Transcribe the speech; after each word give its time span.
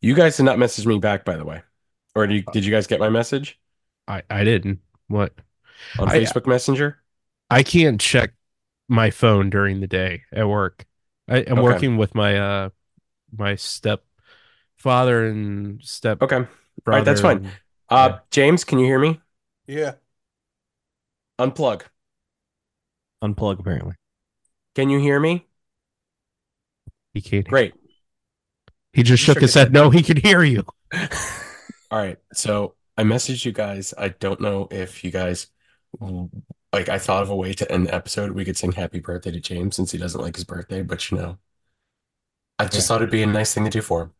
You 0.00 0.14
guys 0.14 0.36
did 0.36 0.44
not 0.44 0.58
message 0.58 0.86
me 0.86 0.98
back, 0.98 1.24
by 1.24 1.36
the 1.36 1.44
way. 1.44 1.62
Or 2.14 2.26
did 2.26 2.34
you, 2.36 2.42
did 2.52 2.64
you 2.64 2.72
guys 2.72 2.86
get 2.86 3.00
my 3.00 3.08
message 3.08 3.58
I 4.08 4.22
I 4.30 4.44
didn't. 4.44 4.80
What? 5.08 5.34
on 5.98 6.08
I- 6.08 6.18
Facebook 6.20 6.46
Messenger? 6.46 6.98
I 7.50 7.62
can't 7.62 8.00
check 8.00 8.32
my 8.88 9.10
phone 9.10 9.50
during 9.50 9.80
the 9.80 9.86
day 9.86 10.22
at 10.32 10.48
work. 10.48 10.84
I, 11.28 11.38
I'm 11.38 11.52
Okay. 11.58 11.62
working 11.62 11.96
with 11.96 12.14
my 12.14 12.38
uh 12.38 12.68
my 13.36 13.54
step 13.56 14.04
father 14.76 15.26
and 15.26 15.82
step 15.84 16.22
Okay. 16.22 16.46
brother. 16.84 16.98
right, 16.98 17.04
that's 17.04 17.20
fine. 17.20 17.38
and- 17.38 17.46
Uh, 17.88 18.08
Yeah. 18.12 18.18
James, 18.30 18.64
can 18.64 18.78
you 18.78 18.86
hear 18.86 18.98
me? 18.98 19.20
Yeah. 19.66 19.94
Unplug. 21.38 21.82
Unplug 23.22 23.58
apparently. 23.60 23.94
Can 24.74 24.90
you 24.90 24.98
hear 25.00 25.18
me? 25.20 25.46
He 27.14 27.20
can't. 27.20 27.46
Great. 27.48 27.74
He 28.92 29.02
just 29.02 29.22
shook 29.22 29.40
his 29.40 29.54
head. 29.54 29.72
No, 29.72 29.90
he 29.90 30.02
can 30.02 30.16
hear 30.16 30.42
you. 30.42 30.64
All 31.90 31.98
right. 31.98 32.18
So 32.32 32.74
I 32.96 33.02
messaged 33.02 33.44
you 33.44 33.52
guys. 33.52 33.94
I 33.96 34.08
don't 34.08 34.40
know 34.40 34.68
if 34.70 35.04
you 35.04 35.10
guys 35.10 35.46
like. 36.72 36.88
I 36.88 36.98
thought 36.98 37.22
of 37.22 37.30
a 37.30 37.36
way 37.36 37.52
to 37.54 37.70
end 37.70 37.86
the 37.86 37.94
episode. 37.94 38.32
We 38.32 38.44
could 38.44 38.56
sing 38.56 38.72
"Happy 38.72 39.00
Birthday" 39.00 39.30
to 39.32 39.40
James 39.40 39.76
since 39.76 39.92
he 39.92 39.98
doesn't 39.98 40.20
like 40.20 40.34
his 40.36 40.44
birthday. 40.44 40.82
But 40.82 41.10
you 41.10 41.18
know, 41.18 41.38
I 42.58 42.66
just 42.66 42.88
thought 42.88 43.00
it'd 43.00 43.10
be 43.10 43.22
a 43.22 43.26
nice 43.26 43.54
thing 43.54 43.64
to 43.64 43.70
do 43.70 43.80
for 43.82 44.02
him. 44.02 44.12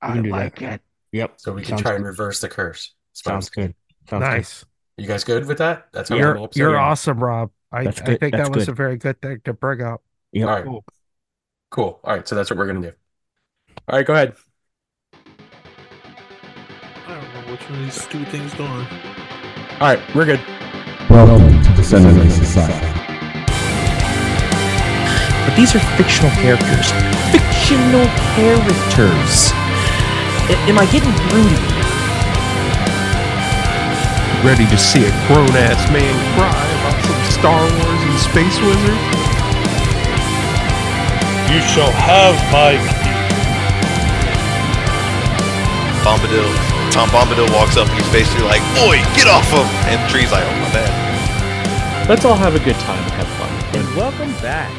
I 0.00 0.12
can 0.12 0.22
do 0.22 0.30
like 0.30 0.60
it. 0.62 0.80
Yep. 1.12 1.34
So 1.36 1.52
we 1.52 1.62
can 1.62 1.70
Sounds 1.70 1.82
try 1.82 1.94
and 1.94 2.04
reverse 2.04 2.40
the 2.40 2.48
curse. 2.48 2.94
That's 3.12 3.24
what 3.26 3.34
I'm 3.34 3.40
Sounds 3.42 3.50
good. 3.50 3.74
Sounds 4.08 4.20
Nice. 4.20 4.64
You 4.96 5.06
guys 5.06 5.24
good 5.24 5.46
with 5.46 5.58
that? 5.58 5.88
That's 5.92 6.08
how 6.10 6.16
You're 6.16 6.36
episode? 6.36 6.56
you're 6.56 6.78
awesome, 6.78 7.22
Rob. 7.22 7.50
I, 7.72 7.80
I 7.80 7.90
think 7.90 8.20
That's 8.20 8.32
that 8.32 8.50
was 8.54 8.66
good. 8.66 8.72
a 8.72 8.74
very 8.74 8.96
good 8.96 9.20
thing 9.22 9.40
to 9.44 9.52
bring 9.52 9.80
up. 9.82 10.02
Good. 10.32 10.40
Yep. 10.40 10.48
All 10.48 10.54
right. 10.54 10.64
Cool. 10.64 10.84
Cool. 11.70 12.00
All 12.04 12.14
right. 12.16 12.28
So 12.28 12.34
that's 12.34 12.50
what 12.50 12.58
we're 12.58 12.66
gonna 12.66 12.82
do. 12.82 12.92
All 13.88 13.98
right. 13.98 14.06
Go 14.06 14.12
ahead. 14.14 14.34
I 17.06 17.14
don't 17.14 17.34
know 17.34 17.52
which 17.52 17.62
one 17.68 17.78
of 17.78 17.84
these 17.84 18.06
two 18.06 18.24
things 18.26 18.54
going. 18.54 18.86
All 19.80 19.88
right. 19.88 20.00
We're 20.14 20.24
good. 20.24 20.40
Welcome 21.10 21.62
to 21.62 21.70
the 21.72 21.82
Centerlink 21.82 22.30
Society. 22.30 22.88
But 25.44 25.56
these 25.56 25.74
are 25.74 25.80
fictional 25.98 26.30
characters. 26.40 26.92
Fictional 27.34 28.06
characters. 28.38 29.52
A- 30.48 30.62
am 30.70 30.78
I 30.78 30.86
getting 30.90 31.12
through? 31.28 31.52
Ready 34.46 34.66
to 34.66 34.78
see 34.78 35.04
a 35.04 35.10
grown 35.28 35.50
ass 35.54 35.86
man 35.92 36.14
cry 36.34 36.64
about 36.80 36.98
some 37.04 37.22
Star 37.30 37.60
Wars 37.62 38.02
and 38.08 38.18
Space 38.18 38.58
Wizard? 38.64 38.98
You 41.52 41.60
shall 41.68 41.92
have 41.92 42.34
my 42.50 42.74
Bombadil. 46.04 46.48
Tom 46.90 47.08
Bombadil 47.10 47.52
walks 47.54 47.76
up 47.76 47.88
and 47.88 47.96
he's 48.02 48.12
basically 48.12 48.44
like, 48.44 48.60
"Oi, 48.82 48.96
get 49.14 49.28
off 49.28 49.48
him!" 49.50 49.66
And 49.88 50.10
Tree's 50.10 50.32
like, 50.32 50.44
"Oh 50.44 50.50
my 50.60 50.72
bad." 50.72 52.08
Let's 52.08 52.24
all 52.24 52.34
have 52.34 52.54
a 52.56 52.58
good 52.58 52.74
time 52.76 53.02
and 53.02 53.12
have 53.12 53.28
fun. 53.38 53.78
And 53.80 53.96
welcome 53.96 54.32
back 54.42 54.70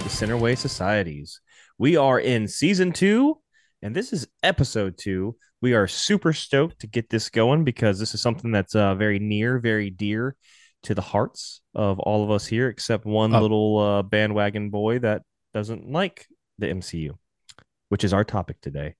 to 0.00 0.08
Centerway 0.08 0.56
Societies. 0.58 1.40
We 1.78 1.96
are 1.96 2.20
in 2.20 2.46
season 2.48 2.92
two, 2.92 3.38
and 3.80 3.94
this 3.96 4.12
is 4.12 4.28
episode 4.42 4.98
two. 4.98 5.36
We 5.62 5.72
are 5.72 5.86
super 5.86 6.32
stoked 6.34 6.80
to 6.80 6.86
get 6.86 7.08
this 7.08 7.30
going 7.30 7.64
because 7.64 7.98
this 7.98 8.14
is 8.14 8.20
something 8.20 8.52
that's 8.52 8.74
uh, 8.74 8.94
very 8.96 9.18
near, 9.18 9.58
very 9.58 9.88
dear 9.90 10.36
to 10.82 10.94
the 10.94 11.02
hearts 11.02 11.62
of 11.74 11.98
all 11.98 12.22
of 12.24 12.30
us 12.30 12.46
here, 12.46 12.68
except 12.68 13.06
one 13.06 13.34
Oh. 13.34 13.40
little 13.40 13.78
uh, 13.78 14.02
bandwagon 14.02 14.68
boy 14.70 14.98
that 14.98 15.22
doesn't 15.54 15.90
like 15.90 16.26
the 16.58 16.66
MCU, 16.66 17.12
which 17.88 18.04
is 18.04 18.12
our 18.12 18.24
topic 18.24 18.60
today. 18.60 18.94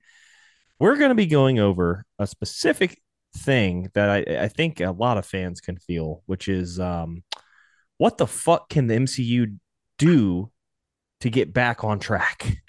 We're 0.81 0.97
going 0.97 1.11
to 1.11 1.15
be 1.15 1.27
going 1.27 1.59
over 1.59 2.07
a 2.19 2.27
specific 2.27 3.01
thing 3.37 3.91
that 3.95 4.09
I, 4.09 4.45
I 4.45 4.49
think 4.49 4.81
a 4.81 4.91
lot 4.91 5.19
of 5.19 5.27
fans 5.27 5.61
can 5.61 5.77
feel, 5.77 6.23
which 6.25 6.49
is 6.49 6.81
um, 6.81 7.23
what 7.99 8.17
the 8.17 8.27
fuck 8.27 8.71
can 8.71 8.87
the 8.87 8.95
MCU 8.95 9.59
do 9.99 10.51
to 11.21 11.31
get 11.31 11.53
back 11.53 11.85
on 11.85 11.99
track? 11.99 12.63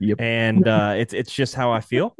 Yep. 0.00 0.18
And 0.18 0.66
uh, 0.66 0.94
it's 0.96 1.12
it's 1.12 1.32
just 1.32 1.54
how 1.54 1.72
I 1.72 1.80
feel. 1.80 2.16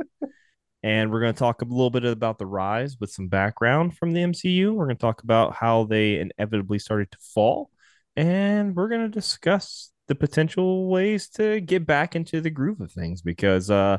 And 0.83 1.11
we're 1.11 1.21
going 1.21 1.35
to 1.35 1.39
talk 1.39 1.63
a 1.63 1.67
little 1.67 1.91
bit 1.91 2.05
about 2.05 2.39
the 2.39 2.47
rise 2.47 2.99
with 2.99 3.11
some 3.11 3.29
background 3.29 3.97
from 3.97 4.13
the 4.13 4.21
MCU. 4.21 4.73
We're 4.73 4.87
going 4.87 4.97
to 4.97 5.01
talk 5.01 5.23
about 5.23 5.55
how 5.55 5.85
they 5.85 6.19
inevitably 6.19 6.79
started 6.79 7.11
to 7.11 7.19
fall. 7.35 7.71
And 8.17 8.75
we're 8.75 8.89
going 8.89 9.03
to 9.03 9.09
discuss 9.09 9.93
the 10.11 10.17
potential 10.17 10.89
ways 10.89 11.29
to 11.29 11.61
get 11.61 11.87
back 11.87 12.17
into 12.17 12.41
the 12.41 12.51
groove 12.51 12.81
of 12.81 12.91
things 12.91 13.23
because, 13.23 13.71
uh, 13.71 13.99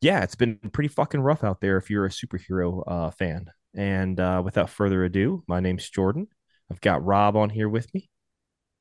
yeah, 0.00 0.22
it's 0.22 0.36
been 0.36 0.58
pretty 0.72 0.88
fucking 0.88 1.20
rough 1.20 1.44
out 1.44 1.60
there 1.60 1.76
if 1.76 1.90
you're 1.90 2.06
a 2.06 2.08
superhero 2.08 2.82
uh, 2.86 3.10
fan. 3.10 3.50
And 3.74 4.18
uh, 4.18 4.40
without 4.42 4.70
further 4.70 5.04
ado, 5.04 5.44
my 5.46 5.60
name's 5.60 5.90
Jordan. 5.90 6.28
I've 6.70 6.80
got 6.80 7.04
Rob 7.04 7.36
on 7.36 7.50
here 7.50 7.68
with 7.68 7.92
me. 7.92 8.08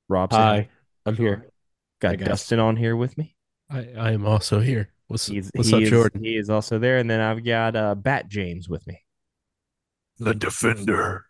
Rob, 0.07 0.31
say 0.31 0.37
Hi. 0.37 0.69
I'm 1.05 1.17
here. 1.17 1.49
Got 1.99 2.21
Hi. 2.21 2.27
Dustin 2.27 2.61
on 2.61 2.77
here 2.77 2.95
with 2.95 3.17
me. 3.17 3.35
I, 3.69 3.89
I 3.97 4.11
am 4.11 4.25
also 4.25 4.61
here. 4.61 4.93
What's, 5.07 5.27
He's, 5.27 5.51
what's 5.53 5.67
he 5.67 5.75
up, 5.75 5.81
is, 5.81 5.89
Jordan? 5.89 6.23
He 6.23 6.37
is 6.37 6.49
also 6.49 6.79
there. 6.79 6.97
And 6.97 7.09
then 7.09 7.19
I've 7.19 7.43
got 7.43 7.75
uh, 7.75 7.93
Bat 7.93 8.29
James 8.29 8.69
with 8.69 8.87
me. 8.87 9.01
The 10.17 10.33
Defender. 10.33 11.25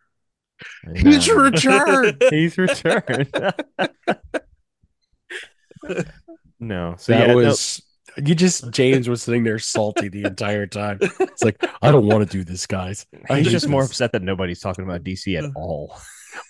He's 0.96 1.28
returned. 1.28 2.22
He's 2.30 2.56
returned. 2.60 3.32
No. 6.60 6.96
So 6.98 7.12
that 7.14 7.28
yeah, 7.28 7.34
no- 7.34 7.36
was 7.36 7.82
you. 8.18 8.36
Just 8.36 8.72
James 8.72 9.10
was 9.10 9.24
sitting 9.24 9.44
there 9.44 9.60
salty 9.60 10.08
the 10.10 10.24
entire 10.24 10.68
time. 10.68 11.00
It's 11.02 11.44
like 11.44 11.64
I 11.82 11.92
don't 11.92 12.06
want 12.08 12.30
to 12.30 12.38
do 12.38 12.44
this, 12.44 12.66
guys. 12.68 13.06
I 13.30 13.40
he's 13.40 13.52
just 13.52 13.68
more 13.68 13.84
upset 13.84 14.12
that 14.14 14.22
nobody's 14.22 14.60
talking 14.60 14.84
about 14.84 15.04
DC 15.04 15.38
at 15.38 15.46
uh. 15.46 15.52
all. 15.56 15.96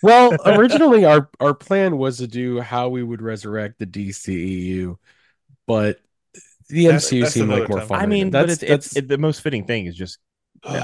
Well, 0.01 0.35
originally 0.45 1.05
our 1.05 1.29
our 1.39 1.53
plan 1.53 1.97
was 1.97 2.17
to 2.17 2.27
do 2.27 2.59
how 2.59 2.89
we 2.89 3.03
would 3.03 3.21
resurrect 3.21 3.79
the 3.79 3.85
DCEU, 3.85 4.95
but 5.67 5.99
the 6.69 6.85
That's- 6.85 7.09
MCU 7.09 7.21
that's 7.21 7.33
seemed 7.33 7.49
like 7.49 7.69
more 7.69 7.79
time. 7.79 7.87
fun. 7.87 8.01
I 8.01 8.05
mean, 8.05 8.29
but 8.29 8.47
that's 8.47 8.63
it's, 8.63 8.87
it's 8.87 8.97
it, 8.97 9.07
the 9.07 9.17
most 9.17 9.41
fitting 9.41 9.65
thing 9.65 9.85
is 9.85 9.95
just 9.95 10.19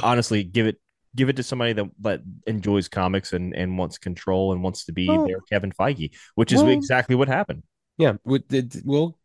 honestly 0.04 0.44
give 0.44 0.68
it 0.68 0.78
give 1.16 1.30
it 1.30 1.38
to 1.38 1.44
somebody 1.44 1.74
that 1.74 1.86
that 2.02 2.22
enjoys 2.48 2.88
comics 2.88 3.34
and 3.34 3.56
and 3.56 3.78
wants 3.78 3.98
control 3.98 4.52
and 4.54 4.62
wants 4.62 4.86
to 4.86 4.92
be 4.94 5.08
Well- 5.08 5.26
their 5.26 5.40
Kevin 5.50 5.72
Feige, 5.72 6.12
which 6.36 6.52
is 6.52 6.62
well- 6.62 6.72
exactly 6.72 7.16
what 7.16 7.28
happened. 7.28 7.64
Yeah. 8.00 8.14
we- 8.24 8.44
it- 8.50 8.78
We'll 8.84 9.16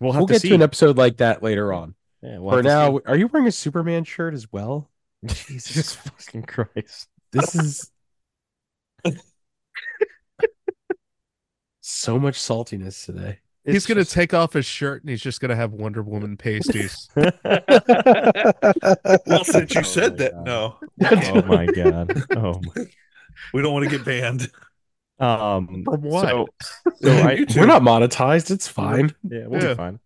We'll 0.00 0.12
have 0.12 0.20
we'll 0.20 0.26
to 0.26 0.32
get 0.34 0.42
see. 0.42 0.48
to 0.50 0.54
an 0.56 0.62
episode 0.62 0.98
like 0.98 1.16
that 1.18 1.42
later 1.42 1.72
on. 1.72 1.94
Yeah, 2.22 2.38
we'll 2.38 2.50
For 2.50 2.56
have 2.56 2.64
to 2.64 2.68
now, 2.68 3.00
are 3.06 3.16
you 3.16 3.28
wearing 3.28 3.48
a 3.48 3.52
Superman 3.52 4.04
shirt 4.04 4.34
as 4.34 4.52
well? 4.52 4.90
see. 5.28 5.54
Jesus 5.54 5.94
fucking 5.94 6.42
Christ! 6.46 7.08
This 7.32 7.54
is 7.54 7.90
so 11.80 12.18
much 12.18 12.38
saltiness 12.38 13.04
today. 13.06 13.38
He's 13.64 13.86
gonna 13.86 14.02
just- 14.02 14.12
take 14.12 14.34
off 14.34 14.52
his 14.52 14.66
shirt 14.66 15.02
and 15.02 15.08
he's 15.10 15.22
just 15.22 15.40
gonna 15.40 15.56
have 15.56 15.72
Wonder 15.72 16.02
Woman 16.02 16.36
pasties. 16.36 17.08
Well, 17.14 17.32
since 19.44 19.74
you 19.74 19.80
Oh 19.80 19.82
said 19.82 20.18
that, 20.18 20.32
God. 20.34 20.44
no, 20.44 20.76
oh 21.02 21.42
my 21.42 21.64
god! 21.66 22.22
Oh 22.36 22.60
my. 22.74 22.84
we 23.54 23.62
don't 23.62 23.72
want 23.72 23.84
to 23.88 23.90
get 23.90 24.04
banned. 24.04 24.50
Um, 25.18 25.84
From 25.84 26.02
what? 26.02 26.28
So, 26.28 26.48
so 26.96 27.12
I, 27.12 27.46
We're 27.56 27.66
not 27.66 27.82
monetized. 27.82 28.50
It's 28.50 28.68
fine. 28.68 29.14
Yeah, 29.22 29.46
we'll 29.46 29.62
Yeah. 29.62 29.68
be 29.70 29.74
fine. 29.74 30.00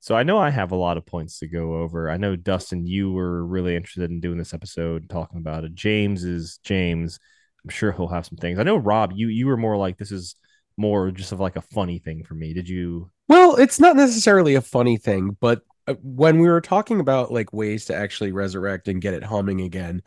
So 0.00 0.14
I 0.16 0.22
know 0.22 0.38
I 0.38 0.48
have 0.48 0.72
a 0.72 0.76
lot 0.76 0.96
of 0.96 1.04
points 1.04 1.38
to 1.40 1.46
go 1.46 1.74
over. 1.74 2.10
I 2.10 2.16
know 2.16 2.34
Dustin, 2.34 2.86
you 2.86 3.12
were 3.12 3.44
really 3.44 3.76
interested 3.76 4.10
in 4.10 4.20
doing 4.20 4.38
this 4.38 4.54
episode, 4.54 5.10
talking 5.10 5.38
about 5.38 5.64
it. 5.64 5.74
James 5.74 6.24
is 6.24 6.58
James. 6.64 7.20
I'm 7.62 7.70
sure 7.70 7.92
he'll 7.92 8.08
have 8.08 8.24
some 8.24 8.38
things. 8.38 8.58
I 8.58 8.62
know 8.62 8.76
Rob, 8.78 9.12
you 9.14 9.28
you 9.28 9.46
were 9.46 9.58
more 9.58 9.76
like 9.76 9.98
this 9.98 10.10
is 10.10 10.36
more 10.78 11.10
just 11.10 11.32
of 11.32 11.40
like 11.40 11.56
a 11.56 11.60
funny 11.60 11.98
thing 11.98 12.24
for 12.24 12.32
me. 12.32 12.54
Did 12.54 12.66
you? 12.66 13.10
Well, 13.28 13.56
it's 13.56 13.78
not 13.78 13.94
necessarily 13.96 14.54
a 14.54 14.62
funny 14.62 14.96
thing, 14.96 15.36
but 15.38 15.60
uh, 15.86 15.94
when 16.02 16.40
we 16.40 16.48
were 16.48 16.62
talking 16.62 17.00
about 17.00 17.30
like 17.30 17.52
ways 17.52 17.84
to 17.86 17.94
actually 17.94 18.32
resurrect 18.32 18.88
and 18.88 19.02
get 19.02 19.12
it 19.12 19.22
humming 19.22 19.60
again, 19.60 20.02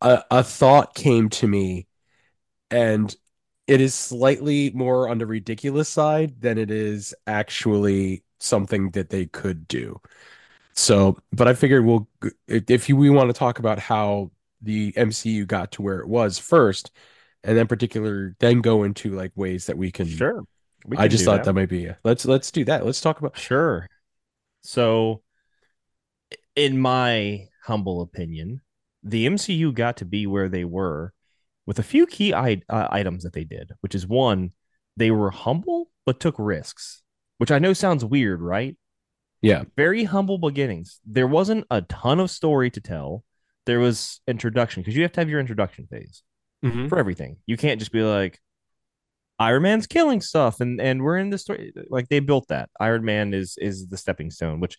a, 0.00 0.24
a 0.30 0.42
thought 0.42 0.94
came 0.94 1.28
to 1.28 1.46
me, 1.46 1.86
and 2.70 3.14
it 3.70 3.80
is 3.80 3.94
slightly 3.94 4.72
more 4.74 5.08
on 5.08 5.18
the 5.18 5.26
ridiculous 5.26 5.88
side 5.88 6.40
than 6.40 6.58
it 6.58 6.72
is 6.72 7.14
actually 7.28 8.24
something 8.40 8.90
that 8.90 9.10
they 9.10 9.26
could 9.26 9.68
do. 9.68 10.00
So, 10.72 11.18
but 11.32 11.46
I 11.46 11.54
figured 11.54 11.84
we'll 11.84 12.08
if 12.48 12.88
you, 12.88 12.96
we 12.96 13.10
want 13.10 13.28
to 13.28 13.32
talk 13.32 13.60
about 13.60 13.78
how 13.78 14.32
the 14.60 14.90
MCU 14.94 15.46
got 15.46 15.70
to 15.72 15.82
where 15.82 16.00
it 16.00 16.08
was 16.08 16.36
first, 16.36 16.90
and 17.44 17.56
then 17.56 17.68
particular 17.68 18.34
then 18.40 18.60
go 18.60 18.82
into 18.82 19.14
like 19.14 19.30
ways 19.36 19.66
that 19.66 19.78
we 19.78 19.92
can. 19.92 20.08
Sure. 20.08 20.42
We 20.84 20.96
I 20.96 21.06
just 21.06 21.24
thought 21.24 21.44
that. 21.44 21.52
might 21.52 21.68
be 21.68 21.90
let's 22.02 22.24
let's 22.24 22.50
do 22.50 22.64
that. 22.64 22.84
Let's 22.84 23.00
talk 23.00 23.20
about 23.20 23.38
Sure. 23.38 23.86
So, 24.62 25.22
in 26.56 26.76
my 26.76 27.46
humble 27.62 28.02
opinion, 28.02 28.62
the 29.04 29.26
MCU 29.26 29.72
got 29.72 29.98
to 29.98 30.04
be 30.04 30.26
where 30.26 30.48
they 30.48 30.64
were 30.64 31.14
with 31.70 31.78
a 31.78 31.84
few 31.84 32.04
key 32.04 32.34
I- 32.34 32.62
uh, 32.68 32.88
items 32.90 33.22
that 33.22 33.32
they 33.32 33.44
did, 33.44 33.70
which 33.80 33.94
is 33.94 34.04
one, 34.04 34.50
they 34.96 35.12
were 35.12 35.30
humble 35.30 35.92
but 36.04 36.18
took 36.18 36.34
risks, 36.36 37.00
which 37.38 37.52
I 37.52 37.60
know 37.60 37.72
sounds 37.74 38.04
weird, 38.04 38.40
right? 38.40 38.76
Yeah. 39.40 39.62
Very 39.76 40.02
humble 40.02 40.38
beginnings. 40.38 40.98
There 41.06 41.28
wasn't 41.28 41.66
a 41.70 41.82
ton 41.82 42.18
of 42.18 42.28
story 42.28 42.70
to 42.72 42.80
tell. 42.80 43.22
There 43.66 43.78
was 43.78 44.20
introduction 44.26 44.82
because 44.82 44.96
you 44.96 45.02
have 45.02 45.12
to 45.12 45.20
have 45.20 45.28
your 45.30 45.38
introduction 45.38 45.86
phase 45.86 46.24
Mhm. 46.64 46.88
for 46.88 46.98
everything. 46.98 47.36
You 47.46 47.56
can't 47.56 47.78
just 47.78 47.92
be 47.92 48.02
like 48.02 48.40
Iron 49.38 49.62
Man's 49.62 49.86
killing 49.86 50.20
stuff 50.20 50.60
and 50.60 50.80
and 50.80 51.02
we're 51.04 51.18
in 51.18 51.30
the 51.30 51.38
story 51.38 51.72
like 51.88 52.08
they 52.08 52.18
built 52.18 52.48
that. 52.48 52.68
Iron 52.80 53.04
Man 53.04 53.32
is 53.32 53.56
is 53.58 53.86
the 53.86 53.96
stepping 53.96 54.32
stone, 54.32 54.58
which 54.58 54.76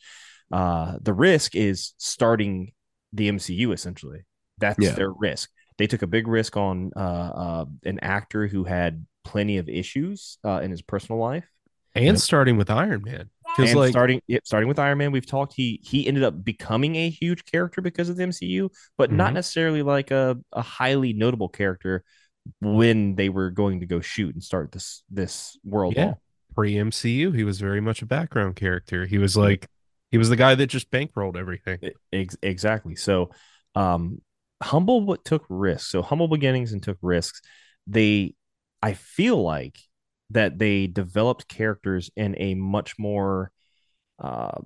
uh 0.51 0.97
the 1.01 1.13
risk 1.13 1.55
is 1.55 1.93
starting 1.97 2.73
the 3.13 3.29
MCU 3.29 3.71
essentially. 3.71 4.23
That's 4.57 4.77
Yeah. 4.83 4.91
their 4.95 5.11
risk. 5.13 5.49
They 5.81 5.87
took 5.87 6.03
a 6.03 6.07
big 6.07 6.27
risk 6.27 6.57
on 6.57 6.91
uh, 6.95 6.99
uh 6.99 7.65
an 7.85 7.97
actor 8.03 8.45
who 8.45 8.65
had 8.65 9.03
plenty 9.23 9.57
of 9.57 9.67
issues 9.67 10.37
uh 10.45 10.61
in 10.61 10.69
his 10.69 10.83
personal 10.83 11.19
life. 11.19 11.49
And 11.95 12.21
starting 12.21 12.55
with 12.55 12.69
Iron 12.69 13.01
Man. 13.03 13.31
Because 13.57 13.71
and 13.71 13.79
like 13.79 13.89
starting 13.89 14.21
yep, 14.27 14.45
starting 14.45 14.69
with 14.69 14.77
Iron 14.77 14.99
Man, 14.99 15.11
we've 15.11 15.25
talked 15.25 15.53
he 15.53 15.79
he 15.83 16.05
ended 16.07 16.23
up 16.23 16.43
becoming 16.43 16.97
a 16.97 17.09
huge 17.09 17.45
character 17.45 17.81
because 17.81 18.09
of 18.09 18.15
the 18.15 18.23
MCU, 18.23 18.69
but 18.95 19.11
not 19.11 19.31
Mhm. 19.31 19.33
necessarily 19.33 19.81
like 19.81 20.11
a, 20.11 20.37
a 20.53 20.61
highly 20.61 21.13
notable 21.13 21.49
character 21.49 22.03
when 22.59 23.15
they 23.15 23.29
were 23.29 23.49
going 23.49 23.79
to 23.79 23.87
go 23.87 24.01
shoot 24.01 24.35
and 24.35 24.43
start 24.43 24.71
this 24.71 25.01
this 25.09 25.57
world 25.63 25.95
Yeah. 25.97 26.13
pre 26.55 26.75
MCU, 26.75 27.31
he 27.31 27.43
was 27.43 27.59
very 27.59 27.81
much 27.81 28.03
a 28.03 28.05
background 28.05 28.55
character. 28.55 29.07
He 29.07 29.17
was 29.17 29.35
like 29.35 29.67
he 30.11 30.19
was 30.19 30.29
the 30.29 30.35
guy 30.35 30.53
that 30.53 30.67
just 30.67 30.91
bankrolled 30.91 31.37
everything. 31.37 31.79
Ex- 32.13 32.37
exactly. 32.43 32.95
So, 32.95 33.31
um, 33.75 34.21
humble 34.61 35.01
but 35.01 35.25
took 35.25 35.45
risks. 35.49 35.89
So 35.89 36.01
humble 36.01 36.27
beginnings 36.27 36.73
and 36.73 36.81
took 36.81 36.97
risks. 37.01 37.41
They, 37.87 38.35
I 38.81 38.93
feel 38.93 39.41
like 39.41 39.79
that 40.31 40.59
they 40.59 40.87
developed 40.87 41.47
characters 41.47 42.09
in 42.15 42.35
a 42.39 42.55
much 42.55 42.97
more 42.97 43.51
uh, 44.19 44.59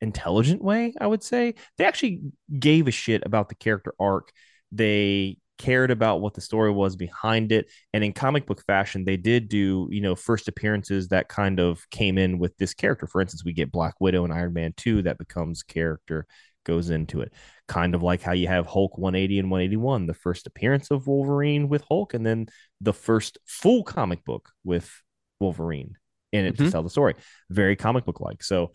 intelligent 0.00 0.62
way. 0.62 0.94
I 1.00 1.06
would 1.06 1.22
say 1.22 1.54
they 1.76 1.84
actually 1.84 2.22
gave 2.58 2.88
a 2.88 2.92
shit 2.92 3.22
about 3.26 3.48
the 3.48 3.54
character 3.54 3.94
arc. 3.98 4.32
They 4.72 5.38
cared 5.60 5.90
about 5.90 6.22
what 6.22 6.32
the 6.32 6.40
story 6.40 6.70
was 6.70 6.96
behind 6.96 7.52
it 7.52 7.70
and 7.92 8.02
in 8.02 8.14
comic 8.14 8.46
book 8.46 8.64
fashion 8.66 9.04
they 9.04 9.18
did 9.18 9.46
do 9.46 9.86
you 9.90 10.00
know 10.00 10.16
first 10.16 10.48
appearances 10.48 11.08
that 11.08 11.28
kind 11.28 11.60
of 11.60 11.84
came 11.90 12.16
in 12.16 12.38
with 12.38 12.56
this 12.56 12.72
character 12.72 13.06
for 13.06 13.20
instance 13.20 13.44
we 13.44 13.52
get 13.52 13.70
black 13.70 13.92
widow 14.00 14.24
and 14.24 14.32
iron 14.32 14.54
man 14.54 14.72
2 14.78 15.02
that 15.02 15.18
becomes 15.18 15.62
character 15.62 16.26
goes 16.64 16.90
into 16.90 17.20
it. 17.20 17.32
Kind 17.68 17.94
of 17.94 18.02
like 18.02 18.22
how 18.22 18.32
you 18.32 18.48
have 18.48 18.66
hulk 18.66 18.98
180 18.98 19.38
and 19.38 19.50
181 19.50 20.06
the 20.06 20.14
first 20.14 20.46
appearance 20.46 20.90
of 20.90 21.06
wolverine 21.06 21.68
with 21.68 21.82
hulk 21.88 22.14
and 22.14 22.24
then 22.26 22.46
the 22.80 22.92
first 22.92 23.38
full 23.46 23.82
comic 23.84 24.24
book 24.24 24.50
with 24.64 24.90
wolverine 25.38 25.96
in 26.32 26.44
it 26.46 26.56
to 26.58 26.64
Mhm. 26.64 26.70
tell 26.72 26.82
the 26.82 26.90
story. 26.90 27.14
Very 27.48 27.76
comic 27.76 28.04
book 28.04 28.20
like. 28.20 28.42
So 28.42 28.72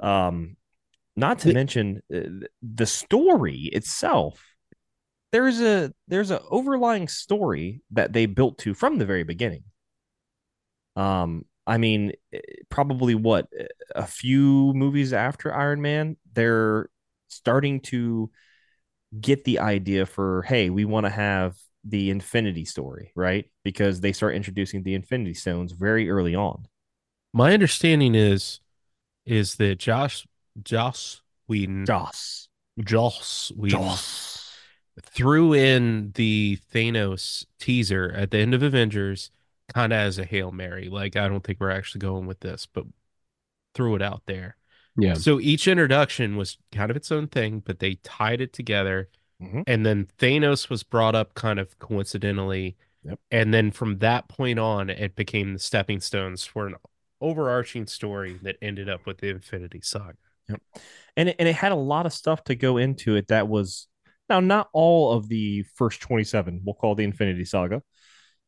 um 0.00 0.56
not 1.16 1.38
to 1.40 1.48
The- 1.48 1.54
mention 1.54 2.00
uh, 2.14 2.46
the 2.62 2.86
story 2.86 3.70
itself 3.72 4.44
there's 5.32 5.60
a 5.60 5.92
there's 6.08 6.30
an 6.32 6.40
overlying 6.50 7.06
story 7.08 7.82
that 7.92 8.12
they 8.12 8.26
built 8.26 8.58
to 8.58 8.74
from 8.74 8.98
the 8.98 9.06
very 9.06 9.22
beginning. 9.24 9.64
Um 10.96 11.44
i 11.66 11.76
mean 11.76 12.12
eh, 12.32 12.40
probably 12.70 13.14
what 13.14 13.46
eh, 13.58 13.66
a 13.94 14.06
few 14.06 14.72
movies 14.74 15.12
after 15.12 15.54
iron 15.54 15.80
man 15.82 16.16
they're 16.32 16.88
starting 17.30 17.80
to 17.80 18.30
get 19.20 19.44
the 19.44 19.58
idea 19.58 20.06
for 20.06 20.42
hey 20.42 20.70
we 20.70 20.84
want 20.84 21.06
to 21.06 21.10
have 21.10 21.56
the 21.84 22.10
infinity 22.10 22.64
story 22.64 23.10
right 23.16 23.50
because 23.64 24.00
they 24.00 24.12
start 24.12 24.34
introducing 24.34 24.82
the 24.82 24.94
infinity 24.94 25.34
stones 25.34 25.72
very 25.72 26.10
early 26.10 26.34
on 26.34 26.66
My 27.32 27.52
understanding 27.54 28.14
is 28.14 28.60
is 29.26 29.56
that 29.56 29.78
Josh 29.78 30.26
Joss 30.62 31.22
Whedon 31.48 31.86
joss 31.86 32.48
Joss 32.80 33.52
Whedon 33.56 33.98
threw 35.02 35.52
in 35.52 36.12
the 36.14 36.58
Thanos 36.72 37.46
teaser 37.58 38.12
at 38.16 38.30
the 38.30 38.38
end 38.38 38.54
of 38.54 38.62
Avengers 38.62 39.30
kind 39.72 39.92
of 39.92 39.98
as 39.98 40.18
a 40.18 40.24
Hail 40.24 40.50
Mary. 40.52 40.88
Like, 40.88 41.16
I 41.16 41.28
don't 41.28 41.42
think 41.44 41.60
we're 41.60 41.70
actually 41.70 42.00
going 42.00 42.26
with 42.26 42.40
this, 42.40 42.66
but 42.66 42.84
threw 43.74 43.94
it 43.96 44.02
out 44.02 44.22
there. 44.26 44.56
Yeah. 44.96 45.14
So 45.14 45.40
each 45.40 45.68
introduction 45.68 46.36
was 46.36 46.58
kind 46.72 46.90
of 46.90 46.96
its 46.96 47.10
own 47.12 47.28
thing, 47.28 47.62
but 47.64 47.78
they 47.78 47.94
tied 48.02 48.40
it 48.40 48.52
together. 48.52 49.08
Mhm. 49.42 49.64
And 49.66 49.86
then 49.86 50.08
Thanos 50.18 50.68
was 50.68 50.82
brought 50.82 51.14
up 51.14 51.34
kind 51.34 51.58
of 51.58 51.78
coincidentally. 51.78 52.76
Yep. 53.04 53.18
And 53.30 53.54
then 53.54 53.70
from 53.70 53.98
that 53.98 54.28
point 54.28 54.58
on, 54.58 54.90
it 54.90 55.14
became 55.16 55.52
the 55.54 55.58
stepping 55.58 56.00
stones 56.00 56.44
for 56.44 56.66
an 56.66 56.74
overarching 57.20 57.86
story 57.86 58.38
that 58.42 58.56
ended 58.60 58.88
up 58.88 59.06
with 59.06 59.18
the 59.18 59.28
Infinity 59.28 59.80
Saga. 59.82 60.16
Yep. 60.48 60.62
and 61.16 61.28
it, 61.28 61.36
and 61.38 61.48
it 61.48 61.54
had 61.54 61.70
a 61.70 61.76
lot 61.76 62.06
of 62.06 62.12
stuff 62.12 62.42
to 62.44 62.56
go 62.56 62.76
into 62.76 63.14
it 63.14 63.28
that 63.28 63.46
was 63.46 63.86
now 64.28 64.40
not 64.40 64.68
all 64.72 65.12
of 65.12 65.28
the 65.28 65.62
first 65.76 66.00
27 66.00 66.62
we'll 66.64 66.74
call 66.74 66.96
the 66.96 67.04
infinity 67.04 67.44
saga 67.44 67.82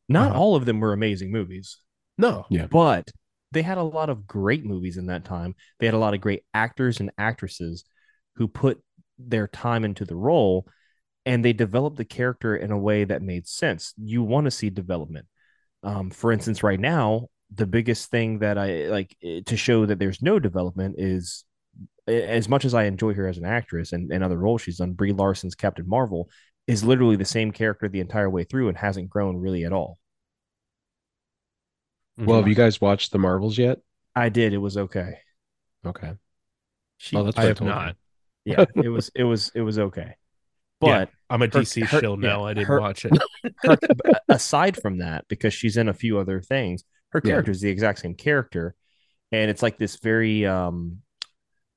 not 0.09 0.31
Uh-huh. 0.31 0.39
all 0.39 0.55
of 0.57 0.65
them 0.65 0.81
were 0.81 0.91
amazing 0.91 1.31
movies 1.31 1.77
No. 2.17 2.45
Yeah. 2.49 2.67
but 2.67 3.09
they 3.53 3.61
had 3.61 3.77
a 3.77 3.83
lot 3.83 4.09
of 4.09 4.27
great 4.27 4.65
movies 4.65 4.97
in 4.97 5.07
that 5.07 5.25
time. 5.25 5.55
They 5.79 5.85
had 5.85 5.95
a 5.95 5.99
lot 5.99 6.13
of 6.13 6.21
great 6.21 6.43
actors 6.53 6.99
and 6.99 7.11
actresses 7.17 7.83
who 8.35 8.47
put 8.47 8.81
their 9.17 9.47
time 9.47 9.85
into 9.85 10.05
the 10.05 10.15
role 10.15 10.67
and 11.25 11.43
they 11.43 11.53
developed 11.53 11.97
the 11.97 12.05
character 12.05 12.55
in 12.55 12.71
a 12.71 12.77
way 12.77 13.05
that 13.05 13.21
made 13.21 13.47
sense. 13.47 13.93
You 13.97 14.23
want 14.23 14.45
to 14.45 14.51
see 14.51 14.69
development. 14.69 15.27
Um, 15.83 16.11
for 16.11 16.31
instance 16.31 16.63
right 16.63 16.79
now 16.79 17.27
the 17.53 17.67
biggest 17.67 18.09
thing 18.09 18.39
that 18.39 18.57
i 18.57 18.87
like 18.87 19.17
eh, 19.21 19.41
to 19.45 19.57
show 19.57 19.85
that 19.85 19.99
there's 19.99 20.21
no 20.21 20.39
development 20.39 20.95
is 20.97 21.43
as 22.07 22.49
much 22.49 22.65
as 22.65 22.73
I 22.73 22.83
enjoy 22.83 23.13
her 23.13 23.27
as 23.27 23.37
an 23.37 23.45
actress 23.45 23.93
and, 23.93 24.11
and 24.11 24.23
other 24.23 24.37
roles 24.37 24.61
she's 24.61 24.77
done, 24.77 24.93
Brie 24.93 25.13
Larson's 25.13 25.55
Captain 25.55 25.87
Marvel 25.87 26.29
is 26.67 26.83
literally 26.83 27.15
the 27.15 27.25
same 27.25 27.51
character 27.51 27.87
the 27.87 27.99
entire 27.99 28.29
way 28.29 28.43
through 28.43 28.69
and 28.69 28.77
hasn't 28.77 29.09
grown 29.09 29.37
really 29.37 29.63
at 29.63 29.73
all. 29.73 29.97
Well, 32.17 32.37
have 32.39 32.47
you 32.47 32.55
guys 32.55 32.79
watched 32.79 33.11
the 33.11 33.17
Marvels 33.19 33.57
yet? 33.57 33.79
I 34.15 34.29
did. 34.29 34.53
It 34.53 34.57
was 34.59 34.77
okay. 34.77 35.17
Okay. 35.85 36.13
She, 36.97 37.15
Oh, 37.17 37.23
that's 37.23 37.37
I 37.37 37.41
what 37.41 37.47
have 37.49 37.57
told 37.57 37.69
you. 37.69 37.75
not. 37.75 37.95
yeah, 38.45 38.65
it 38.75 38.89
was 38.89 39.09
it 39.15 39.23
was 39.23 39.51
it 39.55 39.61
was 39.61 39.79
okay. 39.79 40.15
Yeah. 40.81 41.05
But 41.05 41.09
I'm 41.29 41.41
a 41.41 41.45
her- 41.45 41.51
DC 41.51 41.85
her- 41.87 41.99
shill 41.99 42.17
now. 42.17 42.41
yeah, 42.41 42.49
I 42.49 42.53
didn't 42.53 42.67
her- 42.67 42.79
watch 42.79 43.05
it. 43.05 43.13
her, 43.63 43.77
aside 44.29 44.77
from 44.81 44.99
that, 44.99 45.25
because 45.27 45.53
she's 45.53 45.77
in 45.77 45.87
a 45.89 45.93
few 45.93 46.19
other 46.19 46.41
things, 46.41 46.83
her 47.09 47.21
Yeah. 47.23 47.31
character 47.31 47.51
is 47.51 47.61
the 47.61 47.69
exact 47.69 47.99
same 47.99 48.15
character, 48.15 48.75
and 49.31 49.49
it's 49.49 49.63
like 49.63 49.77
this 49.77 49.97
very, 49.97 50.45
um, 50.45 50.99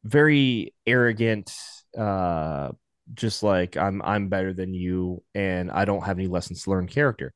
very 0.05 0.75
arrogant, 0.87 1.53
uh, 1.97 2.73
just 3.15 3.43
like 3.43 3.77
I'm 3.77 4.03
I'm 4.03 4.29
better 4.29 4.53
than 4.53 4.75
you, 4.75 5.23
and 5.35 5.71
I 5.71 5.85
don't 5.85 6.03
have 6.05 6.19
any 6.19 6.29
lessons 6.29 6.65
to 6.65 6.71
learn 6.71 6.87
character. 6.89 7.33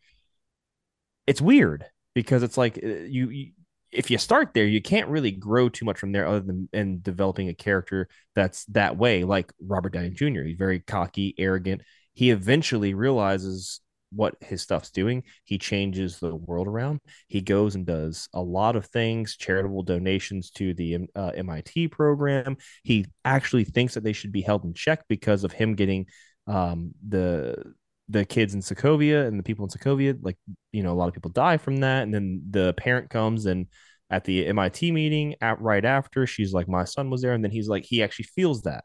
It's 1.27 1.41
weird 1.41 1.87
because 2.15 2.43
it's 2.43 2.57
like 2.57 2.79
uh, 2.83 2.87
you, 2.87 3.29
you 3.31 3.53
if 3.93 4.11
you 4.11 4.19
start 4.19 4.55
there, 4.55 4.67
you 4.67 4.81
can't 4.81 5.09
really 5.09 5.33
grow 5.33 5.69
too 5.69 5.85
much 5.85 5.99
from 5.99 6.13
there 6.13 6.27
other 6.27 6.41
than 6.41 6.69
in 6.73 7.01
developing 7.03 7.49
a 7.49 7.55
character 7.55 8.09
that's 8.35 8.65
that 8.67 8.97
way, 8.97 9.25
like 9.25 9.53
Robert 9.61 9.93
Downey 9.93 10.11
Jr. 10.11 10.43
He's 10.43 10.57
very 10.57 10.81
cocky, 10.81 11.35
arrogant. 11.39 11.83
He 12.15 12.31
eventually 12.31 12.95
realizes 12.95 13.81
what 14.13 14.35
his 14.41 14.63
stuff's 14.63 14.91
doing. 14.91 15.23
He 15.45 15.59
changes 15.59 16.19
the 16.19 16.35
world 16.35 16.67
around. 16.67 17.01
He 17.29 17.41
goes 17.41 17.75
and 17.75 17.87
does 17.87 18.29
a 18.35 18.41
lot 18.41 18.77
of 18.77 18.87
things, 18.87 19.37
charitable 19.37 19.85
donations 19.85 20.51
to 20.53 20.75
the 20.75 21.09
uh, 21.15 21.31
MIT 21.35 21.89
program. 21.89 22.57
He 22.83 23.07
actually 23.25 23.65
thinks 23.65 23.95
that 23.95 24.05
they 24.05 24.13
should 24.13 24.33
be 24.33 24.43
held 24.43 24.65
in 24.65 24.75
check 24.75 25.05
because 25.09 25.45
of 25.45 25.53
him 25.53 25.75
getting 25.75 26.07
um, 26.47 26.93
the 27.09 27.75
the 28.11 28.25
kids 28.25 28.55
in 28.55 28.61
Sokovia 28.61 29.27
and 29.27 29.39
the 29.39 29.43
people 29.43 29.65
in 29.65 29.71
Sokovia. 29.71 30.19
Like 30.21 30.37
you 30.73 30.83
know, 30.83 30.93
a 30.93 30.99
lot 30.99 31.09
of 31.09 31.15
people 31.15 31.31
die 31.31 31.57
from 31.57 31.79
that, 31.79 32.03
and 32.03 32.15
then 32.15 32.43
the 32.51 32.75
parent 32.75 33.11
comes 33.11 33.47
and 33.47 33.67
at 34.11 34.25
the 34.25 34.47
MIT 34.47 34.91
meeting 34.91 35.37
at 35.41 35.61
right 35.61 35.85
after 35.85 36.27
she's 36.27 36.53
like, 36.53 36.69
my 36.69 36.85
son 36.85 37.11
was 37.11 37.23
there, 37.23 37.33
and 37.33 37.45
then 37.45 37.53
he's 37.53 37.69
like, 37.69 37.85
he 37.85 38.03
actually 38.03 38.27
feels 38.35 38.63
that. 38.63 38.85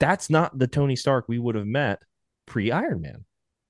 That's 0.00 0.30
not 0.30 0.58
the 0.58 0.66
Tony 0.66 0.96
Stark 0.96 1.26
we 1.28 1.38
would 1.38 1.54
have 1.54 1.66
met 1.66 2.00
pre 2.46 2.70
Iron 2.72 3.02
Man 3.02 3.24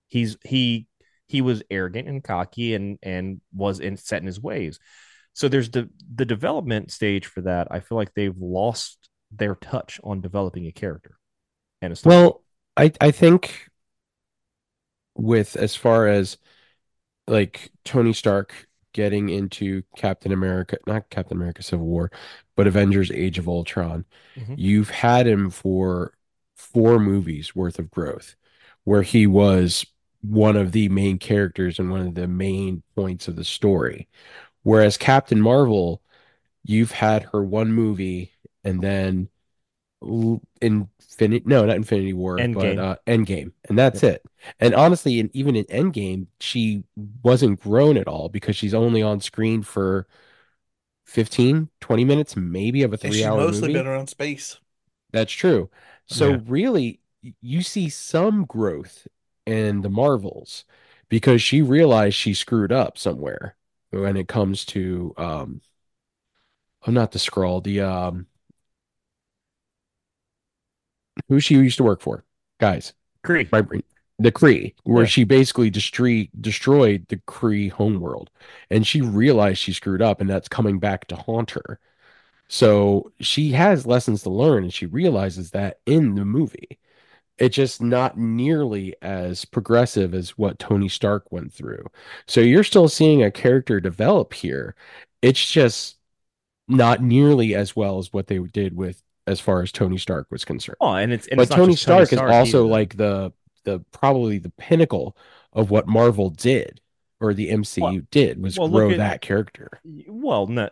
he's 0.09 0.37
he 0.45 0.87
he 1.29 1.41
was 1.41 1.63
arrogant 1.71 2.09
and 2.09 2.25
cocky 2.25 2.75
and 2.75 2.99
and 3.03 3.41
was 3.55 3.79
in 3.79 3.97
set 3.97 4.21
in 4.21 4.27
his 4.27 4.41
ways 4.41 4.81
so 5.35 5.49
there's 5.49 5.71
the 5.71 5.89
the 6.15 6.25
development 6.25 6.91
stage 6.91 7.27
for 7.27 7.43
that 7.43 7.69
i 7.71 7.79
feel 7.79 7.97
like 7.97 8.13
they've 8.15 8.39
lost 8.39 9.09
their 9.31 9.55
touch 9.55 10.01
on 10.03 10.21
developing 10.21 10.67
a 10.67 10.73
character 10.73 11.17
and 11.83 11.93
a. 11.93 11.97
Well, 12.09 12.43
I 12.77 12.91
I 13.01 13.11
think 13.11 13.69
with 15.19 15.57
as 15.57 15.77
far 15.77 16.09
as 16.09 16.39
like 17.27 17.71
Tony 17.85 18.13
Stark 18.13 18.69
getting 18.93 19.29
into 19.29 19.83
Captain 19.97 20.33
America, 20.33 20.79
not 20.87 21.11
Captain 21.11 21.37
America 21.37 21.63
Civil 21.63 21.87
War, 21.87 22.11
but 22.57 22.67
Avengers 22.67 23.11
Age 23.11 23.39
of 23.39 23.49
Ultron, 23.49 24.05
Mhm. 24.37 24.55
you've 24.57 24.91
had 24.91 25.27
him 25.27 25.51
for 25.51 26.15
four 26.57 26.99
movies 26.99 27.55
worth 27.55 27.79
of 27.79 27.91
growth 27.91 28.35
where 28.85 29.03
he 29.03 29.27
was 29.27 29.85
one 30.23 30.57
of 30.57 30.73
the 30.73 30.89
main 30.89 31.19
characters 31.19 31.79
and 31.79 31.91
one 31.91 32.07
of 32.07 32.15
the 32.15 32.27
main 32.29 32.83
points 32.97 33.29
of 33.29 33.37
the 33.37 33.45
story. 33.45 34.09
Whereas 34.63 34.97
Captain 34.99 35.41
Marvel, 35.41 36.03
you've 36.65 36.93
had 36.93 37.25
her 37.25 37.43
one 37.43 37.73
movie 37.73 38.33
and 38.65 38.83
then 38.83 39.29
Infinity 40.61 41.43
no, 41.47 41.65
not 41.67 41.77
Infinity 41.77 42.13
War, 42.13 42.49
but 42.53 42.79
Endgame. 42.79 42.79
uh 42.79 42.97
Endgame. 43.07 43.53
And 43.69 43.79
that's 43.79 44.03
it. 44.03 44.25
And 44.61 44.75
honestly, 44.75 45.19
and 45.21 45.31
even 45.35 45.57
in 45.57 45.65
Endgame, 45.67 46.27
she 46.41 46.85
wasn't 47.23 47.61
grown 47.61 47.97
at 47.97 48.09
all 48.09 48.29
because 48.29 48.57
she's 48.57 48.75
only 48.75 49.03
on 49.03 49.21
screen 49.21 49.63
for 49.63 50.07
15, 51.07 51.71
20 51.81 52.05
minutes, 52.05 52.37
maybe 52.37 52.83
of 52.83 52.93
a 52.95 52.99
three 52.99 53.25
she's 53.25 53.25
hour 53.25 53.47
mostly 53.47 53.69
been 53.69 53.87
around 53.89 54.07
space. 54.09 54.61
That's 55.13 55.33
true. 55.33 55.71
So 56.07 56.31
Yeah. 56.31 56.41
really, 56.47 57.01
you 57.41 57.63
see 57.63 57.89
some 57.89 58.45
growth 58.45 59.07
in 59.47 59.81
the 59.83 59.91
Marvels 59.91 60.65
because 61.09 61.43
she 61.43 61.63
realized 61.63 62.17
she 62.17 62.35
screwed 62.35 62.73
up 62.73 62.99
somewhere 62.99 63.57
when 63.91 64.17
it 64.17 64.29
comes 64.29 64.65
to 64.67 65.15
um 65.17 65.63
oh 66.87 66.91
not 66.91 67.13
the 67.13 67.19
Skrull, 67.19 67.63
the 67.63 67.81
um 67.81 68.27
who 71.29 71.41
she 71.41 71.55
used 71.55 71.77
to 71.79 71.85
work 71.85 72.01
for. 72.01 72.25
Guys, 72.61 72.93
my 73.53 73.61
brain 73.61 73.83
the 74.19 74.33
Kree, 74.33 74.75
where 74.85 75.05
Yeah. 75.05 75.09
she 75.09 75.25
basically 75.25 75.71
destroyed 75.71 76.29
destroyed 76.41 77.07
the 77.09 77.19
Kree 77.19 77.71
homeworld, 77.71 78.31
and 78.71 78.87
she 78.87 79.01
realized 79.01 79.59
she 79.61 79.73
screwed 79.73 80.03
up, 80.03 80.21
and 80.21 80.29
that's 80.29 80.49
coming 80.49 80.79
back 80.81 81.07
to 81.09 81.17
haunt 81.17 81.53
her. 81.53 81.79
So 82.49 83.13
she 83.21 83.53
has 83.53 83.87
lessons 83.87 84.23
to 84.25 84.31
learn, 84.31 84.65
and 84.65 84.75
she 84.75 84.87
realizes 84.87 85.51
that 85.53 85.81
in 85.87 86.15
the 86.15 86.25
movie. 86.25 86.79
It's 87.39 87.57
just 87.57 87.81
not 87.83 88.19
nearly 88.19 88.97
as 89.03 89.45
progressive 89.45 90.15
as 90.15 90.39
what 90.39 90.59
Tony 90.59 90.89
Stark 90.89 91.31
went 91.33 91.53
through. 91.53 91.87
So 92.27 92.41
you're 92.41 92.65
still 92.65 92.89
seeing 92.89 93.23
a 93.23 93.31
character 93.31 93.81
develop 93.81 94.35
here. 94.35 94.75
It's 95.23 95.51
just 95.51 95.99
not 96.69 97.03
nearly 97.03 97.55
as 97.55 97.77
well 97.77 97.99
as 97.99 98.13
what 98.13 98.27
they 98.29 98.39
did 98.39 98.77
with 98.77 99.03
as 99.29 99.41
far 99.41 99.63
as 99.63 99.71
Tony 99.73 99.99
Stark 99.99 100.27
was 100.31 100.45
concerned 100.45 100.77
Oh, 100.81 100.93
and 100.95 101.13
it's 101.13 101.27
and 101.29 101.37
but 101.37 101.43
it's 101.45 101.55
Tony 101.55 101.73
just 101.75 101.85
Tony 101.87 102.05
Stark 102.07 102.13
is 102.13 102.19
also 102.35 102.65
either. 102.65 102.73
like 102.73 102.97
the 102.97 103.33
the 103.65 103.81
probably 103.93 104.39
the 104.39 104.51
pinnacle 104.59 105.17
of 105.53 105.71
what 105.71 105.87
Marvel 105.87 106.31
did 106.31 106.81
or 107.21 107.35
the 107.35 107.51
MCU 107.51 107.83
Well- 107.83 108.01
did 108.11 108.43
was 108.43 108.59
well, 108.59 108.69
grow 108.69 108.91
at- 108.91 108.97
that 108.99 109.21
character. 109.21 109.69
well, 110.09 110.47
no, 110.47 110.69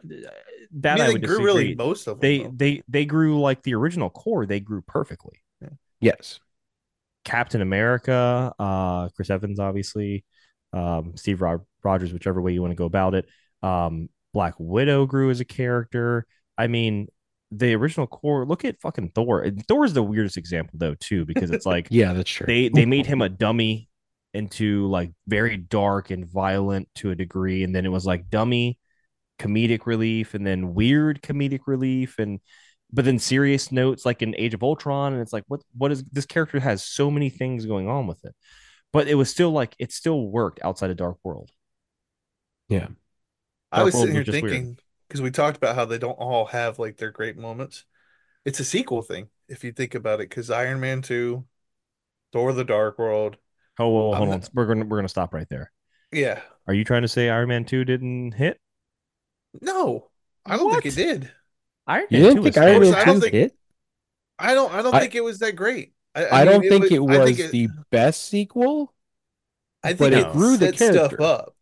that 0.72 1.00
I 1.00 1.02
mean, 1.02 1.04
I 1.04 1.12
would 1.12 1.22
grew 1.22 1.38
disagree. 1.38 1.44
really 1.44 1.74
most 1.74 2.06
of 2.06 2.18
them. 2.18 2.20
they 2.20 2.38
though. 2.44 2.52
they 2.54 2.82
they 2.88 3.04
grew 3.04 3.40
like 3.40 3.62
the 3.62 3.74
original 3.74 4.10
core. 4.10 4.46
They 4.46 4.60
grew 4.60 4.82
perfectly. 4.82 5.42
Yes. 6.00 6.40
Captain 7.24 7.60
America, 7.62 8.52
uh, 8.58 9.08
Chris 9.10 9.30
Evans, 9.30 9.58
obviously, 9.58 10.24
um, 10.72 11.16
Steve 11.16 11.40
Rod- 11.42 11.64
Rogers, 11.82 12.12
whichever 12.12 12.40
way 12.40 12.52
you 12.52 12.60
want 12.60 12.70
to 12.70 12.76
go 12.76 12.84
about 12.84 13.14
it. 13.14 13.26
Um, 13.62 14.08
Black 14.32 14.54
Widow 14.58 15.06
grew 15.06 15.30
as 15.30 15.40
a 15.40 15.44
character. 15.44 16.26
I 16.58 16.66
mean, 16.68 17.08
the 17.58 17.74
original 17.74 18.06
core. 18.06 18.44
Look 18.46 18.64
at 18.64 18.80
fucking 18.80 19.10
Thor. 19.14 19.42
And 19.42 19.64
Thor 19.66 19.84
is 19.84 19.92
the 19.94 20.02
weirdest 20.02 20.36
example 20.36 20.74
though, 20.78 20.94
too, 20.94 21.24
because 21.24 21.50
it's 21.50 21.66
like 21.66 21.88
Yeah, 21.90 22.12
that's 22.12 22.30
true. 22.30 22.46
they 22.46 22.68
they 22.68 22.86
made 22.86 23.06
him 23.12 23.22
a 23.22 23.28
dummy 23.28 23.88
into 24.34 24.86
like 24.88 25.12
very 25.26 25.56
dark 25.56 26.10
and 26.10 26.26
violent 26.26 26.88
to 26.96 27.10
a 27.10 27.14
degree, 27.14 27.62
and 27.64 27.74
then 27.74 27.86
it 27.86 27.90
was 27.90 28.06
like 28.06 28.28
dummy 28.30 28.78
comedic 29.38 29.86
relief, 29.86 30.34
and 30.34 30.46
then 30.46 30.74
weird 30.74 31.22
comedic 31.22 31.60
relief, 31.66 32.18
and 32.18 32.40
but 32.92 33.04
then 33.04 33.18
serious 33.18 33.72
notes 33.72 34.04
like 34.06 34.22
in 34.22 34.34
Age 34.36 34.54
of 34.54 34.62
Ultron, 34.62 35.12
and 35.12 35.22
it's 35.22 35.32
like 35.32 35.44
what 35.48 35.62
what 35.76 35.92
is 35.92 36.04
this 36.04 36.26
character 36.26 36.60
has 36.60 36.84
so 36.84 37.10
many 37.10 37.30
things 37.30 37.66
going 37.66 37.88
on 37.88 38.06
with 38.06 38.24
it, 38.24 38.34
but 38.92 39.08
it 39.08 39.14
was 39.14 39.30
still 39.30 39.50
like 39.52 39.74
it 39.78 39.92
still 39.92 40.26
worked 40.28 40.60
outside 40.62 40.90
of 40.90 40.96
Dark 40.96 41.18
World. 41.24 41.50
yeah. 42.68 42.88
I 43.72 43.82
was 43.82 43.94
World 43.94 44.08
sitting 44.08 44.14
here 44.14 44.24
thinking. 44.24 44.64
weird. 44.66 44.80
Thinking 45.08 45.22
because 45.22 45.22
we 45.22 45.30
talked 45.30 45.56
about 45.56 45.74
how 45.74 45.84
they 45.84 45.98
don't 45.98 46.12
all 46.18 46.46
have 46.46 46.78
like 46.78 46.96
their 46.96 47.10
great 47.10 47.36
moments. 47.36 47.84
It's 48.44 48.60
a 48.60 48.64
sequel 48.64 49.02
thing 49.02 49.28
if 49.48 49.64
you 49.64 49.72
think 49.72 49.94
about 49.94 50.20
it, 50.20 50.28
because 50.28 50.50
Iron 50.50 50.80
Man 50.80 51.02
two, 51.02 51.44
Thor: 52.32 52.52
The 52.52 52.64
Dark 52.64 52.98
World. 52.98 53.36
Oh, 53.78 53.90
well, 53.90 54.12
I'm 54.12 54.18
hold 54.18 54.28
on, 54.30 54.40
not- 54.40 54.50
we're 54.54 54.66
gonna 54.66 54.84
we're 54.84 54.98
gonna 54.98 55.08
stop 55.08 55.34
right 55.34 55.48
there. 55.48 55.72
Yeah, 56.12 56.40
Are 56.66 56.74
you 56.74 56.84
trying 56.84 57.02
to 57.02 57.08
say 57.08 57.28
Iron 57.28 57.48
Man 57.48 57.64
two 57.64 57.84
didn't 57.84 58.32
hit? 58.32 58.60
no, 59.60 60.08
I 60.44 60.56
don't 60.56 60.66
What? 60.66 60.82
think 60.82 60.94
it 60.96 60.96
did. 60.96 61.32
Iron 61.86 62.06
You 62.10 62.18
Man 62.18 62.22
didn't 62.22 62.36
2 62.36 62.42
think 62.44 62.56
was 62.56 62.64
Iron 62.64 62.78
was- 62.80 62.90
Man 62.90 63.00
I 63.00 63.04
don't 63.04 63.14
2 63.16 63.20
think- 63.20 63.32
hit? 63.34 63.56
I 64.38 64.54
don't. 64.54 64.72
I 64.72 64.82
don't 64.82 64.94
I- 64.94 65.00
think 65.00 65.14
it 65.14 65.24
was 65.24 65.38
that 65.40 65.52
great. 65.56 65.92
I, 66.14 66.26
I, 66.26 66.44
mean, 66.44 66.52
don't 66.52 66.68
think 66.68 66.92
it 66.92 66.98
was 66.98 67.18
I 67.18 67.24
think 67.26 67.38
it, 67.40 67.50
the 67.52 67.68
best 67.90 68.24
sequel. 68.24 68.94
I 69.82 69.92
think 69.92 70.14
it 70.14 70.18
it 70.26 70.32
grew 70.32 70.56
the 70.56 70.66
set 70.74 70.94
stuff 70.94 71.10
character. 71.10 71.22
up, 71.22 71.56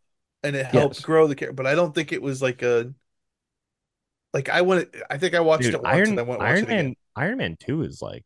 and 0.44 0.54
it 0.54 0.66
helped 0.66 0.96
Yes. 0.96 1.04
grow 1.04 1.26
the 1.26 1.34
character. 1.34 1.54
But 1.54 1.66
I 1.66 1.74
don't 1.74 1.92
think 1.94 2.12
it 2.12 2.22
was 2.22 2.40
like 2.40 2.62
a. 2.62 2.92
Like 4.34 4.48
I 4.50 4.62
went. 4.62 4.88
I 5.08 5.16
think 5.16 5.34
I 5.34 5.40
watched 5.40 5.62
Dude, 5.62 5.74
it 5.74 5.82
once 5.82 5.94
Iron, 5.94 6.08
and 6.10 6.18
I 6.18 6.22
went 6.22 6.40
watch 6.40 6.48
Iron 6.48 6.58
it 6.58 6.62
again. 6.64 6.84
Man 6.84 6.96
Iron 7.16 7.38
Man 7.38 7.56
2 7.60 7.82
is 7.82 8.02
like 8.02 8.24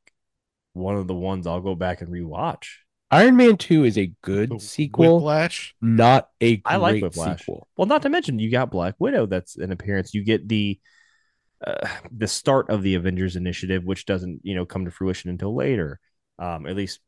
one 0.72 0.96
of 0.96 1.06
the 1.06 1.14
ones 1.14 1.46
I'll 1.46 1.60
go 1.60 1.74
back 1.74 2.00
and 2.00 2.10
rewatch. 2.10 2.66
Iron 3.10 3.36
Man 3.36 3.58
2 3.58 3.84
is 3.84 3.98
a 3.98 4.12
good 4.22 4.60
sequel, 4.60 5.16
Whiplash. 5.16 5.74
not 5.82 6.30
a 6.40 6.56
great 6.56 6.62
I 6.64 6.76
like 6.76 7.02
Whiplash. 7.02 7.40
sequel. 7.40 7.68
Well, 7.76 7.86
not 7.86 8.02
to 8.02 8.08
mention 8.08 8.38
you 8.38 8.50
got 8.50 8.70
Black 8.70 8.94
Widow 8.98 9.26
that's 9.26 9.56
an 9.56 9.70
appearance. 9.70 10.14
You 10.14 10.24
get 10.24 10.48
the 10.48 10.80
uh, 11.64 11.86
the 12.10 12.26
start 12.26 12.70
of 12.70 12.82
the 12.82 12.94
Avengers 12.94 13.36
initiative, 13.36 13.84
which 13.84 14.06
doesn't, 14.06 14.40
you 14.44 14.54
know, 14.54 14.64
come 14.64 14.86
to 14.86 14.90
fruition 14.90 15.28
until 15.28 15.54
later. 15.54 16.00
Um, 16.38 16.66
at 16.66 16.76
least 16.76 17.00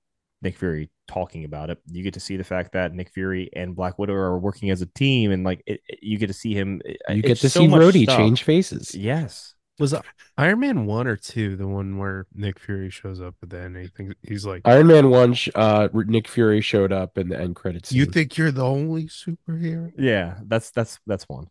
Nick 0.42 0.56
Fury 0.56 0.90
talking 1.08 1.44
about 1.44 1.70
it. 1.70 1.78
You 1.86 2.02
get 2.02 2.14
to 2.14 2.20
see 2.20 2.36
the 2.36 2.44
fact 2.44 2.72
that 2.72 2.94
Nick 2.94 3.10
Fury 3.10 3.50
and 3.54 3.74
Black 3.76 3.98
Widow 3.98 4.14
are 4.14 4.38
working 4.38 4.70
as 4.70 4.80
a 4.82 4.86
team, 4.86 5.30
and 5.32 5.44
like 5.44 5.62
it, 5.66 5.80
it- 5.88 5.98
you 6.02 6.18
get 6.18 6.28
to 6.28 6.32
see 6.32 6.54
him. 6.54 6.80
You 7.08 7.22
get 7.22 7.38
to 7.38 7.48
so 7.50 7.60
see 7.60 7.68
much 7.68 7.80
Rhodey 7.80 8.04
stuff. 8.04 8.16
change 8.16 8.42
faces. 8.44 8.94
Yes. 8.94 9.54
Was 9.78 9.94
it 9.94 10.02
Iron 10.36 10.60
Man 10.60 10.84
one 10.84 11.06
or 11.06 11.16
two 11.16 11.56
the 11.56 11.66
one 11.66 11.96
where 11.96 12.26
Nick 12.34 12.58
Fury 12.58 12.90
shows 12.90 13.18
up 13.20 13.34
at 13.42 13.48
the 13.48 13.60
end? 13.60 13.76
He 13.78 13.86
thinks 13.88 14.14
he's 14.22 14.44
like, 14.44 14.60
Iron 14.66 14.88
Man 14.88 15.08
1, 15.08 15.32
sh- 15.32 15.48
uh, 15.54 15.88
Nick 15.94 16.28
Fury 16.28 16.60
showed 16.60 16.92
up 16.92 17.16
in 17.16 17.30
the 17.30 17.40
end 17.40 17.56
credits. 17.56 17.90
"You 17.90 18.04
think 18.04 18.36
you're 18.36 18.50
the 18.52 18.62
only 18.64 19.04
superhero?" 19.06 19.90
Yeah, 19.96 20.38
that's 20.46 20.70
that's 20.72 20.98
that's 21.06 21.24
one. 21.30 21.48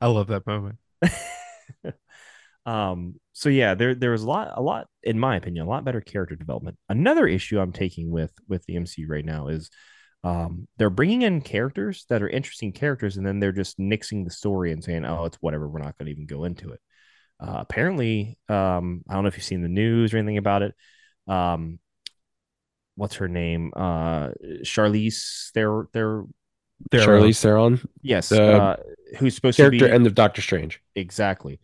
I 0.00 0.06
love 0.06 0.28
that 0.28 0.46
moment. 0.46 0.78
um 2.66 3.14
so 3.32 3.48
yeah 3.48 3.74
there 3.74 3.94
there 3.94 4.10
was 4.10 4.22
a 4.22 4.26
lot 4.26 4.52
a 4.56 4.62
lot 4.62 4.86
in 5.02 5.18
my 5.18 5.36
opinion 5.36 5.66
a 5.66 5.68
lot 5.68 5.84
better 5.84 6.00
character 6.00 6.34
development. 6.34 6.78
Another 6.88 7.26
issue 7.26 7.60
i'm 7.60 7.72
taking 7.72 8.10
with 8.10 8.32
with 8.48 8.64
the 8.66 8.74
mcu 8.76 9.08
right 9.08 9.24
now 9.24 9.48
is 9.48 9.70
um 10.22 10.66
they're 10.78 10.88
bringing 10.90 11.22
in 11.22 11.40
characters 11.42 12.06
that 12.08 12.22
are 12.22 12.28
interesting 12.28 12.72
characters 12.72 13.16
and 13.16 13.26
then 13.26 13.40
they're 13.40 13.52
just 13.52 13.78
nixing 13.78 14.24
the 14.24 14.30
story 14.30 14.72
and 14.72 14.82
saying 14.82 15.04
oh 15.04 15.24
it's 15.26 15.36
whatever 15.42 15.68
we're 15.68 15.78
not 15.80 15.96
going 15.98 16.06
to 16.06 16.12
even 16.12 16.26
go 16.26 16.44
into 16.44 16.72
it. 16.72 16.80
Uh, 17.40 17.56
apparently 17.58 18.38
um 18.48 19.02
i 19.08 19.14
don't 19.14 19.24
know 19.24 19.28
if 19.28 19.36
you've 19.36 19.44
seen 19.44 19.62
the 19.62 19.68
news 19.68 20.14
or 20.14 20.18
anything 20.18 20.38
about 20.38 20.62
it 20.62 20.74
um 21.28 21.78
what's 22.96 23.16
her 23.16 23.28
name? 23.28 23.72
Uh 23.74 24.28
charlize 24.62 25.50
they're 25.52 25.88
they're 25.92 26.22
There, 26.90 27.06
Charlize 27.06 27.40
Theron, 27.40 27.80
yes 28.02 28.28
The 28.28 28.42
uh 28.42 28.76
who's 29.18 29.34
supposed 29.34 29.56
to 29.56 29.68
be 29.70 29.78
character 29.78 29.86
be 29.88 29.94
end 29.94 30.06
of 30.06 30.14
Doctor 30.14 30.42
Strange. 30.42 30.80
Exactly. 30.94 31.60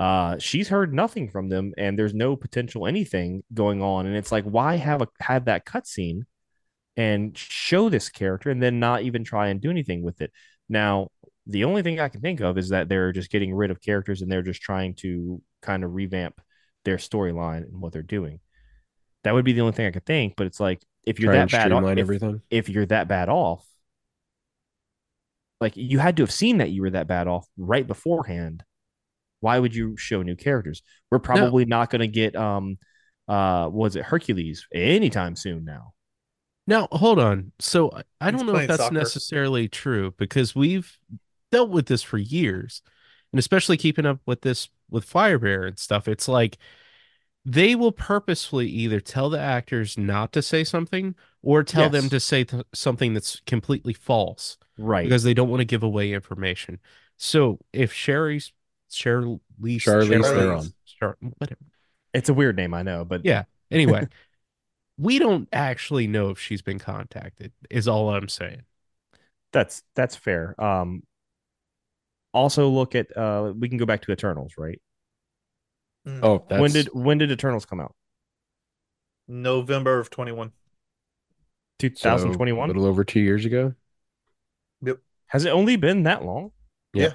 Uh, 0.00 0.38
she's 0.38 0.70
heard 0.70 0.94
nothing 0.94 1.28
from 1.28 1.50
them, 1.50 1.74
and 1.76 1.98
there's 1.98 2.14
no 2.14 2.34
potential 2.34 2.86
anything 2.86 3.44
going 3.52 3.82
on. 3.82 4.06
And 4.06 4.16
it's 4.16 4.32
like, 4.32 4.44
why 4.44 4.76
have 4.76 5.02
a 5.02 5.08
have 5.20 5.44
that 5.44 5.66
cutscene 5.66 6.22
and 6.96 7.36
show 7.36 7.90
this 7.90 8.08
character, 8.08 8.48
and 8.48 8.62
then 8.62 8.80
not 8.80 9.02
even 9.02 9.24
try 9.24 9.48
and 9.48 9.60
do 9.60 9.68
anything 9.68 10.02
with 10.02 10.22
it? 10.22 10.32
Now, 10.70 11.08
the 11.46 11.64
only 11.64 11.82
thing 11.82 12.00
I 12.00 12.08
can 12.08 12.22
think 12.22 12.40
of 12.40 12.56
is 12.56 12.70
that 12.70 12.88
they're 12.88 13.12
just 13.12 13.30
getting 13.30 13.54
rid 13.54 13.70
of 13.70 13.82
characters, 13.82 14.22
and 14.22 14.32
they're 14.32 14.40
just 14.40 14.62
trying 14.62 14.94
to 14.94 15.42
kind 15.60 15.84
of 15.84 15.92
revamp 15.92 16.40
their 16.86 16.96
storyline 16.96 17.64
and 17.64 17.82
what 17.82 17.92
they're 17.92 18.02
doing. 18.02 18.40
That 19.24 19.34
would 19.34 19.44
be 19.44 19.52
the 19.52 19.60
only 19.60 19.74
thing 19.74 19.86
I 19.86 19.90
could 19.90 20.06
think. 20.06 20.32
But 20.34 20.46
it's 20.46 20.60
like, 20.60 20.80
if 21.04 21.20
you're 21.20 21.30
Try 21.30 21.40
that 21.44 21.50
bad, 21.50 21.72
off, 21.72 21.84
if, 21.84 21.98
everything. 21.98 22.40
if 22.50 22.70
you're 22.70 22.86
that 22.86 23.06
bad 23.06 23.28
off, 23.28 23.66
like 25.60 25.76
you 25.76 25.98
had 25.98 26.16
to 26.16 26.22
have 26.22 26.32
seen 26.32 26.56
that 26.58 26.70
you 26.70 26.80
were 26.80 26.90
that 26.90 27.06
bad 27.06 27.28
off 27.28 27.46
right 27.58 27.86
beforehand. 27.86 28.64
Why 29.40 29.58
would 29.58 29.74
you 29.74 29.96
show 29.96 30.22
new 30.22 30.36
characters? 30.36 30.82
We're 31.10 31.18
probably 31.18 31.64
not 31.64 31.90
going 31.90 32.00
to 32.00 32.08
get 32.08 32.36
um 32.36 32.78
uh 33.28 33.68
was 33.72 33.96
it 33.96 34.04
Hercules 34.04 34.66
anytime 34.74 35.36
soon 35.36 35.64
now. 35.64 35.92
Now, 36.66 36.88
hold 36.92 37.18
on. 37.18 37.52
So 37.58 37.90
I- 37.90 38.02
I 38.20 38.30
don't 38.30 38.46
know 38.46 38.56
if 38.56 38.68
that's 38.68 38.82
soccer. 38.82 38.94
necessarily 38.94 39.68
true 39.68 40.14
because 40.18 40.54
we've 40.54 40.96
dealt 41.50 41.70
with 41.70 41.86
this 41.86 42.02
for 42.02 42.18
years, 42.18 42.82
and 43.32 43.38
especially 43.38 43.76
keeping 43.76 44.06
up 44.06 44.20
with 44.26 44.42
this 44.42 44.68
with 44.90 45.08
Firebear 45.08 45.66
and 45.66 45.78
stuff. 45.78 46.06
It's 46.06 46.28
like 46.28 46.58
they 47.44 47.74
will 47.74 47.92
purposefully 47.92 48.68
either 48.68 49.00
tell 49.00 49.30
the 49.30 49.40
actors 49.40 49.96
not 49.96 50.32
to 50.34 50.42
say 50.42 50.62
something 50.62 51.14
or 51.42 51.62
tell 51.64 51.88
them 51.88 52.08
to 52.10 52.20
say 52.20 52.44
th- 52.44 52.64
something 52.74 53.14
that's 53.14 53.40
completely 53.46 53.94
false 53.94 54.58
Right. 54.76 55.04
because 55.04 55.22
they 55.22 55.32
don't 55.32 55.48
want 55.48 55.60
to 55.60 55.64
give 55.64 55.82
away 55.82 56.12
information. 56.12 56.78
So 57.16 57.58
if 57.72 57.92
Sherry's 57.94 58.52
Charlize 58.90 59.40
Charlize 59.62 60.22
Theron. 60.24 60.72
Char- 60.98 61.16
whatever. 61.38 61.60
it's 62.12 62.28
a 62.28 62.34
weird 62.34 62.56
name, 62.56 62.74
I 62.74 62.82
know, 62.82 63.04
but 63.04 63.24
Yeah. 63.24 63.44
Anyway, 63.70 64.08
we 64.98 65.18
don't 65.18 65.48
actually 65.52 66.06
know 66.06 66.30
if 66.30 66.38
she's 66.38 66.62
been 66.62 66.78
contacted. 66.78 67.52
Is 67.70 67.88
all 67.88 68.10
I'm 68.10 68.28
saying. 68.28 68.62
that's 69.52 69.82
that's 69.94 70.16
fair. 70.16 70.60
Um 70.62 71.02
Also, 72.32 72.68
look 72.68 72.94
at 72.94 73.16
uh, 73.16 73.52
we 73.56 73.68
can 73.68 73.78
go 73.78 73.86
back 73.86 74.02
to 74.02 74.12
Eternals, 74.12 74.54
right? 74.58 74.80
Mm. 76.06 76.20
Oh, 76.22 76.44
that's 76.48 76.60
When 76.60 76.72
did 76.72 76.88
when 76.92 77.18
did 77.18 77.30
Eternals 77.30 77.66
come 77.66 77.80
out? 77.80 77.94
November 79.28 80.00
of 80.00 80.10
21. 80.10 80.48
so 80.48 81.88
2021. 81.88 82.68
a 82.68 82.72
little 82.72 82.86
over 82.86 83.04
two 83.04 83.20
years 83.20 83.44
ago. 83.44 83.74
Yep 84.82 84.98
has 85.30 85.44
it 85.44 85.50
only 85.50 85.76
been 85.76 86.02
that 86.02 86.24
long? 86.24 86.50
Yeah. 86.92 87.12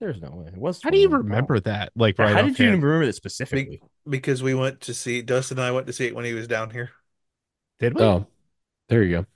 There's 0.00 0.20
no 0.20 0.30
way. 0.30 0.46
It 0.48 0.56
was. 0.56 0.80
How 0.82 0.90
do 0.90 0.98
you 0.98 1.08
21. 1.08 1.10
Wow. 1.10 1.28
remember 1.28 1.60
that? 1.60 1.92
Like 1.96 2.16
Yeah, 2.18 2.24
right 2.26 2.34
how 2.34 2.42
did 2.42 2.48
you 2.48 2.52
offhand? 2.54 2.68
even 2.68 2.80
remember 2.82 3.06
that 3.06 3.14
specifically? 3.14 3.80
Because 4.08 4.42
we 4.42 4.54
went 4.54 4.80
to 4.82 4.94
see 4.94 5.22
Dustin 5.22 5.58
and 5.58 5.66
I 5.66 5.72
went 5.72 5.86
to 5.88 5.92
see 5.92 6.06
it 6.06 6.14
when 6.14 6.24
he 6.24 6.34
was 6.34 6.46
down 6.46 6.70
here. 6.70 6.90
Did 7.80 7.94
we? 7.94 8.02
Oh, 8.02 8.26
there 8.88 9.02
you 9.02 9.18
go. 9.18 9.26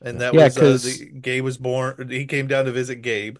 And 0.00 0.20
that 0.20 0.34
Yeah, 0.34 0.44
was 0.44 0.56
uh, 0.56 0.60
'cause- 0.60 0.98
the, 0.98 1.06
Gabe 1.06 1.44
was 1.44 1.58
born. 1.58 2.08
He 2.10 2.26
came 2.26 2.46
down 2.46 2.64
to 2.66 2.72
visit 2.72 2.96
Gabe, 3.02 3.38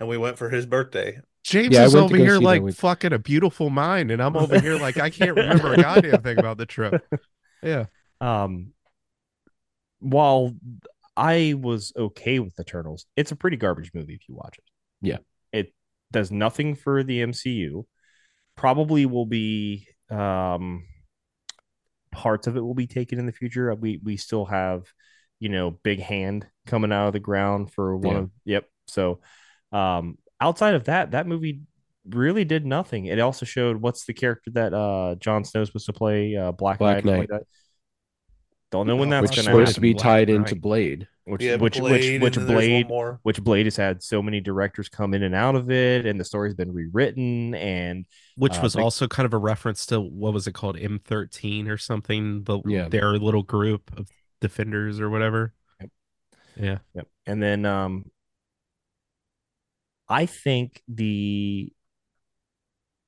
and 0.00 0.08
we 0.08 0.16
went 0.18 0.38
for 0.38 0.48
his 0.50 0.66
birthday. 0.66 1.20
James 1.44 1.74
Yeah, 1.74 1.84
is 1.84 1.94
over 1.94 2.16
here 2.16 2.38
like 2.38 2.62
with- 2.62 2.76
fucking 2.78 3.12
a 3.14 3.18
beautiful 3.18 3.70
mind, 3.70 4.10
and 4.10 4.22
I'm 4.22 4.36
over 4.36 4.60
here 4.60 4.78
like 4.78 4.98
I 4.98 5.08
can't 5.10 5.36
remember 5.36 5.72
a 5.72 5.76
goddamn 5.76 6.22
thing 6.22 6.38
about 6.38 6.58
the 6.58 6.66
trip. 6.66 7.02
Yeah. 7.62 7.86
Um, 8.20 8.72
while 10.00 10.54
I 11.16 11.54
was 11.58 11.92
okay 11.96 12.38
with 12.38 12.54
the 12.56 12.62
Eternals, 12.62 13.06
it's 13.16 13.32
a 13.32 13.36
pretty 13.36 13.56
garbage 13.56 13.90
movie 13.94 14.14
if 14.14 14.28
you 14.28 14.34
watch 14.34 14.58
it. 14.58 14.64
Yeah. 15.00 15.18
it 15.52 15.72
does 16.12 16.30
nothing 16.30 16.74
for 16.74 17.02
the 17.02 17.20
MCU. 17.20 17.86
Probably 18.56 19.06
will 19.06 19.26
be 19.26 19.86
um 20.10 20.84
parts 22.10 22.46
of 22.46 22.56
it 22.56 22.60
will 22.60 22.74
be 22.74 22.86
taken 22.86 23.18
in 23.18 23.26
the 23.26 23.32
future. 23.32 23.74
We 23.74 24.00
we 24.02 24.16
still 24.16 24.46
have, 24.46 24.84
you 25.38 25.48
know, 25.48 25.70
big 25.70 26.00
hand 26.00 26.46
coming 26.66 26.92
out 26.92 27.08
of 27.08 27.12
the 27.12 27.20
ground 27.20 27.72
for 27.72 27.96
one 27.96 28.14
Yeah. 28.14 28.20
of 28.22 28.30
yep. 28.44 28.64
So 28.86 29.20
um 29.72 30.18
outside 30.40 30.74
of 30.74 30.84
that, 30.84 31.10
that 31.12 31.26
movie 31.26 31.60
really 32.08 32.44
did 32.44 32.64
nothing. 32.64 33.04
It 33.06 33.18
also 33.20 33.44
showed 33.44 33.76
what's 33.82 34.06
the 34.06 34.14
character 34.14 34.50
that 34.52 34.72
uh 34.72 35.16
Jon 35.16 35.44
Snow 35.44 35.64
supposed 35.64 35.86
to 35.86 35.92
play, 35.92 36.36
uh 36.36 36.52
Black, 36.52 36.78
Black 36.78 37.04
Knight. 37.04 37.18
Knight. 37.18 37.30
Like. 37.30 37.42
Don't 38.70 38.86
know 38.86 38.96
when 38.96 39.08
Oh, 39.08 39.12
that's 39.22 39.30
Which 39.30 39.36
gonna 39.36 39.44
supposed 39.44 39.60
happen. 39.68 39.74
to 39.74 39.80
be 39.80 39.92
Black 39.94 40.02
tied 40.02 40.30
into 40.30 40.54
Knight. 40.54 40.60
Blade. 40.62 41.08
which 41.24 41.42
Yeah, 41.42 41.56
which 41.56 41.78
Blade, 41.78 42.20
which 42.20 42.22
which 42.22 42.36
and 42.36 42.46
then 42.48 42.54
there's 42.54 42.64
one 42.68 42.70
Blade 42.70 42.88
more. 42.88 43.20
which 43.22 43.42
Blade 43.42 43.66
has 43.66 43.76
had 43.76 44.02
so 44.02 44.22
many 44.22 44.40
directors 44.40 44.88
come 44.88 45.14
in 45.14 45.22
and 45.22 45.34
out 45.34 45.54
of 45.54 45.70
it, 45.70 46.04
and 46.06 46.18
the 46.20 46.24
story's 46.24 46.54
been 46.54 46.72
rewritten. 46.72 47.54
And 47.54 48.06
Which 48.36 48.56
Uh, 48.58 48.62
was 48.62 48.74
big- 48.76 48.82
also 48.84 49.08
kind 49.08 49.24
of 49.26 49.32
a 49.34 49.38
reference 49.38 49.84
to 49.86 50.00
what 50.00 50.32
was 50.34 50.46
it 50.46 50.52
called, 50.52 50.76
M13 50.76 51.68
or 51.68 51.76
something? 51.78 52.44
The 52.44 52.60
Yeah. 52.66 52.88
their 52.88 53.18
little 53.18 53.42
group 53.42 53.90
of 53.98 54.08
defenders 54.40 55.00
or 55.00 55.10
whatever. 55.10 55.54
Yep. 55.80 55.90
Yeah. 56.56 56.78
Yep. 56.94 57.08
And 57.26 57.42
then 57.42 57.64
um 57.66 58.10
I 60.08 60.26
think 60.26 60.82
the 60.88 61.72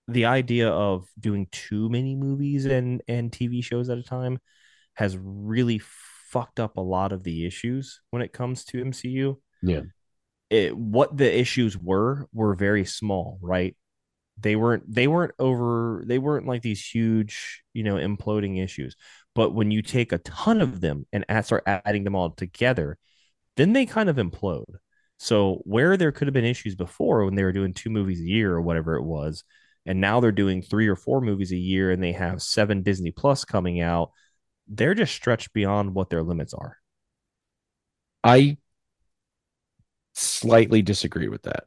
the 0.09 0.25
idea 0.25 0.69
of 0.71 1.07
doing 1.19 1.47
too 1.53 1.89
many 1.89 2.17
movies 2.17 2.67
and 2.67 3.03
and 3.09 3.31
TV 3.31 3.63
shows 3.63 3.89
at 3.89 3.99
a 3.99 4.03
time 4.03 4.39
has 4.95 5.17
really 5.17 5.81
fucked 6.31 6.61
up 6.61 6.77
a 6.77 6.83
lot 6.83 7.13
of 7.13 7.25
the 7.25 7.47
issues 7.47 8.01
when 8.11 8.23
it 8.23 8.33
comes 8.33 8.65
to 8.67 8.85
MCU. 8.85 9.37
Yeah. 9.63 9.83
It, 10.49 10.77
what 10.77 11.17
the 11.17 11.39
issues 11.39 11.79
were 11.79 12.27
were 12.33 12.55
very 12.55 12.85
small, 12.85 13.39
right? 13.41 13.77
They 14.39 14.57
weren't 14.57 14.93
they 14.93 15.07
weren't 15.07 15.33
over 15.39 16.03
they 16.07 16.19
weren't 16.19 16.47
like 16.47 16.63
these 16.63 16.85
huge, 16.85 17.63
you 17.73 17.83
know, 17.83 17.95
imploding 17.97 18.63
issues. 18.63 18.97
But 19.35 19.55
when 19.55 19.71
you 19.71 19.83
take 19.83 20.13
a 20.13 20.19
ton 20.19 20.61
of 20.61 20.81
them 20.81 21.07
and 21.13 21.25
start 21.45 21.65
adding 21.67 22.05
them 22.05 22.17
all 22.17 22.31
together, 22.31 22.99
then 23.57 23.73
they 23.73 23.87
kind 23.87 24.09
of 24.09 24.17
implode. 24.17 24.75
So 25.19 25.61
where 25.65 25.97
there 25.97 26.13
could 26.13 26.27
have 26.27 26.35
been 26.35 26.45
issues 26.45 26.75
before 26.75 27.25
when 27.25 27.35
they 27.35 27.45
were 27.45 27.53
doing 27.53 27.75
two 27.75 27.91
movies 27.91 28.21
a 28.21 28.25
year 28.25 28.53
or 28.53 28.63
whatever 28.63 28.97
it 28.97 29.05
was, 29.05 29.45
and 29.87 30.01
now 30.01 30.21
they're 30.21 30.33
doing 30.33 30.63
three 30.63 30.89
or 30.89 30.97
four 30.97 31.21
movies 31.21 31.53
a 31.53 31.57
year 31.57 31.91
and 31.91 32.03
they 32.03 32.13
have 32.13 32.43
seven 32.43 32.83
Disney 32.83 33.11
Plus 33.11 33.45
coming 33.45 33.81
out, 33.81 34.13
they're 34.71 34.95
just 34.95 35.15
stretched 35.15 35.53
beyond 35.53 35.95
what 35.95 36.09
their 36.09 36.23
limits 36.23 36.55
are. 36.55 36.79
I 38.25 38.57
slightly 40.15 40.83
disagree 40.83 41.29
with 41.29 41.43
that. 41.43 41.65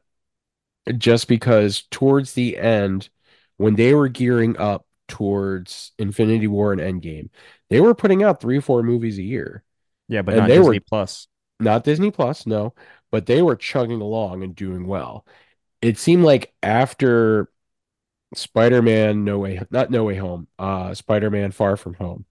Just 0.98 1.28
because 1.28 1.82
towards 1.90 2.32
the 2.32 2.58
end, 2.58 3.08
when 3.56 3.74
they 3.74 3.94
were 3.94 4.08
gearing 4.08 4.56
up 4.58 4.86
towards 5.08 5.92
Infinity 5.98 6.46
War 6.46 6.72
and 6.72 6.80
Endgame, 6.80 7.30
they 7.70 7.80
were 7.80 7.94
putting 7.94 8.22
out 8.22 8.40
three 8.40 8.58
or 8.58 8.62
four 8.62 8.82
movies 8.82 9.18
a 9.18 9.22
year. 9.22 9.64
Yeah, 10.08 10.22
but 10.22 10.34
And 10.34 10.42
not 10.42 10.48
they 10.48 10.56
Disney 10.58 10.78
were- 10.78 10.84
Plus. 10.88 11.28
Not 11.60 11.84
Disney 11.84 12.10
Plus, 12.10 12.46
no, 12.46 12.74
but 13.12 13.26
they 13.26 13.40
were 13.40 13.54
chugging 13.54 14.00
along 14.00 14.42
and 14.42 14.56
doing 14.56 14.86
well. 14.88 15.24
It 15.80 15.98
seemed 15.98 16.24
like 16.24 16.52
after 16.64 17.48
Spider-Man 18.34 19.24
No 19.24 19.38
Way, 19.38 19.60
not 19.70 19.90
No 19.90 20.04
Way 20.04 20.16
Home, 20.16 20.48
uh, 20.58 20.94
Spider-Man 20.94 21.52
Far 21.52 21.76
From 21.76 21.94
Home, 21.94 22.24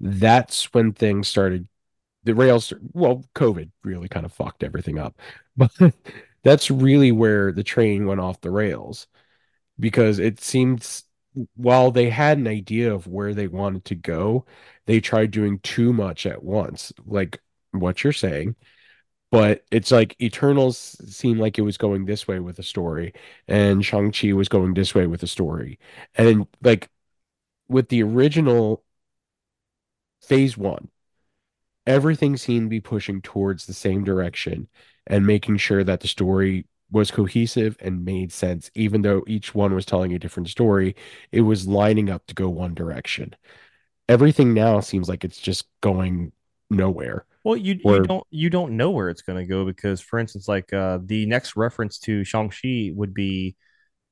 that's 0.00 0.72
when 0.74 0.92
things 0.92 1.28
started. 1.28 1.68
The 2.24 2.34
rails, 2.34 2.72
well, 2.92 3.24
COVID 3.34 3.70
really 3.84 4.08
kind 4.08 4.26
of 4.26 4.32
fucked 4.32 4.62
everything 4.64 4.98
up, 4.98 5.18
but 5.56 5.70
that's 6.42 6.70
really 6.70 7.12
where 7.12 7.52
the 7.52 7.64
train 7.64 8.06
went 8.06 8.20
off 8.20 8.40
the 8.40 8.50
rails 8.50 9.06
because 9.78 10.18
it 10.18 10.40
seems 10.40 11.04
while 11.56 11.90
they 11.90 12.10
had 12.10 12.38
an 12.38 12.48
idea 12.48 12.92
of 12.94 13.06
where 13.06 13.34
they 13.34 13.48
wanted 13.48 13.84
to 13.86 13.94
go, 13.94 14.44
they 14.86 15.00
tried 15.00 15.30
doing 15.30 15.58
too 15.60 15.92
much 15.92 16.26
at 16.26 16.42
once, 16.42 16.92
like 17.06 17.40
what 17.72 18.02
you're 18.04 18.12
saying. 18.12 18.56
But 19.30 19.64
it's 19.70 19.92
like 19.92 20.20
Eternals 20.20 20.96
seemed 21.14 21.38
like 21.40 21.58
it 21.58 21.62
was 21.62 21.76
going 21.78 22.04
this 22.04 22.26
way 22.28 22.40
with 22.40 22.58
a 22.58 22.62
story, 22.64 23.12
and 23.48 23.84
Shang-Chi 23.84 24.32
was 24.32 24.48
going 24.48 24.74
this 24.74 24.94
way 24.94 25.06
with 25.06 25.22
a 25.22 25.26
story. 25.28 25.78
And 26.16 26.46
like, 26.62 26.90
with 27.68 27.88
the 27.88 28.02
original 28.02 28.84
phase 30.20 30.56
one, 30.56 30.88
everything 31.86 32.36
seemed 32.36 32.66
to 32.66 32.70
be 32.70 32.80
pushing 32.80 33.20
towards 33.20 33.66
the 33.66 33.72
same 33.72 34.04
direction 34.04 34.68
and 35.06 35.26
making 35.26 35.56
sure 35.56 35.82
that 35.84 36.00
the 36.00 36.08
story 36.08 36.66
was 36.90 37.10
cohesive 37.10 37.76
and 37.80 38.04
made 38.04 38.32
sense, 38.32 38.70
even 38.74 39.02
though 39.02 39.22
each 39.26 39.54
one 39.54 39.74
was 39.74 39.86
telling 39.86 40.12
a 40.12 40.18
different 40.18 40.48
story, 40.48 40.96
it 41.30 41.40
was 41.42 41.66
lining 41.66 42.10
up 42.10 42.26
to 42.26 42.34
go 42.34 42.48
one 42.48 42.74
direction. 42.74 43.34
Everything 44.08 44.54
now 44.54 44.80
seems 44.80 45.08
like 45.08 45.24
it's 45.24 45.38
just 45.38 45.66
going 45.80 46.32
nowhere. 46.68 47.26
Well, 47.44 47.56
you 47.56 47.78
Or- 47.84 47.96
you 47.96 48.02
don't 48.02 48.26
you 48.30 48.50
don't 48.50 48.76
know 48.76 48.90
where 48.90 49.08
it's 49.08 49.22
going 49.22 49.38
to 49.38 49.46
go 49.46 49.64
because, 49.64 50.00
for 50.00 50.18
instance, 50.18 50.48
like 50.48 50.72
uh, 50.72 50.98
the 51.02 51.26
next 51.26 51.56
reference 51.56 51.98
to 52.00 52.24
Shang 52.24 52.50
Chi 52.50 52.90
would 52.92 53.14
be, 53.14 53.56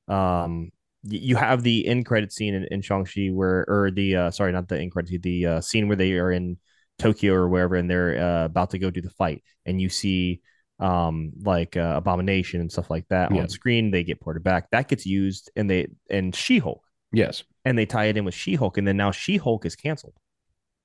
um, 0.06 0.70
you 1.04 1.36
have 1.36 1.62
the 1.62 1.86
end 1.86 2.06
credit 2.06 2.32
scene 2.32 2.54
in, 2.54 2.64
in 2.70 2.82
Shang 2.82 3.04
Chi 3.04 3.28
where, 3.28 3.64
or 3.68 3.90
the 3.90 4.16
uh, 4.16 4.30
sorry, 4.30 4.52
not 4.52 4.68
the 4.68 4.78
end 4.80 4.92
credit, 4.92 5.22
the 5.22 5.46
uh, 5.46 5.60
scene 5.60 5.88
where 5.88 5.96
they 5.96 6.12
are 6.14 6.32
in 6.32 6.58
Tokyo 6.98 7.34
or 7.34 7.48
wherever, 7.48 7.76
and 7.76 7.88
they're 7.90 8.18
uh, 8.18 8.44
about 8.46 8.70
to 8.70 8.78
go 8.78 8.90
do 8.90 9.00
the 9.00 9.10
fight, 9.10 9.42
and 9.66 9.80
you 9.80 9.88
see 9.88 10.40
um 10.80 11.32
like 11.42 11.76
uh, 11.76 11.94
abomination 11.96 12.60
and 12.60 12.70
stuff 12.70 12.88
like 12.88 13.04
that 13.08 13.34
Yeah. 13.34 13.40
on 13.42 13.48
screen 13.48 13.90
they 13.90 14.04
get 14.04 14.20
ported 14.20 14.44
back 14.44 14.70
that 14.70 14.86
gets 14.86 15.04
used 15.04 15.50
and 15.56 15.68
they 15.68 15.88
and 16.08 16.32
she-hulk 16.36 16.84
Yes. 17.10 17.42
and 17.64 17.76
they 17.76 17.84
tie 17.84 18.04
it 18.04 18.16
in 18.16 18.24
with 18.24 18.34
She-Hulk, 18.34 18.78
and 18.78 18.86
then 18.86 18.96
now 18.96 19.10
She-Hulk 19.10 19.64
is 19.66 19.74
canceled. 19.74 20.14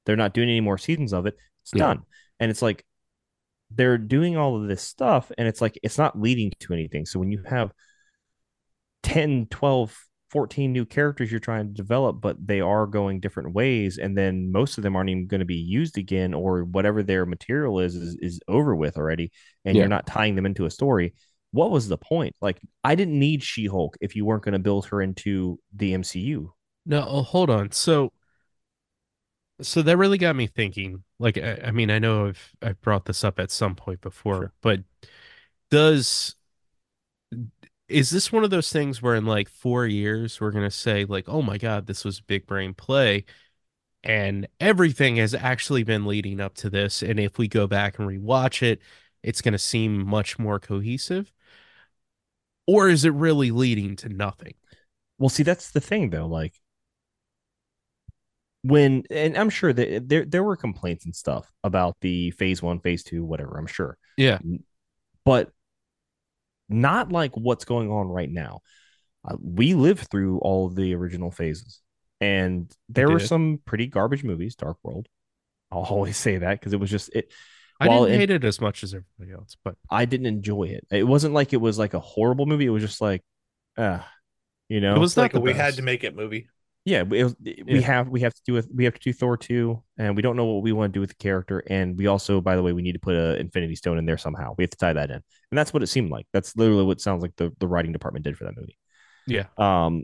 They're 0.06 0.16
not 0.16 0.34
doing 0.34 0.50
any 0.50 0.62
more 0.62 0.78
seasons 0.78 1.14
of 1.14 1.26
it. 1.26 1.36
It's 1.62 1.74
Yeah. 1.74 1.80
done. 1.80 2.02
And 2.40 2.50
it's 2.50 2.62
like 2.62 2.86
they're 3.70 3.98
doing 3.98 4.38
all 4.38 4.62
of 4.62 4.68
this 4.68 4.82
stuff, 4.82 5.32
and 5.38 5.48
it's 5.48 5.62
like 5.62 5.78
it's 5.84 5.98
not 5.98 6.20
leading 6.20 6.52
to 6.60 6.74
anything. 6.74 7.06
So 7.06 7.20
when 7.20 7.32
you 7.32 7.44
have 7.46 7.72
10, 9.04 9.48
12, 9.50 9.98
14 10.30 10.74
new 10.74 10.86
characters 10.86 11.32
you're 11.32 11.40
trying 11.40 11.68
to 11.68 11.74
develop, 11.74 12.22
but 12.22 12.38
they 12.46 12.62
are 12.62 12.88
going 12.88 13.20
different 13.20 13.54
ways, 13.54 13.98
and 14.00 14.18
then 14.18 14.52
most 14.52 14.78
of 14.78 14.84
them 14.84 14.96
aren't 14.96 15.10
even 15.10 15.28
going 15.28 15.40
to 15.40 15.46
be 15.46 15.56
used 15.56 15.98
again, 15.98 16.34
or 16.34 16.64
whatever 16.64 17.04
their 17.04 17.26
material 17.26 17.80
is 17.80 17.96
is, 17.96 18.16
is 18.22 18.40
over 18.48 18.76
with 18.76 18.98
already, 18.98 19.32
and 19.66 19.78
Yeah. 19.78 19.82
you're 19.82 19.90
not 19.90 20.08
tying 20.08 20.36
them 20.36 20.46
into 20.46 20.66
a 20.66 20.72
story. 20.72 21.14
What 21.52 21.70
was 21.72 21.88
the 21.88 21.98
point? 21.98 22.36
Like, 22.42 22.60
I 22.84 22.96
didn't 22.96 23.20
need 23.20 23.44
She 23.44 23.68
Hulk 23.68 23.96
if 24.02 24.16
you 24.16 24.26
weren't 24.26 24.44
going 24.44 24.54
to 24.54 24.60
build 24.60 24.88
her 24.88 25.02
into 25.02 25.60
the 25.76 25.94
MCU. 25.94 26.54
No, 26.86 27.06
oh, 27.08 27.22
hold 27.24 27.50
on. 27.50 27.72
So, 27.72 28.12
so 29.62 29.82
that 29.82 29.98
really 29.98 30.18
got 30.18 30.36
me 30.36 30.48
thinking. 30.48 31.04
Like, 31.20 31.38
I, 31.38 31.60
I 31.66 31.72
mean, 31.72 31.92
I 31.92 32.00
know 32.00 32.28
I've 32.28 32.52
I've 32.62 32.82
brought 32.82 33.06
this 33.06 33.24
up 33.24 33.40
at 33.40 33.52
some 33.52 33.76
point 33.76 34.02
before, 34.02 34.36
Sure. 34.38 34.54
but 34.62 34.82
does 35.72 36.36
is 37.94 38.10
this 38.10 38.32
one 38.32 38.44
of 38.44 38.50
those 38.50 38.72
things 38.72 39.02
where 39.02 39.16
in 39.16 39.26
like 39.26 39.50
four 39.50 39.86
years 39.86 40.40
we're 40.42 40.52
gonna 40.52 40.72
say 40.72 41.06
like, 41.06 41.28
oh 41.30 41.42
my 41.42 41.58
god, 41.58 41.88
this 41.88 42.04
was 42.06 42.20
a 42.20 42.24
big 42.24 42.46
brain 42.48 42.74
play, 42.74 43.26
and 44.04 44.48
everything 44.60 45.18
has 45.18 45.34
actually 45.36 45.84
been 45.84 46.06
leading 46.06 46.42
up 46.42 46.56
to 46.56 46.70
this, 46.72 47.04
and 47.04 47.20
if 47.20 47.38
we 47.40 47.48
go 47.48 47.68
back 47.68 48.00
and 48.00 48.10
rewatch 48.10 48.64
it, 48.64 48.82
it's 49.24 49.42
gonna 49.42 49.60
seem 49.60 50.06
much 50.08 50.40
more 50.40 50.60
cohesive, 50.60 51.34
or 52.68 52.90
is 52.90 53.06
it 53.06 53.14
really 53.14 53.52
leading 53.52 53.96
to 53.98 54.10
nothing? 54.10 54.56
Well, 55.18 55.30
see, 55.30 55.44
that's 55.44 55.72
the 55.72 55.82
thing 55.82 56.10
though. 56.10 56.28
Like 56.28 56.60
when, 58.62 59.04
and 59.10 59.38
I'm 59.38 59.50
sure 59.50 59.74
that 59.74 59.88
eh, 59.94 60.00
there 60.02 60.26
there 60.26 60.44
were 60.44 60.56
complaints 60.56 61.06
and 61.06 61.16
stuff 61.16 61.52
about 61.64 61.98
the 62.02 62.32
phase 62.32 62.62
one, 62.62 62.80
phase 62.80 63.04
two, 63.04 63.24
whatever. 63.26 63.58
I'm 63.58 63.68
sure, 63.68 63.98
Yeah. 64.18 64.40
but 65.26 65.52
not 66.74 67.12
like 67.12 67.36
what's 67.36 67.66
going 67.66 67.92
on 67.92 68.08
right 68.08 68.30
now. 68.30 68.62
Uh, 69.26 69.38
we 69.42 69.74
lived 69.74 70.10
through 70.10 70.40
all 70.40 70.68
of 70.68 70.76
the 70.76 70.94
original 70.96 71.32
phases, 71.32 71.82
and 72.20 72.72
there 72.90 73.10
were 73.10 73.20
some 73.20 73.60
pretty 73.66 73.88
garbage 73.88 74.24
movies. 74.24 74.56
Dark 74.56 74.78
World, 74.84 75.08
I'll 75.72 75.80
always 75.90 76.18
say 76.18 76.38
that 76.38 76.60
because 76.60 76.74
it 76.74 76.80
was 76.80 76.90
just 76.90 77.14
it. 77.16 77.32
I 77.80 77.88
didn't 77.88 78.12
it- 78.12 78.18
hate 78.18 78.30
it 78.30 78.44
as 78.44 78.62
much 78.62 78.84
as 78.84 78.94
everybody 78.94 79.34
else, 79.38 79.58
but 79.64 79.76
I 79.90 80.06
didn't 80.06 80.28
enjoy 80.28 80.64
it. 80.66 80.86
It 80.92 81.04
wasn't 81.04 81.34
like 81.34 81.54
it 81.54 81.62
was 81.62 81.80
like 81.80 81.94
a 81.94 82.00
horrible 82.00 82.46
movie. 82.46 82.66
It 82.66 82.70
was 82.70 82.84
just 82.84 83.02
like, 83.02 83.24
ah, 83.78 84.08
you 84.70 84.82
know, 84.82 84.96
it 84.96 85.00
was 85.00 85.18
like 85.18 85.34
not 85.34 85.40
a 85.40 85.42
we 85.42 85.54
had 85.54 85.76
to 85.76 85.82
make 85.82 86.04
it 86.04 86.16
movie. 86.16 86.48
Yeah. 86.86 87.04
We 87.04 87.82
have 87.82 88.10
we 88.10 88.22
have 88.22 88.34
to 88.34 88.42
do 88.46 88.54
with 88.54 88.68
we 88.74 88.84
have 88.84 88.94
to 88.94 89.00
do 89.00 89.14
Thor 89.14 89.38
two, 89.38 89.82
and 89.98 90.16
we 90.16 90.22
don't 90.22 90.36
know 90.36 90.46
what 90.46 90.64
we 90.64 90.74
want 90.74 90.92
to 90.92 90.98
do 90.98 91.02
with 91.02 91.10
the 91.10 91.16
character, 91.16 91.64
and 91.70 91.98
we 91.98 92.08
also, 92.08 92.42
by 92.42 92.56
the 92.56 92.62
way, 92.62 92.74
we 92.74 92.82
need 92.82 92.94
to 92.94 93.00
put 93.00 93.16
a 93.16 93.40
Infinity 93.40 93.76
Stone 93.76 93.98
in 93.98 94.06
there 94.06 94.18
somehow. 94.18 94.54
We 94.58 94.64
have 94.64 94.72
to 94.72 94.78
tie 94.78 94.94
that 94.94 95.10
in, 95.10 95.16
and 95.16 95.58
that's 95.58 95.74
what 95.74 95.82
it 95.82 95.88
seemed 95.88 96.12
like. 96.12 96.28
That's 96.34 96.56
literally 96.58 96.84
what 96.84 97.00
sounds 97.00 97.22
like 97.22 97.36
the 97.38 97.54
the 97.60 97.68
writing 97.68 97.94
department 97.94 98.26
did 98.26 98.38
for 98.38 98.44
that 98.44 98.58
movie. 98.58 98.78
Yeah. 99.26 99.46
Um, 99.58 100.04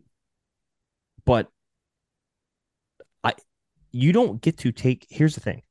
but 1.26 1.50
I, 3.24 3.34
you 3.92 4.14
don't 4.14 4.42
get 4.42 4.58
to 4.60 4.72
take. 4.72 5.06
Here's 5.10 5.36
the 5.36 5.42
thing: 5.42 5.64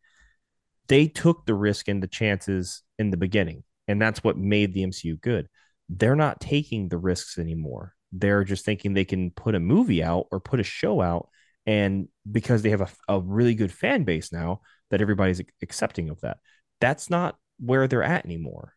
they 0.89 1.09
took 1.09 1.47
the 1.47 1.55
risk 1.55 1.89
and 1.89 2.03
the 2.03 2.07
chances 2.07 2.83
in 2.99 3.11
the 3.11 3.17
beginning, 3.17 3.65
and 3.87 4.01
that's 4.01 4.23
what 4.23 4.37
made 4.37 4.75
the 4.75 4.85
MCU 4.85 5.21
good. 5.21 5.49
They're 5.89 6.17
not 6.17 6.41
taking 6.41 6.89
the 6.89 6.99
risks 6.99 7.39
anymore. 7.39 7.95
They're 8.13 8.45
just 8.45 8.65
thinking 8.65 8.95
they 8.95 9.05
can 9.05 9.31
put 9.31 9.55
a 9.55 9.61
movie 9.61 10.03
out 10.03 10.27
or 10.31 10.41
put 10.41 10.61
a 10.61 10.65
show 10.65 11.01
out, 11.01 11.29
and 11.67 12.09
because 12.31 12.63
they 12.63 12.71
have 12.71 12.81
a, 12.81 12.89
a 13.09 13.21
really 13.21 13.55
good 13.55 13.73
fan 13.73 14.05
base 14.05 14.33
now, 14.33 14.61
that 14.91 15.01
everybody's 15.03 15.43
accepting 15.63 16.09
of 16.09 16.21
that. 16.23 16.39
That's 16.81 17.11
not 17.11 17.37
where 17.59 17.89
they're 17.89 18.03
at 18.03 18.25
anymore. 18.25 18.75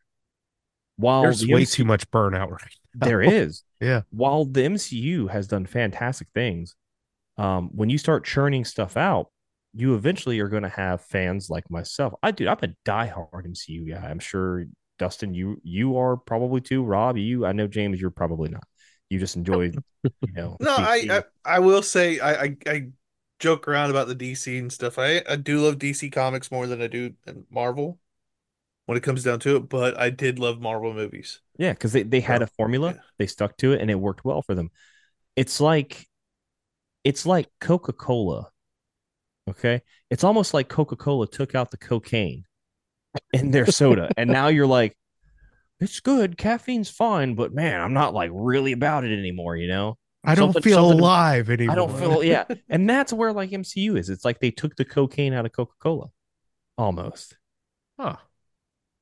While 0.98 1.24
There's 1.24 1.42
the 1.42 1.54
way 1.54 1.66
too 1.66 1.86
much 1.86 2.10
burnout 2.12 2.52
right 2.52 2.76
now. 2.96 3.08
there 3.08 3.22
is. 3.22 3.64
Yeah. 3.82 4.02
While 4.12 4.46
the 4.46 4.62
MCU 4.62 5.32
has 5.32 5.48
done 5.48 5.66
fantastic 5.66 6.28
things, 6.36 6.76
um, 7.40 7.72
when 7.74 7.90
you 7.90 7.98
start 7.98 8.24
churning 8.24 8.64
stuff 8.64 8.96
out, 8.96 9.32
you 9.74 9.96
eventually 9.96 10.40
are 10.40 10.50
going 10.50 10.62
to 10.62 10.70
have 10.70 11.02
fans 11.02 11.50
like 11.50 11.68
myself. 11.72 12.14
I 12.22 12.30
do. 12.30 12.48
I'm 12.48 12.60
a 12.62 12.76
diehard 12.86 13.48
MCU 13.48 13.90
guy. 13.90 14.08
I'm 14.08 14.20
sure 14.20 14.66
Dustin, 15.00 15.34
you 15.34 15.60
you 15.64 15.98
are 15.98 16.16
probably 16.16 16.62
too. 16.62 16.84
Rob, 16.84 17.18
you. 17.18 17.44
I 17.44 17.54
know 17.54 17.66
James, 17.66 18.00
you're 18.00 18.12
probably 18.12 18.50
not. 18.50 18.64
You 19.12 19.20
just 19.20 19.36
enjoy, 19.36 19.72
you 20.04 20.34
know. 20.34 20.56
No, 20.62 20.74
I, 20.74 21.08
I 21.10 21.24
I 21.44 21.60
will 21.60 21.84
say 21.84 22.20
I, 22.20 22.44
I 22.44 22.58
I 22.66 22.88
joke 23.40 23.68
around 23.68 23.90
about 23.90 24.08
the 24.08 24.16
DC 24.16 24.58
and 24.58 24.72
stuff. 24.72 24.98
I 24.98 25.22
I 25.30 25.36
do 25.36 25.60
love 25.60 25.78
DC 25.78 26.12
comics 26.14 26.50
more 26.50 26.66
than 26.66 26.82
I 26.82 26.88
do 26.88 27.14
Marvel 27.50 28.00
when 28.86 28.98
it 28.98 29.04
comes 29.04 29.26
down 29.26 29.40
to 29.42 29.58
it. 29.58 29.68
But 29.68 30.00
I 30.00 30.12
did 30.12 30.40
love 30.40 30.62
Marvel 30.62 30.94
movies. 30.94 31.42
Yeah, 31.58 31.74
because 31.74 31.92
they, 31.92 32.04
they 32.04 32.22
had 32.22 32.42
a 32.42 32.48
formula, 32.48 32.94
yeah. 32.94 33.02
they 33.20 33.28
stuck 33.28 33.58
to 33.58 33.74
it, 33.74 33.82
and 33.82 33.92
it 33.92 33.96
worked 33.96 34.24
well 34.24 34.42
for 34.42 34.56
them. 34.56 34.72
It's 35.36 35.60
like 35.60 36.08
it's 37.04 37.26
like 37.26 37.48
Coca-Cola. 37.60 38.50
Okay. 39.50 39.82
It's 40.10 40.24
almost 40.24 40.54
like 40.54 40.70
Coca-Cola 40.70 41.28
took 41.28 41.54
out 41.56 41.72
the 41.72 41.78
cocaine 41.78 42.46
in 43.34 43.52
their 43.52 43.66
soda. 43.66 44.10
and 44.18 44.30
now 44.30 44.48
you're 44.48 44.68
like, 44.68 44.96
it's 45.82 46.00
good. 46.00 46.38
Caffeine's 46.38 46.90
fine, 46.90 47.36
but 47.36 47.54
man, 47.54 47.82
I'm 47.82 47.94
not 47.94 48.14
like 48.14 48.30
really 48.34 48.72
about 48.72 49.04
it 49.04 49.18
anymore, 49.18 49.56
you 49.58 49.68
know? 49.68 49.98
I 50.24 50.36
don't 50.36 50.54
Something- 50.54 50.62
feel 50.72 50.88
something- 50.90 51.00
alive 51.00 51.50
anymore. 51.50 51.72
I 51.74 51.76
don't 51.76 51.98
feel 52.00 52.24
yeah. 52.24 52.46
And 52.70 52.88
that's 52.90 53.12
where 53.12 53.34
like 53.34 53.50
MCU 53.50 53.98
is. 53.98 54.10
It's 54.10 54.24
like 54.24 54.40
they 54.40 54.52
took 54.52 54.76
the 54.76 54.86
cocaine 54.86 55.34
out 55.34 55.46
of 55.46 55.52
Coca-Cola. 55.52 56.10
Almost. 56.78 57.36
Huh. 58.00 58.18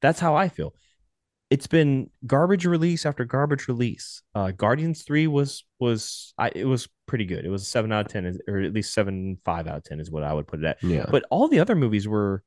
That's 0.02 0.20
how 0.22 0.36
I 0.36 0.48
feel. 0.48 0.74
It's 1.50 1.68
been 1.68 2.10
garbage 2.26 2.66
release 2.66 3.06
after 3.06 3.26
garbage 3.26 3.68
release. 3.68 4.22
Uh, 4.36 4.52
Guardians 4.52 5.02
Three 5.04 5.26
was 5.28 5.66
was 5.80 6.34
I 6.38 6.52
it 6.54 6.66
was 6.66 6.88
pretty 7.08 7.26
good. 7.26 7.44
It 7.44 7.50
was 7.50 7.64
a 7.64 7.66
seven 7.66 7.92
out 7.92 8.06
of 8.06 8.12
ten, 8.12 8.38
or 8.48 8.60
at 8.60 8.72
least 8.72 8.94
seven 8.94 9.40
five 9.44 9.68
out 9.68 9.78
of 9.78 9.84
ten 9.84 10.00
is 10.00 10.12
what 10.12 10.24
I 10.24 10.32
would 10.32 10.48
put 10.48 10.60
it 10.60 10.66
at. 10.66 10.84
Yeah. 10.84 11.08
But 11.10 11.26
all 11.32 11.48
the 11.48 11.60
other 11.60 11.76
movies 11.76 12.08
were 12.08 12.44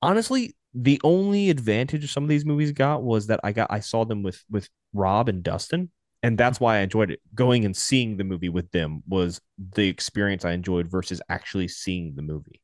honestly 0.00 0.54
the 0.74 1.00
only 1.04 1.50
advantage 1.50 2.12
some 2.12 2.22
of 2.22 2.28
these 2.28 2.44
movies 2.44 2.72
got 2.72 3.02
was 3.02 3.26
that 3.28 3.40
I 3.42 3.52
got 3.52 3.70
I 3.70 3.80
saw 3.80 4.04
them 4.04 4.22
with 4.22 4.44
with 4.50 4.68
Rob 4.92 5.28
and 5.28 5.42
Dustin, 5.42 5.90
and 6.22 6.36
that's 6.38 6.60
why 6.60 6.76
I 6.76 6.80
enjoyed 6.80 7.10
it. 7.10 7.20
Going 7.34 7.64
and 7.64 7.76
seeing 7.76 8.16
the 8.16 8.24
movie 8.24 8.48
with 8.48 8.70
them 8.70 9.02
was 9.08 9.40
the 9.58 9.88
experience 9.88 10.44
I 10.44 10.52
enjoyed 10.52 10.88
versus 10.88 11.20
actually 11.28 11.68
seeing 11.68 12.14
the 12.16 12.22
movie. 12.22 12.60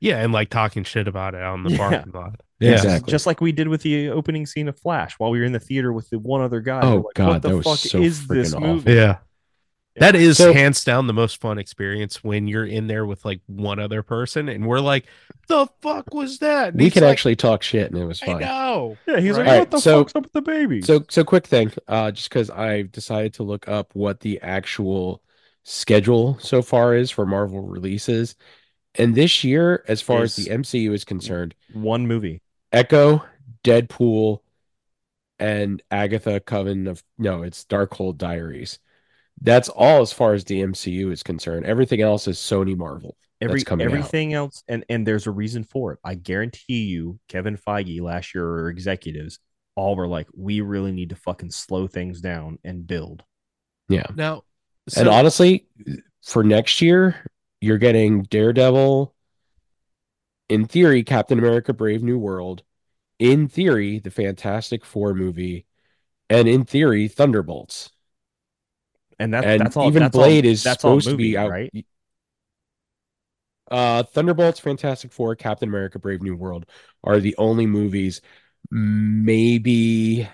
Yeah, 0.00 0.20
and 0.22 0.32
like 0.32 0.50
talking 0.50 0.84
shit 0.84 1.08
about 1.08 1.34
it 1.34 1.42
on 1.42 1.62
the 1.64 1.70
Yeah. 1.70 1.76
parking 1.78 2.12
lot. 2.12 2.40
Yeah. 2.60 2.70
Yeah. 2.70 2.76
Exactly. 2.76 3.10
Just 3.10 3.26
like 3.26 3.40
we 3.40 3.50
did 3.52 3.66
with 3.68 3.82
the 3.82 4.10
opening 4.10 4.46
scene 4.46 4.68
of 4.68 4.78
Flash 4.78 5.14
while 5.18 5.30
we 5.30 5.40
were 5.40 5.44
in 5.44 5.52
the 5.52 5.58
theater 5.60 5.92
with 5.92 6.08
the 6.10 6.18
one 6.20 6.40
other 6.40 6.60
guy. 6.60 6.80
Oh, 6.82 6.96
like, 6.98 7.04
God, 7.14 7.28
what 7.28 7.42
the 7.42 7.48
that 7.48 7.56
was 7.56 7.66
fuck 7.66 7.78
so 7.78 8.00
is 8.00 8.26
this 8.28 8.54
freaking 8.54 8.60
movie? 8.60 9.00
awful. 9.00 9.20
Yeah. 9.96 10.00
That 10.10 10.16
is 10.16 10.38
So- 10.38 10.52
hands 10.52 10.82
down 10.84 11.06
the 11.06 11.12
most 11.12 11.40
fun 11.40 11.58
experience 11.58 12.24
when 12.24 12.48
you're 12.48 12.66
in 12.66 12.86
there 12.88 13.06
with 13.06 13.24
like 13.24 13.40
one 13.46 13.78
other 13.78 14.02
person 14.02 14.48
and 14.48 14.66
we're 14.66 14.80
like, 14.80 15.04
the 15.48 15.68
fuck 15.82 16.12
was 16.12 16.38
that? 16.38 16.68
And 16.70 16.78
we 16.78 16.84
he's 16.84 16.94
could 16.94 17.02
like, 17.04 17.12
actually 17.12 17.36
talk 17.36 17.62
shit 17.62 17.90
and 17.92 18.00
it 18.00 18.04
was 18.04 18.20
I 18.22 18.26
fine. 18.26 18.40
know. 18.40 18.96
Yeah, 19.06 19.20
he's 19.20 19.36
like, 19.36 19.46
Right. 19.46 19.58
what 19.60 19.70
the 19.70 19.78
So- 19.80 20.00
fuck's 20.00 20.16
up 20.16 20.24
with 20.24 20.32
the 20.32 20.42
baby? 20.42 20.82
So 20.82 21.04
so 21.08 21.22
quick 21.24 21.46
thing, 21.46 21.72
uh, 21.86 22.10
just 22.10 22.28
because 22.28 22.50
I 22.50 22.82
decided 22.82 23.34
to 23.34 23.44
look 23.44 23.68
up 23.68 23.90
what 23.94 24.20
the 24.20 24.40
actual 24.42 25.22
schedule 25.62 26.38
so 26.40 26.60
far 26.60 26.94
is 26.96 27.10
for 27.10 27.24
Marvel 27.24 27.60
releases, 27.62 28.34
and 28.96 29.14
this 29.14 29.42
year, 29.44 29.84
as 29.88 30.00
far 30.02 30.22
as 30.22 30.36
the 30.36 30.50
MCU 30.50 30.92
is 30.92 31.04
concerned, 31.04 31.54
one 31.72 32.06
movie. 32.06 32.42
Echo, 32.72 33.24
Deadpool, 33.64 34.40
and 35.38 35.82
Agatha 35.90 36.40
Coven 36.40 36.86
of 36.86 37.02
no, 37.18 37.42
it's 37.42 37.64
Darkhold 37.64 38.18
Diaries. 38.18 38.78
That's 39.40 39.68
all 39.68 40.00
as 40.00 40.12
far 40.12 40.32
as 40.32 40.44
the 40.44 40.62
MCU 40.62 41.12
is 41.12 41.22
concerned. 41.22 41.66
Everything 41.66 42.00
else 42.00 42.28
is 42.28 42.38
Sony 42.38 42.76
Marvel. 42.76 43.16
Every 43.40 43.60
that's 43.60 43.68
coming 43.68 43.86
out. 43.86 43.92
everything 43.92 44.32
else, 44.32 44.62
and 44.68 44.84
and 44.88 45.06
there's 45.06 45.26
a 45.26 45.30
reason 45.30 45.64
for 45.64 45.92
it. 45.92 45.98
I 46.04 46.14
guarantee 46.14 46.84
you, 46.84 47.18
Kevin 47.28 47.58
Feige 47.58 48.00
last 48.00 48.34
year 48.34 48.46
or 48.46 48.70
executives 48.70 49.38
all 49.76 49.96
were 49.96 50.06
like, 50.06 50.28
we 50.34 50.60
really 50.60 50.92
need 50.92 51.10
to 51.10 51.16
fucking 51.16 51.50
slow 51.50 51.86
things 51.86 52.20
down 52.20 52.58
and 52.64 52.86
build. 52.86 53.22
Yeah. 53.88 54.06
Now, 54.14 54.44
and 54.96 55.08
honestly, 55.08 55.66
for 56.22 56.44
next 56.44 56.80
year, 56.80 57.16
you're 57.60 57.78
getting 57.78 58.22
Daredevil, 58.22 59.14
in 60.48 60.66
theory, 60.66 61.02
Captain 61.02 61.38
America 61.38 61.72
Brave 61.72 62.02
New 62.02 62.18
World, 62.18 62.62
in 63.18 63.48
theory, 63.48 63.98
the 63.98 64.10
Fantastic 64.10 64.84
Four 64.84 65.14
movie, 65.14 65.66
and 66.28 66.48
in 66.48 66.64
theory, 66.64 67.08
Thunderbolts. 67.08 67.90
And 69.18 69.32
that's 69.34 69.46
and 69.46 69.60
that's 69.60 69.76
all. 69.76 69.86
even 69.88 70.02
that's 70.02 70.16
all- 70.16 70.22
Blade 70.22 70.44
is 70.44 70.62
that's 70.62 70.84
all 70.84 71.00
supposed 71.00 71.08
to 71.10 71.16
be 71.16 71.36
out. 71.36 71.50
right? 71.50 71.86
Uh, 73.70 74.02
Thunderbolts, 74.02 74.60
Fantastic 74.60 75.12
Four, 75.12 75.34
Captain 75.36 75.68
America 75.68 75.98
Brave 75.98 76.22
New 76.22 76.36
World 76.36 76.66
are 77.02 77.18
the 77.20 77.34
only 77.38 77.66
movies. 77.66 78.20
Maybe 78.70 80.28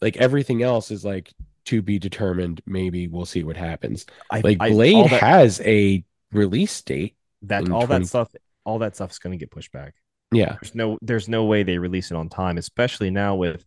like 0.00 0.16
everything 0.16 0.62
else 0.62 0.90
is 0.90 1.04
like 1.04 1.30
to 1.66 1.82
be 1.82 1.98
determined. 1.98 2.62
Maybe 2.66 3.06
we'll 3.08 3.26
see 3.26 3.44
what 3.44 3.56
happens. 3.56 4.06
I, 4.30 4.40
Like 4.40 4.58
Blade 4.58 4.94
all 4.94 5.08
that, 5.08 5.20
has 5.20 5.60
a 5.60 6.04
release 6.32 6.80
date. 6.82 7.16
that 7.42 7.70
all 7.70 7.86
20 7.86 8.02
that 8.04 8.08
stuff, 8.08 8.34
all 8.64 8.78
that 8.80 8.94
stuff's 8.94 9.18
going 9.18 9.32
to 9.32 9.38
get 9.38 9.50
pushed 9.50 9.72
back. 9.72 9.94
Yeah. 10.32 10.56
There's 10.60 10.74
no 10.74 10.98
there's 11.02 11.28
no 11.28 11.44
way 11.44 11.62
they 11.62 11.78
release 11.78 12.10
it 12.10 12.16
on 12.16 12.28
time, 12.28 12.56
especially 12.58 13.10
now 13.10 13.34
with 13.36 13.64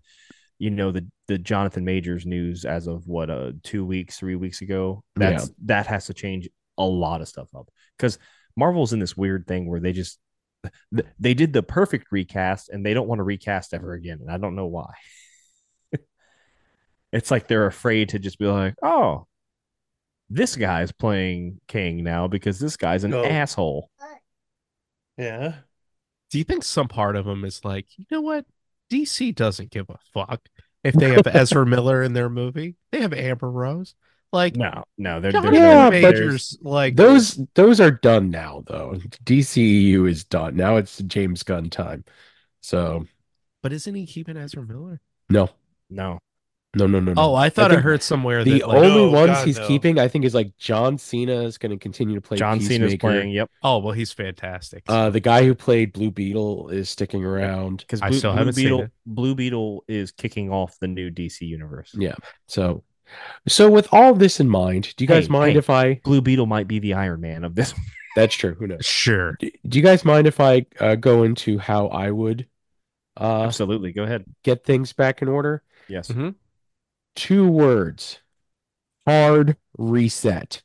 you 0.64 0.70
know 0.70 0.92
the 0.92 1.06
the 1.28 1.38
Jonathan 1.38 1.84
Majors 1.84 2.26
news 2.26 2.64
as 2.64 2.88
of 2.88 3.06
what 3.06 3.30
uh 3.30 3.52
two 3.64 3.86
weeks, 3.86 4.18
three 4.18 4.36
weeks 4.36 4.62
ago. 4.62 5.04
That's 5.16 5.52
that 5.66 5.88
has 5.88 6.06
to 6.06 6.14
change 6.14 6.48
a 6.78 6.86
lot 6.86 7.20
of 7.20 7.28
stuff 7.28 7.50
up 7.54 7.68
because 7.98 8.18
Marvel's 8.56 8.94
in 8.94 9.00
this 9.00 9.18
weird 9.18 9.46
thing 9.46 9.68
where 9.68 9.82
they 9.82 9.92
just 9.92 10.20
they 11.20 11.34
did 11.34 11.52
the 11.52 11.62
perfect 11.64 12.14
recast 12.14 12.70
and 12.70 12.86
they 12.86 12.94
don't 12.94 13.10
want 13.10 13.20
to 13.20 13.24
recast 13.24 13.74
ever 13.74 13.92
again, 13.94 14.20
and 14.22 14.32
I 14.32 14.38
don't 14.38 14.56
know 14.56 14.68
why. 14.68 14.94
it's 17.12 17.30
like 17.30 17.48
they're 17.50 17.68
afraid 17.68 18.10
to 18.10 18.20
just 18.20 18.40
be 18.40 18.46
like, 18.46 18.76
oh, 18.82 19.28
this 20.30 20.56
guy's 20.56 20.94
playing 20.94 21.60
King 21.68 22.06
now 22.06 22.30
because 22.30 22.58
this 22.58 22.78
guy's 22.78 23.04
an 23.04 23.12
No. 23.12 23.26
asshole. 23.26 23.90
Yeah. 25.18 25.56
do 26.32 26.38
you 26.40 26.44
think 26.46 26.64
some 26.64 26.88
part 26.88 27.16
of 27.18 27.26
them 27.26 27.44
is 27.44 27.64
like, 27.66 27.86
you 27.98 28.06
know 28.10 28.22
what? 28.22 28.46
DC 28.90 29.34
doesn't 29.36 29.72
give 29.72 29.90
a 29.90 29.98
fuck 30.14 30.48
if 30.84 30.94
they 30.94 31.10
have 31.12 31.28
Ezra 31.28 31.66
Miller 31.66 32.04
in 32.04 32.14
their 32.14 32.30
movie. 32.30 32.76
They 32.92 33.02
have 33.02 33.14
Amber 33.14 33.50
Rose. 33.50 33.96
Like, 34.32 34.56
No, 34.56 34.84
no, 34.98 35.20
they're, 35.22 35.32
Jonathan 35.32 35.54
they're 35.54 35.62
Yeah, 35.62 35.84
no- 35.86 35.92
but 35.92 36.02
Majors, 36.02 36.58
like 36.62 36.96
Those 36.96 37.40
those 37.54 37.80
are 37.80 37.92
done 37.92 38.32
now 38.32 38.64
though. 38.66 38.96
DCEU 39.26 40.10
is 40.10 40.24
done. 40.24 40.56
Now 40.56 40.78
it's 40.78 40.98
James 41.00 41.44
Gunn 41.44 41.70
time. 41.70 42.04
So 42.62 43.06
But 43.62 43.74
isn't 43.74 43.94
he 43.94 44.06
keeping 44.08 44.38
Ezra 44.38 44.64
Miller? 44.66 45.02
no. 45.30 45.50
No, 45.90 46.18
No, 46.76 46.88
no, 46.88 47.00
no, 47.00 47.14
no. 47.14 47.22
Oh, 47.22 47.36
I 47.36 47.50
thought 47.50 47.70
I, 47.72 47.76
think 47.76 47.84
heard 47.84 48.02
somewhere 48.02 48.44
the 48.44 48.60
that 48.60 48.68
like, 48.68 48.78
only 48.78 48.90
No, 49.06 49.10
ones 49.12 49.28
God, 49.34 49.46
he's 49.46 49.60
no. 49.60 49.68
keeping, 49.68 50.00
I 50.00 50.08
think, 50.08 50.26
is 50.26 50.34
like 50.34 50.58
John 50.58 50.98
Cena 50.98 51.44
is 51.44 51.60
going 51.60 51.70
to 51.72 51.78
continue 51.78 52.16
to 52.16 52.22
play. 52.22 52.38
John 52.38 52.60
Cena's 52.60 52.94
Peacemaker. 52.94 53.00
playing. 53.00 53.30
Yep. 53.32 53.52
oh 53.62 53.78
well, 53.78 53.94
he's 53.94 54.12
fantastic. 54.12 54.84
Uh, 54.88 55.12
the 55.12 55.20
guy 55.20 55.44
who 55.46 55.54
played 55.54 55.94
Blue 55.94 56.10
Beetle 56.10 56.70
is 56.70 56.90
sticking 56.90 57.24
around. 57.24 57.78
Because 57.78 58.02
I 58.02 58.10
Blue, 58.10 58.18
still 58.18 58.32
Blue 58.32 58.38
haven't 58.40 58.54
seen 58.54 58.64
Beetle, 58.66 58.82
it. 58.82 58.92
Blue 59.06 59.36
Beetle 59.36 59.84
is 59.88 60.12
kicking 60.12 60.50
off 60.52 60.80
the 60.80 60.88
new 60.88 61.12
DC 61.12 61.42
universe. 61.42 61.92
Yeah. 61.98 62.16
So, 62.48 62.84
so 63.48 63.70
with 63.70 63.88
all 63.92 64.16
this 64.16 64.40
in 64.40 64.50
mind, 64.50 64.96
do 64.96 65.04
you 65.04 65.08
guys 65.08 65.28
Hey, 65.28 65.32
mind 65.32 65.52
hey. 65.54 65.58
if 65.60 65.70
I? 65.70 65.96
Blue 66.04 66.22
Beetle 66.22 66.48
might 66.48 66.68
be 66.68 66.80
the 66.80 66.96
Iron 66.96 67.22
Man 67.22 67.44
of 67.44 67.54
this. 67.54 67.76
That's 68.16 68.34
true. 68.34 68.56
Who 68.56 68.66
knows? 68.68 68.84
sure. 68.86 69.38
Do, 69.40 69.52
do 69.68 69.78
you 69.78 69.84
guys 69.84 70.04
mind 70.04 70.26
if 70.26 70.40
I 70.40 70.66
uh, 70.80 70.96
go 70.96 71.22
into 71.24 71.60
how 71.60 71.88
I 71.88 72.10
would 72.10 72.48
uh, 73.16 73.44
Absolutely. 73.44 73.92
Go 73.92 74.04
ahead. 74.04 74.26
get 74.44 74.64
things 74.64 74.92
back 74.94 75.22
in 75.22 75.28
order? 75.28 75.62
Yes. 75.88 76.08
Mhm. 76.10 76.34
Two 77.16 77.48
words: 77.48 78.20
hard 79.06 79.58
reset. 79.78 80.64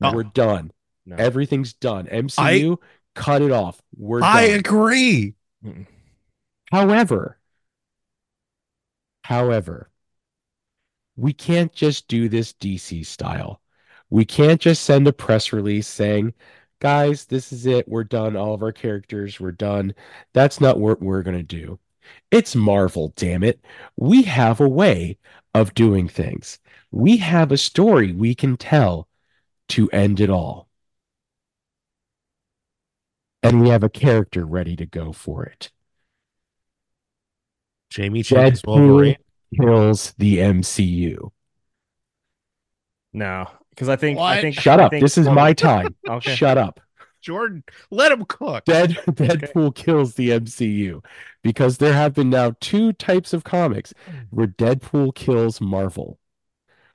Oh. 0.00 0.12
We're 0.12 0.24
done. 0.24 0.72
No. 1.06 1.16
Everything's 1.16 1.72
done. 1.72 2.06
MCU, 2.06 2.78
cut 3.14 3.42
it 3.42 3.50
off. 3.50 3.80
We're 3.96 4.22
I 4.22 4.48
done. 4.48 4.58
agree. 4.58 5.34
Mm-mm. 5.64 5.86
However, 6.70 7.38
however, 9.24 9.90
we 11.16 11.32
can't 11.32 11.72
just 11.72 12.08
do 12.08 12.28
this 12.28 12.52
DC 12.54 13.06
style. 13.06 13.60
We 14.10 14.24
can't 14.24 14.60
just 14.60 14.84
send 14.84 15.08
a 15.08 15.12
press 15.12 15.52
release 15.52 15.88
saying, 15.88 16.34
guys, 16.80 17.24
this 17.26 17.52
is 17.52 17.66
it. 17.66 17.88
We're 17.88 18.04
done. 18.04 18.36
All 18.36 18.54
of 18.54 18.62
our 18.62 18.72
characters, 18.72 19.40
we're 19.40 19.52
done. 19.52 19.94
That's 20.32 20.60
not 20.60 20.78
what 20.78 21.00
we're 21.00 21.22
going 21.22 21.36
to 21.38 21.42
do. 21.42 21.78
It's 22.30 22.54
Marvel, 22.56 23.12
damn 23.16 23.42
it. 23.42 23.60
We 23.96 24.22
have 24.22 24.60
a 24.60 24.68
way 24.68 25.18
of 25.54 25.74
doing 25.74 26.08
things. 26.08 26.58
We 26.90 27.18
have 27.18 27.52
a 27.52 27.56
story 27.56 28.12
we 28.12 28.34
can 28.34 28.56
tell 28.56 29.08
to 29.70 29.88
end 29.90 30.20
it 30.20 30.30
all. 30.30 30.68
And 33.42 33.60
we 33.62 33.68
have 33.68 33.84
a 33.84 33.88
character 33.88 34.44
ready 34.44 34.74
to 34.76 34.86
go 34.86 35.12
for 35.12 35.44
it. 35.44 35.70
Jamie 37.90 38.22
Chen 38.22 38.52
is 38.52 38.62
Wolverine. 38.66 39.16
kills 39.58 40.14
the 40.18 40.38
MCU. 40.38 41.30
No, 43.12 43.48
because 43.70 43.88
I 43.88 43.96
think 43.96 44.18
I 44.18 44.40
think 44.40 44.56
Shut 44.56 44.80
I 44.80 44.84
up. 44.84 44.90
think- 44.90 45.02
This 45.02 45.16
is 45.16 45.26
well, 45.26 45.34
my 45.36 45.52
time. 45.52 45.94
Okay. 46.08 46.34
Shut 46.34 46.58
up. 46.58 46.80
Jordan, 47.26 47.64
let 47.90 48.12
him 48.12 48.24
cook. 48.24 48.64
Dead 48.66 48.90
Deadpool 49.08 49.74
kills 49.74 50.14
the 50.14 50.28
MCU 50.30 51.04
because 51.42 51.78
there 51.78 51.92
have 51.92 52.14
been 52.14 52.30
now 52.30 52.54
two 52.60 52.92
types 52.92 53.32
of 53.32 53.42
comics 53.42 53.92
where 54.30 54.46
Deadpool 54.46 55.12
kills 55.16 55.60
Marvel. 55.60 56.20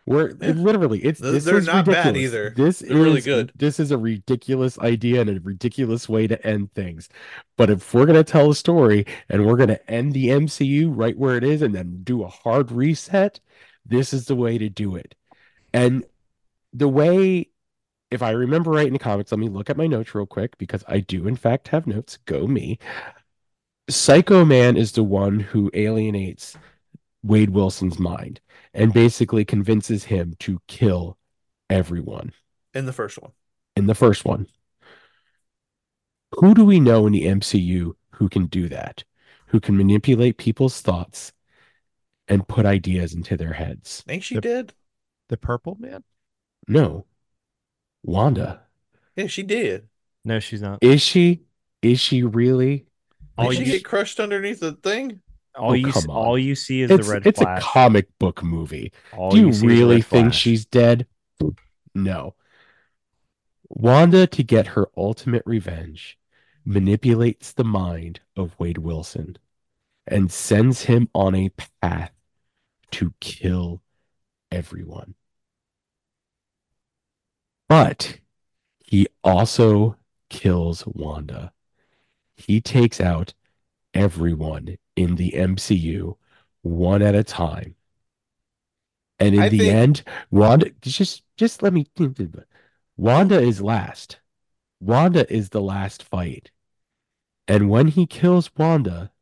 Where 0.06 0.30
it 0.41 0.56
literally 0.56 1.00
it's 1.04 1.20
They're- 1.20 1.34
this 1.34 1.44
they're 1.44 1.58
is 1.58 1.67
not 1.67 1.86
bad 1.86 2.15
either. 2.15 2.52
This 2.56 2.80
They're 2.80 2.96
really 2.98 3.20
good. 3.20 3.52
This 3.56 3.78
is 3.78 3.91
a 3.91 3.98
ridiculous 3.98 4.80
idea 4.80 5.20
and 5.20 5.30
a 5.30 5.39
ridiculous 5.41 6.08
way 6.08 6.28
to 6.28 6.48
end 6.48 6.74
things. 6.74 7.10
But 7.58 7.70
if 7.70 7.94
we're 7.94 8.06
gonna 8.06 8.24
tell 8.24 8.50
a 8.52 8.56
story 8.56 9.06
and 9.28 9.46
we're 9.46 9.58
gonna 9.58 9.80
end 9.89 10.13
the 10.13 10.30
MCU 10.30 10.91
right 10.96 11.17
where 11.17 11.36
it 11.36 11.44
is 11.44 11.62
and 11.62 11.76
then 11.76 12.04
do 12.04 12.24
a 12.24 12.30
hard 12.30 12.72
reset, 12.72 13.41
this 13.86 14.13
is 14.13 14.26
the 14.28 14.36
way 14.36 14.58
to 14.58 14.70
do 14.70 14.96
it. 14.96 15.13
And 15.74 16.06
the 16.74 16.88
way 16.88 17.50
if 18.12 18.21
I 18.21 18.32
remember 18.32 18.71
right 18.71 18.88
in 18.88 18.93
the 18.93 19.00
comics, 19.00 19.32
let 19.32 19.39
me 19.39 19.50
look 19.50 19.69
at 19.69 19.78
my 19.78 19.88
notes 19.88 20.13
real 20.13 20.26
quick 20.26 20.58
because 20.58 20.84
I 20.88 21.00
do, 21.00 21.28
in 21.28 21.36
fact, 21.36 21.69
have 21.69 21.88
notes. 21.88 22.17
Go 22.26 22.45
me. 22.47 22.78
Psycho 23.89 24.45
Man 24.45 24.78
is 24.78 24.93
the 24.93 25.04
one 25.04 25.39
who 25.39 25.69
alienates 25.74 26.58
Wade 27.24 27.52
Wilson's 27.52 28.00
mind 28.00 28.41
and 28.74 28.93
basically 28.93 29.45
convinces 29.45 30.06
him 30.06 30.36
to 30.39 30.62
kill 30.67 31.17
everyone 31.69 32.34
in 32.74 32.86
the 32.86 32.93
first 32.93 33.19
one. 33.21 33.32
in 33.76 33.88
the 33.88 33.95
first 33.95 34.26
one. 34.26 34.47
Who 36.36 36.54
do 36.54 36.65
we 36.65 36.80
know 36.80 37.06
in 37.08 37.13
the 37.13 37.28
MCU 37.28 37.95
who 38.15 38.30
can 38.30 38.47
do 38.47 38.69
that? 38.69 39.04
Who 39.47 39.60
can 39.60 39.78
manipulate 39.78 40.38
people's 40.38 40.82
thoughts 40.82 41.34
and 42.28 42.47
put 42.47 42.65
ideas 42.65 43.13
into 43.13 43.36
their 43.38 43.54
heads? 43.54 44.04
I 44.08 44.12
think 44.13 44.24
she 44.24 44.36
Yep. 44.36 44.43
dead? 44.43 44.74
The 45.30 45.38
Purple 45.38 45.76
Man. 45.80 46.04
No. 46.67 47.06
Wanda. 48.04 48.62
Yeah, 49.16 49.28
she 49.28 49.44
did. 49.44 49.88
No, 50.24 50.40
she's 50.40 50.62
not. 50.62 50.80
Is 50.82 51.02
she? 51.02 51.42
Is 51.82 52.00
she 52.00 52.24
really? 52.24 52.86
All 53.38 53.50
Did 53.50 53.58
she 53.58 53.64
you, 53.66 53.72
get 53.74 53.86
crushed 53.86 54.20
underneath 54.20 54.60
the 54.60 54.74
thing? 54.74 55.22
all 55.56 55.72
Oh, 55.72 55.74
you, 55.74 55.90
s- 55.90 56.06
come 56.06 56.12
on. 56.12 56.18
all 56.18 56.38
you 56.38 56.56
see 56.56 56.82
is 56.82 56.92
It's, 56.92 57.08
the 57.08 57.14
red 57.14 57.28
it's 57.28 57.40
flash. 57.40 57.62
a 57.62 57.66
comic 57.66 58.08
book 58.20 58.44
movie. 58.44 58.92
All 59.12 59.32
Do 59.32 59.38
you 59.40 59.54
see 59.54 59.68
really 59.68 60.02
think 60.02 60.26
flash. 60.26 60.38
she's 60.40 60.66
dead? 60.66 61.08
No. 61.96 62.36
Wanda, 63.70 64.28
to 64.28 64.44
get 64.44 64.68
her 64.68 64.88
ultimate 64.98 65.44
revenge, 65.46 66.18
manipulates 66.66 67.54
the 67.54 67.64
mind 67.64 68.20
of 68.36 68.56
Wade 68.60 68.78
Wilson 68.78 69.38
and 70.08 70.32
sends 70.32 70.84
him 70.84 71.10
on 71.16 71.36
a 71.36 71.50
path 71.82 72.12
to 72.92 73.14
kill 73.22 73.82
everyone. 74.52 75.16
But 77.71 78.19
he 78.84 79.07
also 79.23 79.95
kills 80.29 80.86
Wanda. 80.86 81.53
He 82.36 82.60
takes 82.60 82.99
out 82.99 83.34
everyone 83.93 84.75
in 84.97 85.15
the 85.15 85.31
MCU 85.31 86.17
one 86.63 87.01
at 87.01 87.15
a 87.15 87.23
time. 87.23 87.75
And 89.19 89.36
in 89.36 89.41
I 89.41 89.47
the 89.47 89.60
think- 89.60 89.73
end, 89.73 90.03
Wanda 90.31 90.71
just 90.81 91.23
just 91.38 91.63
let 91.63 91.71
me 91.71 91.88
Wanda 92.97 93.39
is 93.39 93.62
last. 93.62 94.19
Wanda 94.81 95.34
is 95.34 95.51
the 95.51 95.62
last 95.62 96.03
fight. 96.03 96.51
And 97.47 97.69
when 97.69 97.88
he 97.88 98.05
kills 98.05 98.51
Wanda, 98.57 99.13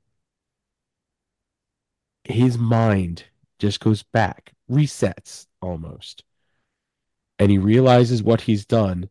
his 2.23 2.57
mind 2.57 3.25
just 3.59 3.79
goes 3.79 4.01
back, 4.01 4.53
resets 4.67 5.45
almost. 5.62 6.23
And 7.39 7.49
he 7.49 7.58
realizes 7.58 8.21
what 8.21 8.41
he's 8.41 8.65
done. 8.65 9.10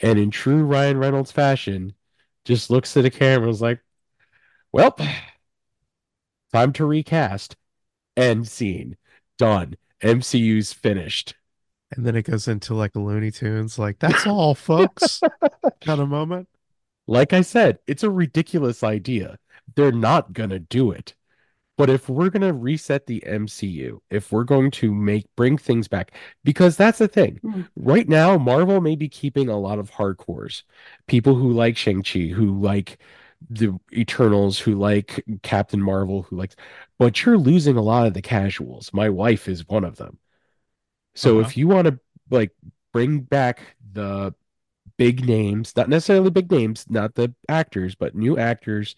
And 0.00 0.18
in 0.18 0.30
true 0.30 0.64
Ryan 0.64 0.98
Reynolds 0.98 1.32
fashion, 1.32 1.94
just 2.44 2.70
looks 2.70 2.96
at 2.96 3.02
the 3.02 3.10
camera 3.10 3.48
and 3.48 3.54
is 3.54 3.60
like, 3.60 3.80
well, 4.72 4.96
time 6.52 6.72
to 6.74 6.86
recast. 6.86 7.56
End 8.16 8.48
scene. 8.48 8.96
Done. 9.38 9.76
MCU's 10.02 10.72
finished. 10.72 11.34
And 11.90 12.04
then 12.04 12.16
it 12.16 12.22
goes 12.22 12.48
into 12.48 12.74
like 12.74 12.94
a 12.94 13.00
Looney 13.00 13.30
Tunes, 13.30 13.78
like 13.78 13.98
that's 13.98 14.26
all, 14.26 14.54
folks. 14.54 15.20
kind 15.80 16.00
of 16.00 16.08
moment. 16.08 16.48
Like 17.06 17.32
I 17.32 17.42
said, 17.42 17.78
it's 17.86 18.02
a 18.02 18.10
ridiculous 18.10 18.82
idea. 18.82 19.38
They're 19.74 19.92
not 19.92 20.32
going 20.32 20.50
to 20.50 20.58
do 20.58 20.90
it. 20.90 21.14
But 21.76 21.90
if 21.90 22.08
we're 22.08 22.30
going 22.30 22.42
to 22.42 22.52
reset 22.52 23.06
the 23.06 23.22
MCU, 23.26 24.00
if 24.10 24.30
we're 24.30 24.44
going 24.44 24.70
to 24.72 24.94
make 24.94 25.26
bring 25.36 25.58
things 25.58 25.88
back, 25.88 26.12
because 26.44 26.76
that's 26.76 26.98
the 26.98 27.08
thing. 27.08 27.40
Right 27.74 28.08
now, 28.08 28.38
Marvel 28.38 28.80
may 28.80 28.94
be 28.96 29.08
keeping 29.08 29.48
a 29.48 29.58
lot 29.58 29.78
of 29.80 29.90
hardcores, 29.90 30.62
people 31.08 31.34
who 31.34 31.50
like 31.52 31.76
Shang-Chi, 31.76 32.26
who 32.28 32.60
like 32.60 32.98
the 33.50 33.78
Eternals, 33.92 34.58
who 34.58 34.74
like 34.76 35.24
Captain 35.42 35.82
Marvel, 35.82 36.22
who 36.22 36.36
likes, 36.36 36.54
but 36.98 37.24
you're 37.24 37.38
losing 37.38 37.76
a 37.76 37.82
lot 37.82 38.06
of 38.06 38.14
the 38.14 38.22
casuals. 38.22 38.90
My 38.92 39.10
wife 39.10 39.48
is 39.48 39.66
one 39.68 39.84
of 39.84 39.96
them. 39.96 40.18
So 41.14 41.38
Uh-huh. 41.38 41.48
if 41.48 41.56
you 41.56 41.68
want 41.68 41.86
to 41.88 41.98
like 42.30 42.52
bring 42.92 43.20
back 43.20 43.76
the 43.92 44.34
big 44.96 45.26
names, 45.26 45.76
not 45.76 45.88
necessarily 45.88 46.30
big 46.30 46.50
names, 46.50 46.86
not 46.88 47.14
the 47.14 47.34
actors, 47.48 47.94
but 47.94 48.14
new 48.14 48.38
actors 48.38 48.96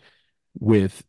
with 0.59 1.05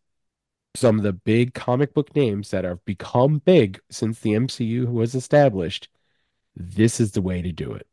some 0.77 0.97
of 0.97 1.03
the 1.03 1.13
big 1.13 1.53
comic 1.53 1.93
book 1.93 2.15
names 2.15 2.51
that 2.51 2.63
have 2.63 2.83
become 2.85 3.39
big 3.39 3.79
since 3.89 4.19
the 4.19 4.31
MCU 4.31 4.87
was 4.87 5.15
established, 5.15 5.89
this 6.55 6.99
is 6.99 7.11
the 7.11 7.21
way 7.21 7.41
to 7.41 7.51
do 7.51 7.73
it. 7.73 7.87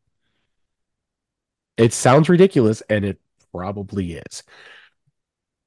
It 1.76 1.92
sounds 1.92 2.28
ridiculous, 2.28 2.82
and 2.88 3.04
it 3.04 3.20
probably 3.52 4.14
is. 4.14 4.42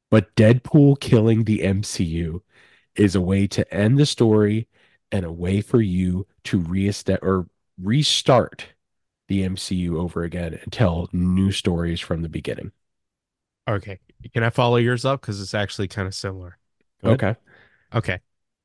But 0.09 0.35
Deadpool 0.35 0.99
killing 0.99 1.43
the 1.43 1.59
MCU 1.59 2.41
is 2.95 3.15
a 3.15 3.21
way 3.21 3.47
to 3.47 3.73
end 3.73 3.97
the 3.97 4.05
story 4.05 4.67
and 5.11 5.25
a 5.25 5.31
way 5.31 5.61
for 5.61 5.81
you 5.81 6.27
to 6.45 6.59
reestat 6.61 7.19
or 7.21 7.47
restart 7.81 8.67
the 9.27 9.43
MCU 9.43 9.97
over 9.97 10.23
again 10.23 10.53
and 10.61 10.71
tell 10.71 11.09
new 11.11 11.51
stories 11.51 11.99
from 11.99 12.21
the 12.21 12.29
beginning. 12.29 12.71
Okay. 13.67 13.99
Can 14.33 14.43
I 14.43 14.49
follow 14.49 14.77
yours 14.77 15.03
up? 15.03 15.21
Because 15.21 15.41
it's 15.41 15.53
actually 15.53 15.89
kind 15.89 16.07
of 16.07 16.15
similar. 16.15 16.57
Okay. 17.03 17.35
Okay. 17.93 18.19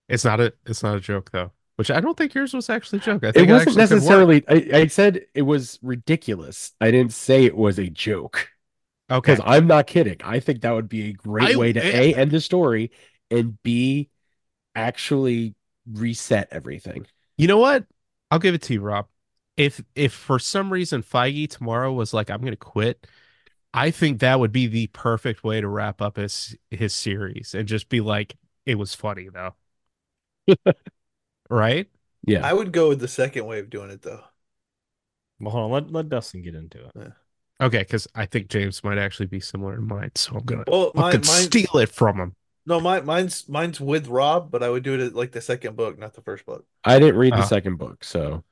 It's 0.08 0.24
not 0.24 0.40
a 0.40 0.52
it's 0.66 0.82
not 0.82 0.96
a 0.96 1.00
joke 1.00 1.30
though. 1.30 1.52
Which 1.76 1.90
I 1.90 2.00
don't 2.00 2.16
think 2.16 2.34
yours 2.34 2.52
was 2.52 2.68
actually 2.68 2.98
a 2.98 3.02
joke. 3.02 3.24
I 3.24 3.32
It 3.34 3.48
wasn't 3.48 3.76
necessarily. 3.76 4.44
I, 4.46 4.68
I 4.72 4.86
said 4.86 5.22
it 5.34 5.42
was 5.42 5.78
ridiculous. 5.82 6.72
I 6.80 6.90
didn't 6.90 7.12
say 7.12 7.44
it 7.44 7.56
was 7.56 7.78
a 7.78 7.88
joke 7.88 8.48
Okay. 9.10 9.32
because 9.32 9.44
I'm 9.46 9.66
not 9.66 9.86
kidding. 9.86 10.18
I 10.22 10.40
think 10.40 10.60
that 10.62 10.72
would 10.72 10.88
be 10.88 11.08
a 11.10 11.12
great 11.12 11.54
I- 11.54 11.58
way 11.58 11.72
to 11.72 11.82
eh, 11.82 12.12
a 12.12 12.14
end 12.14 12.30
the 12.30 12.40
story 12.40 12.90
and 13.30 13.60
b 13.62 14.10
actually 14.74 15.54
reset 15.90 16.48
everything. 16.50 17.06
You 17.36 17.48
know 17.48 17.58
what? 17.58 17.84
I'll 18.30 18.38
give 18.38 18.54
it 18.54 18.62
to 18.62 18.74
you, 18.74 18.80
Rob. 18.80 19.06
If 19.56 19.82
if 19.94 20.12
for 20.12 20.38
some 20.38 20.72
reason 20.72 21.02
Feige 21.02 21.48
tomorrow 21.48 21.92
was 21.92 22.14
like, 22.14 22.30
I'm 22.30 22.40
gonna 22.42 22.56
quit, 22.56 23.06
I 23.74 23.90
think 23.90 24.20
that 24.20 24.38
would 24.40 24.52
be 24.52 24.66
the 24.66 24.88
perfect 24.88 25.44
way 25.44 25.60
to 25.60 25.68
wrap 25.68 26.02
up 26.02 26.16
his 26.16 26.56
his 26.70 26.94
series 26.94 27.54
and 27.54 27.66
just 27.66 27.88
be 27.88 28.00
like, 28.00 28.36
it 28.66 28.76
was 28.76 28.94
funny 28.94 29.28
though. 29.32 29.54
right? 31.50 31.88
Yeah. 32.26 32.46
I 32.46 32.52
would 32.52 32.72
go 32.72 32.88
with 32.88 33.00
the 33.00 33.08
second 33.08 33.46
way 33.46 33.58
of 33.58 33.70
doing 33.70 33.90
it 33.90 34.02
though. 34.02 34.22
Well, 35.40 35.50
hold 35.50 35.64
on. 35.64 35.70
Let, 35.72 35.92
let 35.92 36.08
Dustin 36.08 36.42
get 36.42 36.54
into 36.54 36.84
it. 36.86 37.12
Okay, 37.60 37.78
because 37.78 38.08
I 38.14 38.26
think 38.26 38.48
James 38.48 38.82
might 38.82 38.98
actually 38.98 39.26
be 39.26 39.40
similar 39.40 39.76
to 39.76 39.82
mine, 39.82 40.10
so 40.16 40.34
I'm 40.36 40.44
gonna 40.44 40.64
Well, 40.66 40.90
mine, 40.94 41.12
fucking 41.12 41.24
steal 41.24 41.78
it 41.78 41.88
from 41.90 42.18
him. 42.18 42.34
no, 42.66 42.80
mine, 42.80 43.04
mine's 43.04 43.48
mine's 43.48 43.80
with 43.80 44.08
Rob, 44.08 44.50
but 44.50 44.62
I 44.62 44.68
would 44.68 44.82
do 44.82 44.94
it 44.94 45.00
at, 45.00 45.14
like 45.14 45.32
the 45.32 45.40
second 45.40 45.76
book, 45.76 45.98
not 45.98 46.14
the 46.14 46.22
first 46.22 46.44
book. 46.46 46.66
I 46.84 46.98
didn't 46.98 47.16
read 47.16 47.34
the 47.34 47.38
Oh. 47.38 47.42
second 47.42 47.76
book, 47.76 48.02
so 48.04 48.44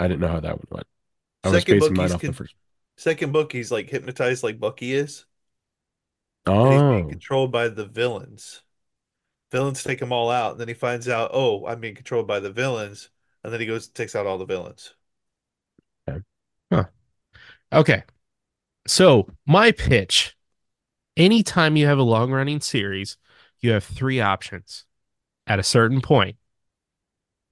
I 0.00 0.08
didn't 0.08 0.20
know 0.20 0.28
how 0.28 0.40
that 0.40 0.56
one 0.58 0.66
went. 0.70 0.86
I 1.44 1.50
was 1.50 1.60
Second 1.60 1.76
basing 1.76 1.80
book, 1.80 1.96
mine 1.96 2.04
he's 2.06 2.14
off 2.14 2.24
the 2.24 2.26
con- 2.28 2.34
first. 2.34 2.54
Second 2.96 3.32
book, 3.32 3.52
he's 3.52 3.70
like 3.70 3.88
hypnotized 3.90 4.42
like 4.42 4.58
Bucky 4.58 4.94
is, 4.94 5.26
and 6.62 6.72
he's 6.72 6.82
being 6.82 7.06
Oh, 7.06 7.08
controlled 7.08 7.52
by 7.52 7.68
the 7.68 7.84
villains. 7.86 8.62
Villains 9.52 9.82
take 9.84 10.00
them 10.00 10.12
all 10.12 10.30
out, 10.30 10.52
and 10.52 10.60
then 10.60 10.68
he 10.68 10.74
finds 10.74 11.08
out, 11.08 11.30
oh, 11.34 11.66
I'm 11.66 11.80
being 11.80 11.94
controlled 11.96 12.26
by 12.28 12.40
the 12.40 12.52
villains, 12.52 13.10
and 13.44 13.52
then 13.52 13.60
he 13.60 13.66
goes 13.66 13.88
takes 13.88 14.16
out 14.16 14.26
all 14.26 14.38
the 14.38 14.46
villains. 14.46 14.94
Okay. 17.72 18.02
So 18.86 19.28
my 19.46 19.72
pitch 19.72 20.36
anytime 21.16 21.76
you 21.76 21.86
have 21.86 21.98
a 21.98 22.02
long 22.04 22.32
running 22.32 22.60
series, 22.60 23.18
you 23.60 23.72
have 23.72 23.84
three 23.84 24.20
options 24.20 24.86
at 25.46 25.58
a 25.58 25.64
certain 25.64 26.00
point, 26.00 26.36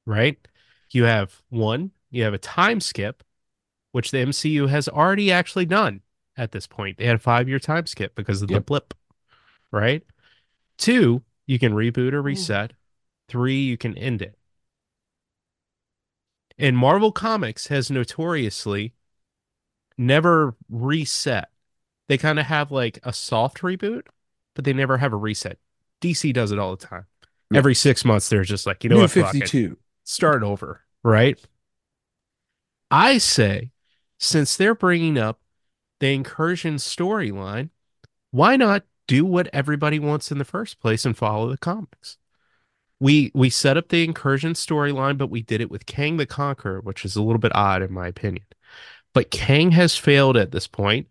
right? 0.07 0.37
You 0.91 1.05
have 1.05 1.43
one, 1.49 1.93
you 2.11 2.25
have 2.25 2.35
a 2.35 2.39
time 2.39 2.81
skip, 2.81 3.23
which 3.93 4.11
the 4.11 4.19
MCU 4.19 4.69
has 4.69 4.89
already 4.89 5.31
actually 5.31 5.67
done 5.67 6.01
at 6.37 6.53
this 6.53 6.67
point. 6.67 6.99
They 6.99 7.07
had 7.07 7.17
a 7.17 7.21
five 7.21 7.49
year 7.49 7.59
time 7.59 7.87
skip 7.87 8.15
because 8.15 8.43
of 8.43 8.49
the 8.49 8.61
blip, 8.61 8.95
right? 9.71 10.03
Two, 10.79 11.23
you 11.47 11.59
can 11.59 11.73
reboot 11.73 12.13
or 12.13 12.21
hmm. 12.21 12.27
reset. 12.27 12.73
Three, 13.29 13.61
you 13.61 13.77
can 13.77 13.97
end 13.97 14.23
it. 14.23 14.37
And 16.59 16.77
Marvel 16.77 17.13
Comics 17.13 17.69
has 17.69 17.91
notoriously 17.91 18.95
never 19.97 20.55
reset. 20.71 21.49
They 22.09 22.19
kind 22.19 22.39
of 22.39 22.47
have 22.47 22.71
like 22.71 22.99
a 23.03 23.13
soft 23.13 23.63
reboot, 23.63 24.03
but 24.55 24.65
they 24.65 24.73
never 24.73 24.99
have 24.99 25.13
a 25.13 25.17
reset. 25.17 25.59
DC 26.01 26.33
does 26.35 26.53
it 26.53 26.59
all 26.59 26.77
the 26.77 26.87
time. 26.87 27.07
Yeah. 27.51 27.59
Every 27.59 27.75
six 27.75 28.05
months, 28.05 28.29
they're 28.29 28.45
just 28.45 28.67
like, 28.67 28.85
you 28.85 28.91
know 28.91 28.97
New 28.97 29.03
what, 29.03 29.11
52. 29.11 29.79
start 30.05 30.43
over, 30.43 30.81
right? 31.03 31.39
I 32.91 33.19
say, 33.19 33.72
since 34.23 34.57
they're 34.57 34.75
bringing 34.75 35.19
up 35.19 35.41
the 36.01 36.15
incursion 36.15 36.77
storyline, 36.77 37.71
why 38.31 38.57
not 38.57 38.85
do 39.09 39.25
what 39.25 39.51
everybody 39.53 39.99
wants 39.99 40.31
in 40.31 40.39
the 40.39 40.45
first 40.45 40.81
place 40.81 41.05
and 41.05 41.17
follow 41.17 41.51
the 41.51 41.59
comics? 41.59 42.19
We 43.01 43.33
we 43.35 43.51
set 43.51 43.77
up 43.77 43.89
the 43.89 44.05
incursion 44.05 44.55
storyline, 44.55 45.19
but 45.19 45.27
we 45.29 45.43
did 45.43 45.61
it 45.61 45.71
with 45.71 45.87
Kang 45.87 46.17
the 46.19 46.27
Conqueror, 46.27 46.81
which 46.81 47.05
is 47.05 47.17
a 47.17 47.23
little 47.23 47.41
bit 47.41 47.55
odd 47.55 47.83
in 47.83 47.93
my 47.93 48.07
opinion. 48.07 48.45
But 49.13 49.33
Kang 49.33 49.73
has 49.73 49.97
failed 49.97 50.37
at 50.37 50.53
this 50.53 50.69
point. 50.69 51.09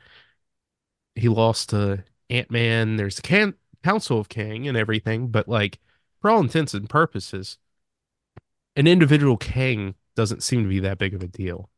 He 1.16 1.28
lost 1.28 1.70
to 1.72 2.06
Ant 2.30 2.50
Man. 2.50 2.96
There's 2.96 3.18
the 3.18 3.22
can- 3.24 3.56
Council 3.84 4.20
of 4.20 4.30
Kang 4.30 4.68
and 4.68 4.78
everything, 4.78 5.28
but 5.28 5.50
like 5.50 5.80
for 6.22 6.32
all 6.32 6.40
intents 6.40 6.74
and 6.74 6.90
purposes, 6.90 7.58
an 8.78 8.88
individual 8.88 9.36
Kang 9.36 9.96
doesn't 10.16 10.44
seem 10.44 10.64
to 10.64 10.70
be 10.70 10.80
that 10.80 10.98
big 10.98 11.14
of 11.14 11.22
a 11.22 11.28
deal. 11.28 11.70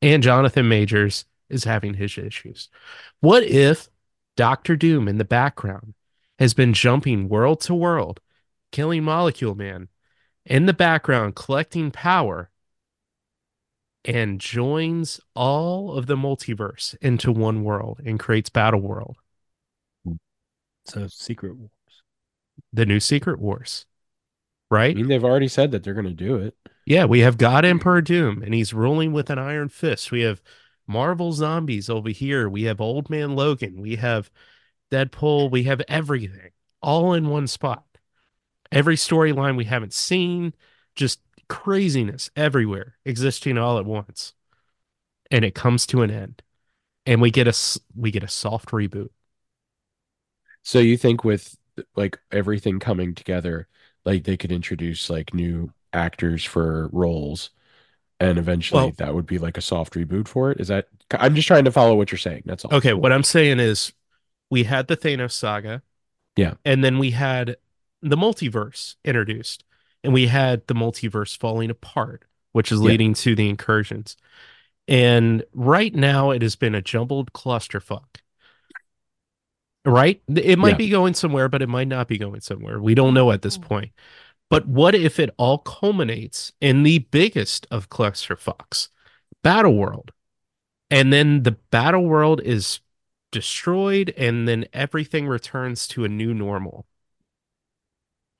And 0.00 0.22
Jonathan 0.22 0.68
Majors 0.68 1.24
is 1.48 1.64
having 1.64 1.94
his 1.94 2.16
issues. 2.18 2.68
What 3.20 3.42
if 3.42 3.88
Doctor 4.36 4.76
Doom 4.76 5.08
in 5.08 5.18
the 5.18 5.24
background 5.24 5.94
has 6.38 6.54
been 6.54 6.72
jumping 6.72 7.28
world 7.28 7.60
to 7.62 7.74
world, 7.74 8.20
killing 8.70 9.02
Molecule 9.04 9.54
Man 9.54 9.88
in 10.44 10.66
the 10.66 10.72
background, 10.72 11.34
collecting 11.34 11.90
power, 11.90 12.50
and 14.04 14.40
joins 14.40 15.20
all 15.34 15.92
of 15.92 16.06
the 16.06 16.16
multiverse 16.16 16.96
into 17.00 17.30
one 17.32 17.62
world 17.64 18.00
and 18.04 18.18
creates 18.18 18.48
Battle 18.48 18.80
World, 18.80 19.16
So 20.86 21.06
Secret 21.08 21.56
Wars. 21.56 21.70
the 22.72 22.86
new 22.86 23.00
Secret 23.00 23.38
Wars? 23.38 23.86
Right? 24.70 24.90
I 24.90 24.94
mean, 24.94 25.08
they've 25.08 25.24
already 25.24 25.48
said 25.48 25.70
that 25.72 25.82
they're 25.82 25.94
going 25.94 26.06
to 26.06 26.12
do 26.12 26.36
it. 26.36 26.56
Yeah, 26.88 27.04
we 27.04 27.20
have 27.20 27.36
God 27.36 27.66
Emperor 27.66 28.00
Doom, 28.00 28.42
and 28.42 28.54
he's 28.54 28.72
ruling 28.72 29.12
with 29.12 29.28
an 29.28 29.38
iron 29.38 29.68
fist. 29.68 30.10
We 30.10 30.22
have 30.22 30.40
Marvel 30.86 31.32
zombies 31.32 31.90
over 31.90 32.08
here. 32.08 32.48
We 32.48 32.62
have 32.62 32.80
Old 32.80 33.10
Man 33.10 33.36
Logan. 33.36 33.82
We 33.82 33.96
have 33.96 34.30
Deadpool. 34.90 35.50
We 35.50 35.64
have 35.64 35.82
everything 35.86 36.52
all 36.80 37.12
in 37.12 37.28
one 37.28 37.46
spot. 37.46 37.84
Every 38.72 38.96
storyline 38.96 39.54
we 39.54 39.66
haven't 39.66 39.92
seen, 39.92 40.54
just 40.96 41.20
craziness 41.46 42.30
everywhere, 42.34 42.94
existing 43.04 43.58
all 43.58 43.76
at 43.76 43.84
once. 43.84 44.32
And 45.30 45.44
it 45.44 45.54
comes 45.54 45.84
to 45.88 46.00
an 46.00 46.10
end. 46.10 46.42
And 47.04 47.20
we 47.20 47.30
get 47.30 47.48
a 47.48 47.80
we 47.94 48.10
get 48.10 48.22
a 48.22 48.28
soft 48.28 48.70
reboot. 48.70 49.10
So 50.62 50.78
you 50.78 50.96
think 50.96 51.22
with 51.22 51.54
like 51.96 52.18
everything 52.32 52.78
coming 52.78 53.14
together, 53.14 53.68
like 54.06 54.24
they 54.24 54.38
could 54.38 54.52
introduce 54.52 55.10
like 55.10 55.34
new 55.34 55.70
actors 55.92 56.44
for 56.44 56.88
roles, 56.92 57.50
and 58.20 58.38
eventually 58.38 58.82
Well- 58.84 58.92
that 58.98 59.14
would 59.14 59.26
be 59.26 59.38
like 59.38 59.56
a 59.56 59.62
soft 59.62 59.94
reboot 59.94 60.28
for 60.28 60.50
it? 60.50 60.60
Is 60.60 60.68
that? 60.68 60.88
I'm 61.12 61.34
just 61.34 61.48
trying 61.48 61.64
to 61.64 61.72
follow 61.72 61.94
what 61.94 62.12
you're 62.12 62.18
saying. 62.18 62.42
That's 62.44 62.64
all. 62.64 62.74
Okay, 62.74 62.92
what 62.92 63.12
I'm 63.12 63.22
saying 63.22 63.60
is 63.60 63.92
we 64.50 64.64
had 64.64 64.88
the 64.88 64.96
Thanos 64.96 65.32
saga. 65.32 65.82
Yeah. 66.36 66.54
And 66.64 66.84
then 66.84 66.98
we 66.98 67.10
had 67.10 67.56
the 68.02 68.16
multiverse 68.16 68.96
introduced. 69.04 69.64
And 70.04 70.12
we 70.12 70.28
had 70.28 70.66
the 70.68 70.74
multiverse 70.74 71.36
falling 71.36 71.70
apart, 71.70 72.24
which 72.52 72.70
is 72.70 72.80
Yeah. 72.80 72.86
leading 72.86 73.14
to 73.14 73.34
the 73.34 73.48
incursions. 73.48 74.16
And 74.86 75.44
right 75.52 75.92
now 75.94 76.30
it 76.30 76.40
has 76.42 76.54
been 76.54 76.74
a 76.74 76.80
jumbled 76.80 77.32
clusterfuck. 77.32 78.20
Right? 79.84 80.22
It 80.28 80.58
might 80.58 80.70
Yeah. 80.70 80.76
be 80.76 80.88
going 80.88 81.14
somewhere, 81.14 81.48
but 81.48 81.62
it 81.62 81.68
might 81.68 81.88
not 81.88 82.08
be 82.08 82.18
going 82.18 82.40
somewhere. 82.40 82.80
We 82.80 82.94
don't 82.94 83.14
know 83.14 83.32
at 83.32 83.42
this 83.42 83.56
hmm. 83.56 83.62
point. 83.62 83.92
But 84.50 84.66
what 84.66 84.94
if 84.94 85.18
it 85.18 85.30
all 85.36 85.58
culminates 85.58 86.52
in 86.60 86.82
the 86.82 87.00
biggest 87.00 87.66
of 87.70 87.90
clusterfucks, 87.90 88.88
Battle 89.42 89.76
World? 89.76 90.12
And 90.90 91.12
then 91.12 91.42
the 91.44 91.52
battle 91.52 92.04
world 92.06 92.40
is 92.42 92.80
destroyed, 93.32 94.14
and 94.16 94.48
then 94.48 94.66
everything 94.72 95.28
returns 95.28 95.88
to 95.88 96.04
a 96.04 96.08
new 96.08 96.34
normal. 96.34 96.86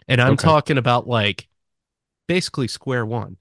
And 0.06 0.20
I'm 0.20 0.36
Okay. 0.36 0.36
talking 0.36 0.78
about 0.78 1.06
like 1.06 1.48
basically 2.28 2.68
square 2.68 3.06
one. 3.06 3.38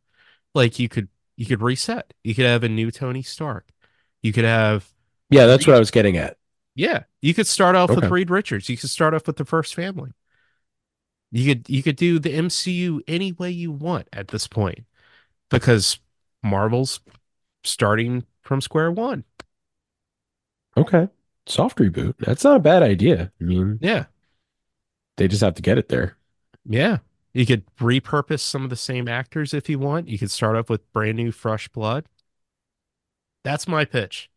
Like 0.55 0.79
you 0.79 0.89
could 0.89 1.09
you 1.37 1.45
could 1.45 1.61
reset. 1.61 2.13
You 2.23 2.35
could 2.35 2.45
have 2.45 2.63
a 2.65 2.69
new 2.69 2.91
Tony 2.91 3.23
Stark. 3.23 3.69
You 4.21 4.33
could 4.33 4.45
have 4.45 4.93
Yeah, 5.29 5.45
that's 5.45 5.67
what 5.67 5.75
I 5.75 5.79
was 5.79 5.91
getting 5.91 6.17
at. 6.17 6.37
yeah, 6.75 7.03
you 7.21 7.33
could 7.33 7.47
start 7.47 7.75
off 7.75 7.95
with 7.95 8.11
Reed 8.11 8.29
Richards. 8.29 8.69
You 8.69 8.77
could 8.77 8.89
start 8.89 9.13
off 9.13 9.25
with 9.27 9.37
the 9.37 9.45
first 9.45 9.73
family. 9.75 10.11
You 11.31 11.53
could 11.55 11.69
you 11.69 11.83
could 11.83 11.95
do 11.97 12.19
the 12.19 12.33
MCU 12.33 13.01
any 13.07 13.31
way 13.33 13.49
you 13.51 13.71
want 13.71 14.07
at 14.13 14.29
this 14.29 14.47
point 14.47 14.85
because 15.49 15.99
Marvel's 16.43 16.99
starting 17.63 18.25
from 18.41 18.61
square 18.61 18.91
one. 18.91 19.25
Okay, 20.77 21.09
soft 21.45 21.77
reboot. 21.79 22.15
That's 22.19 22.43
not 22.43 22.57
a 22.57 22.59
bad 22.61 22.83
idea. 22.83 23.31
I 23.41 23.43
mean, 23.43 23.79
Yeah. 23.81 24.05
they 25.17 25.27
just 25.27 25.41
have 25.41 25.55
to 25.55 25.61
get 25.61 25.77
it 25.77 25.89
there. 25.89 26.17
Yeah. 26.65 26.99
You 27.33 27.45
could 27.45 27.65
repurpose 27.77 28.39
some 28.39 28.63
of 28.63 28.69
the 28.69 28.75
same 28.75 29.07
actors 29.07 29.53
if 29.53 29.69
you 29.69 29.79
want. 29.79 30.07
You 30.07 30.17
could 30.17 30.31
start 30.31 30.55
off 30.55 30.69
with 30.69 30.91
brand 30.93 31.17
new 31.17 31.31
fresh 31.31 31.67
blood. 31.67 32.05
That's 33.43 33.67
my 33.67 33.85
pitch. 33.85 34.29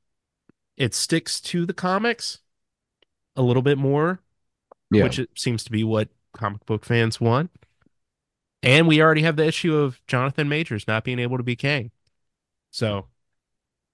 It 0.76 0.94
sticks 0.94 1.40
to 1.42 1.66
the 1.66 1.72
comics 1.74 2.38
a 3.36 3.42
little 3.42 3.62
bit 3.62 3.78
more, 3.78 4.20
Yeah. 4.90 5.04
which 5.04 5.18
it 5.18 5.30
seems 5.36 5.62
to 5.64 5.70
be 5.70 5.84
what 5.84 6.08
comic 6.32 6.64
book 6.66 6.84
fans 6.84 7.20
want. 7.20 7.50
And 8.62 8.86
we 8.86 9.00
already 9.00 9.22
have 9.22 9.36
the 9.36 9.46
issue 9.46 9.74
of 9.76 10.00
Jonathan 10.06 10.48
Majors 10.48 10.86
not 10.86 11.04
being 11.04 11.18
able 11.18 11.38
to 11.38 11.42
be 11.42 11.56
Kang. 11.56 11.90
So 12.70 13.06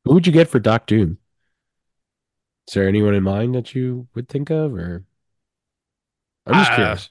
Who 0.04 0.14
would 0.14 0.26
you 0.26 0.32
get 0.32 0.48
for 0.48 0.58
Doc 0.58 0.86
Doom? 0.86 1.18
Is 2.68 2.74
there 2.74 2.88
anyone 2.88 3.14
in 3.14 3.22
mind 3.22 3.54
that 3.54 3.74
you 3.74 4.08
would 4.14 4.28
think 4.28 4.50
of, 4.50 4.74
or 4.74 5.04
I'm 6.46 6.54
just 6.54 6.72
Uh, 6.72 6.74
curious. 6.74 7.10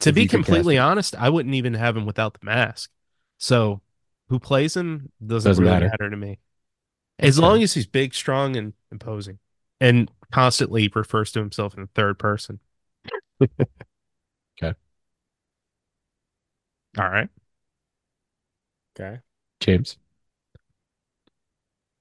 to 0.00 0.12
be 0.12 0.22
you 0.22 0.28
could 0.28 0.38
cast 0.38 0.46
completely 0.46 0.78
honest, 0.78 1.14
I 1.16 1.28
wouldn't 1.28 1.54
even 1.54 1.74
have 1.74 1.96
him 1.96 2.06
without 2.06 2.34
the 2.34 2.44
mask. 2.44 2.90
So 3.38 3.80
who 4.28 4.38
plays 4.38 4.76
him 4.76 5.10
doesn't, 5.24 5.48
Doesn't 5.50 5.64
really 5.64 5.74
matter. 5.74 5.88
matter. 5.90 6.10
to 6.10 6.16
me. 6.16 6.38
As 7.18 7.38
long 7.38 7.62
as 7.62 7.74
he's 7.74 7.86
big, 7.86 8.14
strong, 8.14 8.56
and 8.56 8.72
imposing, 8.90 9.38
and 9.80 10.10
constantly 10.30 10.90
refers 10.94 11.32
to 11.32 11.40
himself 11.40 11.74
in 11.74 11.82
the 11.82 11.88
third 11.94 12.18
person. 12.18 12.60
All 16.98 17.08
right. 17.08 17.28
Okay. 18.98 19.20
James. 19.60 19.96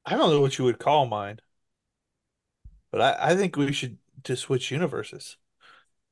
I 0.05 0.15
don't 0.15 0.31
know 0.31 0.41
what 0.41 0.57
you 0.57 0.65
would 0.65 0.79
call 0.79 1.05
mine, 1.05 1.39
but 2.91 3.01
I, 3.01 3.31
I 3.31 3.35
think 3.35 3.55
we 3.55 3.71
should 3.71 3.97
just 4.23 4.43
switch 4.43 4.71
universes. 4.71 5.37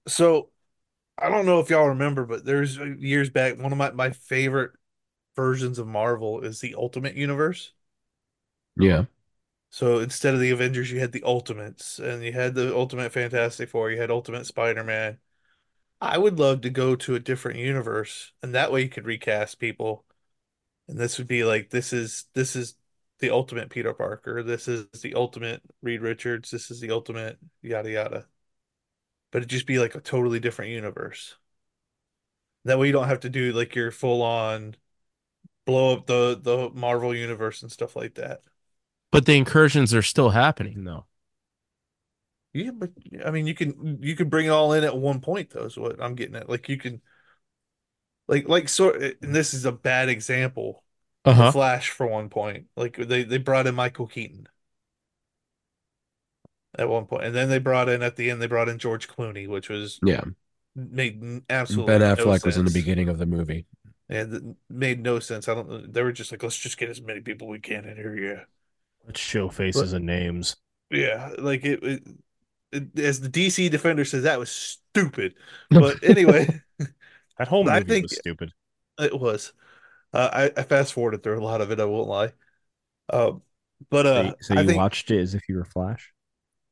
So 0.08 0.50
I 1.18 1.30
don't 1.30 1.46
know 1.46 1.60
if 1.60 1.70
y'all 1.70 1.90
remember, 1.90 2.26
but 2.26 2.46
there's 2.46 2.80
uh, 2.80 2.86
years 2.86 3.30
back 3.30 3.60
one 3.60 3.72
of 3.72 3.78
my, 3.78 3.92
my 3.92 4.12
favorite 4.12 4.72
versions 5.36 5.80
of 5.80 5.88
Marvel 5.88 6.42
is 6.42 6.62
the 6.62 6.76
Ultimate 6.76 7.16
Universe. 7.16 7.74
Yeah. 8.80 9.06
So 9.78 10.00
instead 10.00 10.34
of 10.34 10.40
the 10.40 10.50
Avengers, 10.50 10.92
you 10.92 11.00
had 11.00 11.12
the 11.12 11.22
Ultimates, 11.24 12.00
and 12.00 12.24
you 12.24 12.34
had 12.34 12.56
the 12.56 12.76
Ultimate 12.76 13.12
Fantastic 13.12 13.70
Four, 13.70 13.92
you 13.92 14.02
had 14.02 14.10
Ultimate 14.10 14.48
Spider-Man. 14.48 15.20
I 16.02 16.18
would 16.18 16.40
love 16.40 16.62
to 16.62 16.72
go 16.72 16.96
to 16.96 17.16
a 17.16 17.20
different 17.20 17.60
universe, 17.60 18.34
and 18.42 18.56
that 18.56 18.72
way 18.72 18.82
you 18.84 18.90
could 18.90 19.06
recast 19.06 19.60
people. 19.60 20.06
And 20.88 20.98
this 21.00 21.20
would 21.20 21.28
be 21.28 21.44
like 21.44 21.70
this 21.72 21.94
is 21.94 22.26
this 22.34 22.56
is 22.56 22.76
the 23.20 23.32
ultimate 23.32 23.70
Peter 23.70 23.94
Parker. 23.94 24.44
This 24.44 24.68
is 24.68 24.88
the 25.04 25.16
ultimate 25.16 25.62
Reed 25.84 26.02
Richards. 26.02 26.52
This 26.52 26.72
is 26.72 26.80
the 26.82 26.92
ultimate 26.92 27.38
yada 27.62 27.92
yada. 27.92 28.28
But 29.32 29.40
it'd 29.40 29.50
just 29.50 29.68
be 29.68 29.80
like 29.80 29.96
a 29.96 30.02
totally 30.02 30.40
different 30.40 30.72
universe. 30.72 31.38
That 32.66 32.80
way 32.80 32.88
you 32.88 32.94
don't 32.94 33.08
have 33.08 33.22
to 33.22 33.30
do 33.30 33.54
like 33.54 33.76
your 33.76 33.92
full 33.92 34.22
on 34.22 34.76
blow 35.66 35.94
up 35.98 36.08
the 36.08 36.40
the 36.42 36.72
Marvel 36.72 37.16
universe 37.16 37.62
and 37.62 37.72
stuff 37.72 37.96
like 37.96 38.16
that. 38.16 38.42
But 39.12 39.26
the 39.26 39.36
incursions 39.36 39.94
are 39.94 40.02
still 40.02 40.30
happening 40.30 40.86
though. 40.86 41.08
Yeah, 42.54 42.72
but 42.72 42.92
I 43.26 43.32
mean 43.32 43.46
you 43.46 43.54
can 43.54 44.00
you 44.02 44.16
can 44.16 44.30
bring 44.30 44.48
it 44.48 44.50
all 44.50 44.74
in 44.74 44.84
at 44.84 44.98
one 44.98 45.22
point 45.22 45.52
though, 45.52 45.66
is 45.66 45.78
what 45.78 46.02
I'm 46.02 46.16
getting 46.16 46.36
at. 46.36 46.50
Like 46.50 46.70
you 46.70 46.78
can 46.78 47.02
like 48.28 48.48
like 48.48 48.70
so 48.70 48.94
and 48.94 49.36
this 49.36 49.54
is 49.54 49.66
a 49.66 49.72
bad 49.72 50.10
example. 50.10 50.84
Uh-huh. 51.26 51.52
Flash 51.52 51.90
for 51.90 52.08
one 52.08 52.30
point. 52.30 52.68
Like 52.76 52.98
they 52.98 53.24
they 53.24 53.38
brought 53.38 53.68
in 53.68 53.76
Michael 53.76 54.08
Keaton 54.08 54.48
at 56.78 56.90
one 56.90 57.06
point, 57.06 57.24
and 57.26 57.36
then 57.36 57.50
they 57.50 57.60
brought 57.60 57.90
in 57.90 58.02
at 58.02 58.16
the 58.16 58.30
end 58.30 58.42
they 58.42 58.48
brought 58.48 58.70
in 58.70 58.78
George 58.78 59.08
Clooney, 59.08 59.48
which 59.48 59.70
was 59.70 60.02
Yeah. 60.02 60.24
made 60.76 61.44
absolutely 61.50 61.96
Ben 61.96 62.02
no 62.02 62.14
Affleck 62.16 62.46
was 62.46 62.58
in 62.58 62.66
the 62.66 62.72
beginning 62.72 63.10
of 63.10 63.18
the 63.18 63.26
movie. 63.26 63.66
and 64.10 64.34
it 64.34 64.44
made 64.70 65.02
no 65.02 65.20
sense. 65.20 65.48
I 65.48 65.56
don't. 65.56 65.92
They 65.92 66.02
were 66.04 66.12
just 66.12 66.32
like, 66.32 66.44
let's 66.44 66.58
just 66.58 66.78
get 66.78 66.90
as 66.90 67.02
many 67.02 67.22
people 67.22 67.48
we 67.48 67.60
can 67.60 67.86
in 67.86 67.98
here. 67.98 68.16
Yeah, 68.18 68.44
Let's 69.08 69.20
show 69.20 69.50
faces 69.50 69.94
and 69.94 70.06
names. 70.06 70.56
yeah. 70.92 71.32
Like 71.40 71.66
it, 71.66 71.84
it, 71.84 72.04
it 72.72 73.00
as 73.00 73.22
the 73.22 73.30
DC 73.30 73.70
Defender 73.72 74.06
says, 74.06 74.24
that 74.24 74.40
was 74.40 74.52
stupid. 74.52 75.36
But 75.70 76.04
anyway, 76.04 76.62
That 77.40 77.48
whole 77.48 77.64
But 77.66 77.74
I 77.74 77.82
think- 77.82 78.04
was 78.06 78.18
stupid. 78.18 78.52
it 79.00 79.18
was. 79.20 79.54
Uh, 80.14 80.30
I, 80.56 80.62
I 80.62 80.64
fast 80.64 80.94
forwarded 80.94 81.24
through 81.24 81.40
a 81.40 81.44
lot 81.44 81.62
of 81.62 81.72
it. 81.72 81.80
I 81.80 81.86
won't 81.86 82.08
lie. 82.08 82.34
Um, 83.12 83.44
but 83.90 84.06
So 84.06 84.14
uh, 84.14 84.34
so 84.42 84.56
I 84.56 84.62
you 84.62 84.68
think 84.68 84.78
watched 84.78 85.12
it 85.12 85.20
as 85.22 85.36
if 85.36 85.44
you 85.50 85.56
were 85.58 85.66
Flash. 85.66 86.12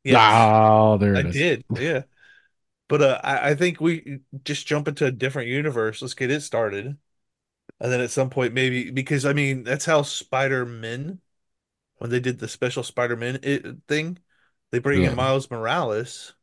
Yeah, 0.03 0.17
Oh, 0.51 0.97
there 0.97 1.15
I 1.15 1.19
it 1.21 1.27
is. 1.27 1.33
did, 1.33 1.65
yeah. 1.79 2.03
But 2.87 3.01
uh, 3.01 3.21
I, 3.23 3.49
I 3.51 3.55
think 3.55 3.81
we 3.81 4.19
just 4.43 4.67
jump 4.67 4.87
into 4.87 5.05
a 5.05 5.11
different 5.11 5.49
universe. 5.49 6.01
Let's 6.01 6.13
get 6.15 6.31
it 6.31 6.41
started, 6.41 6.85
and 7.79 7.91
then 7.91 8.01
at 8.01 8.11
some 8.11 8.29
point 8.29 8.53
maybe 8.53 8.91
because 8.91 9.25
I 9.25 9.33
mean 9.33 9.63
that's 9.63 9.85
how 9.85 10.03
Spider 10.03 10.65
Man, 10.65 11.19
when 11.97 12.09
they 12.09 12.19
did 12.19 12.39
the 12.39 12.47
special 12.47 12.83
Spider 12.83 13.15
Man 13.15 13.39
it 13.43 13.65
thing, 13.87 14.19
they 14.71 14.79
bring 14.79 15.03
Yeah. 15.03 15.03
in 15.03 15.15
Miles 15.15 15.49
Morales, 15.51 16.33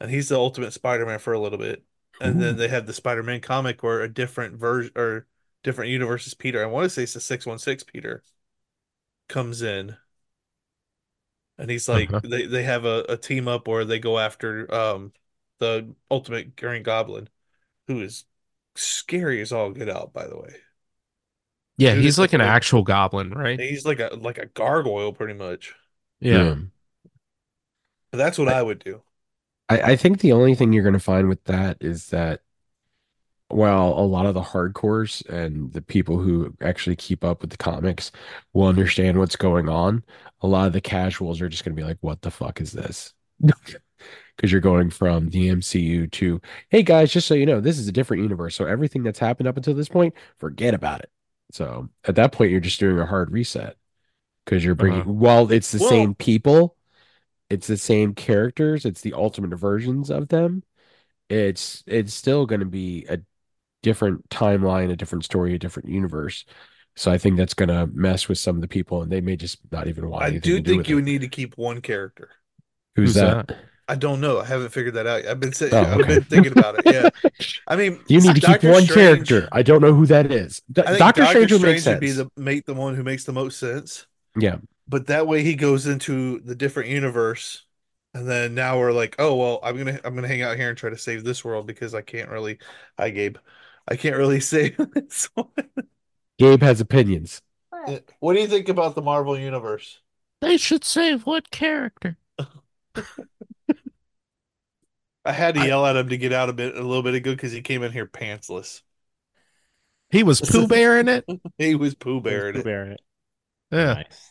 and 0.00 0.10
he's 0.10 0.28
the 0.30 0.36
ultimate 0.38 0.72
Spider 0.72 1.06
Man 1.06 1.18
for 1.20 1.32
a 1.34 1.40
little 1.40 1.58
bit, 1.58 1.84
and 2.20 2.40
then 2.40 2.56
they 2.56 2.68
have 2.68 2.86
the 2.86 2.92
Spider 2.94 3.22
Man 3.24 3.40
comic 3.40 3.82
where 3.82 4.02
a 4.02 4.12
different 4.12 4.56
version 4.58 4.92
or 4.96 5.26
different 5.64 5.90
universes 5.92 6.34
Peter. 6.34 6.62
I 6.62 6.66
want 6.66 6.84
to 6.86 6.90
say 6.90 7.04
it's 7.04 7.14
the 7.14 7.20
six 7.20 7.46
one 7.46 7.58
six 7.60 7.82
Peter 7.84 8.24
comes 9.28 9.62
in. 9.62 9.96
And 11.58 11.70
he's 11.70 11.88
like, 11.88 12.12
Uh-huh. 12.12 12.22
they, 12.22 12.46
they 12.46 12.62
have 12.64 12.84
a, 12.84 13.04
a 13.08 13.16
team 13.16 13.46
up 13.48 13.68
where 13.68 13.84
they 13.84 13.98
go 13.98 14.18
after 14.18 14.72
um 14.74 15.12
the 15.58 15.94
ultimate 16.10 16.56
Green 16.56 16.82
Goblin, 16.82 17.28
who 17.88 18.00
is 18.02 18.26
scary 18.76 19.40
as 19.42 19.52
all 19.52 19.72
get 19.72 19.88
out, 19.90 20.12
by 20.14 20.26
the 20.28 20.38
way. 20.38 20.56
Yeah, 21.80 21.94
Dude, 21.94 22.04
he's 22.04 22.18
like 22.18 22.32
an 22.32 22.40
like- 22.40 22.48
actual 22.48 22.82
goblin, 22.82 23.30
right? 23.30 23.58
He's 23.58 23.84
like 23.84 24.00
a 24.00 24.10
like 24.20 24.38
a 24.38 24.46
gargoyle 24.46 25.12
pretty 25.12 25.34
much. 25.34 25.74
Yeah. 26.20 26.56
But 28.10 28.18
that's 28.18 28.38
what 28.38 28.48
I 28.48 28.62
would 28.62 28.80
do. 28.84 29.02
I, 29.68 29.92
I 29.92 29.96
think 29.96 30.20
the 30.20 30.32
only 30.32 30.54
thing 30.54 30.72
you're 30.72 30.82
going 30.82 30.92
to 30.94 30.98
find 30.98 31.28
with 31.28 31.44
that 31.44 31.78
is 31.80 32.08
that 32.08 32.42
while 33.48 33.88
a 33.88 34.06
lot 34.06 34.26
of 34.26 34.34
the 34.34 34.42
hardcores 34.42 35.26
and 35.28 35.72
the 35.72 35.82
people 35.82 36.18
who 36.18 36.54
actually 36.60 36.96
keep 36.96 37.24
up 37.24 37.40
with 37.40 37.50
the 37.50 37.56
comics 37.56 38.12
will 38.52 38.66
understand 38.66 39.18
what's 39.18 39.36
going 39.36 39.68
on, 39.68 40.04
a 40.40 40.46
lot 40.46 40.66
of 40.66 40.72
the 40.72 40.80
casuals 40.80 41.40
are 41.40 41.48
just 41.48 41.64
going 41.64 41.74
to 41.74 41.80
be 41.80 41.86
like, 41.86 41.98
what 42.00 42.22
the 42.22 42.30
fuck 42.30 42.60
is 42.60 42.72
this? 42.72 43.14
Because 44.36 44.50
you're 44.50 44.62
going 44.62 44.88
from 44.88 45.28
the 45.28 45.50
MCU 45.50 46.10
to, 46.12 46.40
hey 46.70 46.82
guys, 46.82 47.12
just 47.12 47.28
so 47.28 47.34
you 47.34 47.44
know, 47.44 47.60
this 47.60 47.78
is 47.78 47.86
a 47.88 47.92
different 47.92 48.22
universe. 48.22 48.54
So 48.56 48.64
everything 48.64 49.02
that's 49.02 49.18
happened 49.18 49.46
up 49.46 49.58
until 49.58 49.74
this 49.74 49.90
point, 49.90 50.14
forget 50.38 50.72
about 50.72 51.00
it. 51.00 51.10
So 51.52 51.88
at 52.04 52.16
that 52.16 52.32
point, 52.32 52.50
you're 52.50 52.60
just 52.60 52.80
doing 52.80 52.98
a 52.98 53.06
hard 53.06 53.30
reset 53.30 53.76
because 54.44 54.64
you're 54.64 54.74
bringing, 54.74 55.00
Uh-huh. 55.02 55.10
while 55.12 55.52
it's 55.52 55.72
the 55.72 55.78
Well- 55.80 55.88
same 55.88 56.14
people, 56.14 56.76
it's 57.48 57.66
the 57.66 57.76
same 57.76 58.14
characters, 58.14 58.84
it's 58.84 59.00
the 59.00 59.12
ultimate 59.14 59.56
versions 59.58 60.10
of 60.10 60.28
them. 60.28 60.62
It's 61.28 61.82
it's 61.86 62.12
still 62.14 62.46
going 62.46 62.60
to 62.60 62.66
be 62.66 63.06
a 63.08 63.20
different 63.82 64.28
timeline, 64.30 64.90
a 64.90 64.96
different 64.96 65.24
story, 65.24 65.54
a 65.54 65.58
different 65.58 65.88
universe. 65.88 66.44
So 66.96 67.10
I 67.10 67.18
think 67.18 67.36
that's 67.36 67.54
going 67.54 67.68
to 67.68 67.86
mess 67.86 68.28
with 68.28 68.38
some 68.38 68.56
of 68.56 68.62
the 68.62 68.68
people, 68.68 69.02
and 69.02 69.10
they 69.10 69.20
may 69.20 69.36
just 69.36 69.58
not 69.70 69.86
even 69.86 70.08
want 70.10 70.24
I 70.24 70.30
do 70.30 70.40
to 70.40 70.40
do 70.40 70.62
think 70.62 70.78
with 70.78 70.88
you 70.88 70.98
it. 70.98 71.02
need 71.02 71.20
to 71.22 71.28
keep 71.28 71.56
one 71.56 71.80
character. 71.80 72.30
Who's, 72.96 73.14
that? 73.14 73.56
I 73.90 73.96
don't 73.96 74.20
know. 74.20 74.38
I 74.38 74.44
haven't 74.44 74.70
figured 74.70 74.94
that 74.94 75.06
out. 75.06 75.26
I've 75.26 75.40
been 75.40 75.52
saying, 75.52 75.74
Oh, 75.74 75.80
I've 75.82 76.06
been 76.06 76.22
thinking 76.22 76.52
about 76.56 76.76
it. 76.78 76.94
Yeah. 76.94 77.10
I 77.66 77.74
mean, 77.76 78.00
You 78.08 78.20
need 78.20 78.36
to 78.36 78.40
keep 78.40 78.62
one 78.62 78.84
Strange- 78.84 78.90
character. 79.28 79.48
I 79.52 79.62
don't 79.62 79.80
know 79.82 79.92
who 79.92 80.06
that 80.06 80.30
is. 80.30 80.62
D- 80.70 80.82
I 80.82 80.96
Doctor 80.96 81.22
Doctor 81.22 81.26
Strange 81.26 81.52
would 81.52 81.62
make 81.62 81.78
Strange 81.80 82.00
would 82.00 82.08
sense. 82.08 82.16
be 82.16 82.22
the 82.22 82.30
make 82.40 82.66
the 82.66 82.74
one 82.74 82.94
who 82.94 83.02
makes 83.02 83.24
the 83.24 83.32
most 83.32 83.58
sense. 83.58 84.06
Yeah, 84.36 84.58
But 84.88 85.08
that 85.08 85.26
way 85.26 85.42
he 85.42 85.56
goes 85.56 85.86
into 85.88 86.38
the 86.40 86.54
different 86.54 86.88
universe, 86.88 87.66
and 88.14 88.28
then 88.28 88.54
now 88.54 88.78
we're 88.78 88.92
like, 88.92 89.16
oh 89.18 89.34
well, 89.34 89.58
I'm 89.64 89.76
gonna 89.76 89.98
I'm 90.04 90.14
gonna 90.14 90.28
hang 90.28 90.42
out 90.42 90.56
here 90.56 90.68
and 90.68 90.78
try 90.78 90.90
to 90.90 90.96
save 90.98 91.24
this 91.24 91.44
world 91.44 91.66
because 91.66 91.92
I 91.94 92.02
can't 92.02 92.30
really. 92.30 92.58
Hi, 92.98 93.10
Gabe. 93.10 93.36
I 93.88 93.96
can't 93.96 94.16
really 94.16 94.38
save 94.54 94.76
this 94.94 95.28
one. 95.34 95.48
Gabe 96.38 96.62
has 96.62 96.80
opinions. 96.80 97.42
What 98.20 98.34
do 98.34 98.40
you 98.40 98.46
think 98.46 98.68
about 98.68 98.94
the 98.94 99.02
Marvel 99.02 99.36
universe? 99.36 100.00
They 100.40 100.56
should 100.58 100.84
save 100.84 101.26
what 101.26 101.50
character? 101.50 102.16
I 105.24 105.32
had 105.32 105.54
to 105.56 105.60
I- 105.60 105.66
yell 105.66 105.86
at 105.86 105.96
him 105.96 106.08
to 106.08 106.16
get 106.18 106.32
out 106.32 106.48
a 106.48 106.52
bit 106.52 106.74
a 106.76 106.82
little 106.82 107.02
bit 107.02 107.14
ago 107.14 107.32
because 107.32 107.52
he 107.52 107.60
came 107.62 107.82
in 107.82 107.92
here 107.92 108.06
pantsless. 108.06 108.82
He 110.10 110.22
was 110.22 110.40
Pooh 110.50 110.66
Bear 110.66 110.98
in 110.98 111.08
it. 111.08 111.24
He 111.58 111.74
was 111.74 111.94
Pooh 111.94 112.20
Bear. 112.20 112.48
in 112.48 112.56
it. 112.56 112.66
It. 112.66 113.00
Yeah. 113.70 113.94
Nice. 113.94 114.30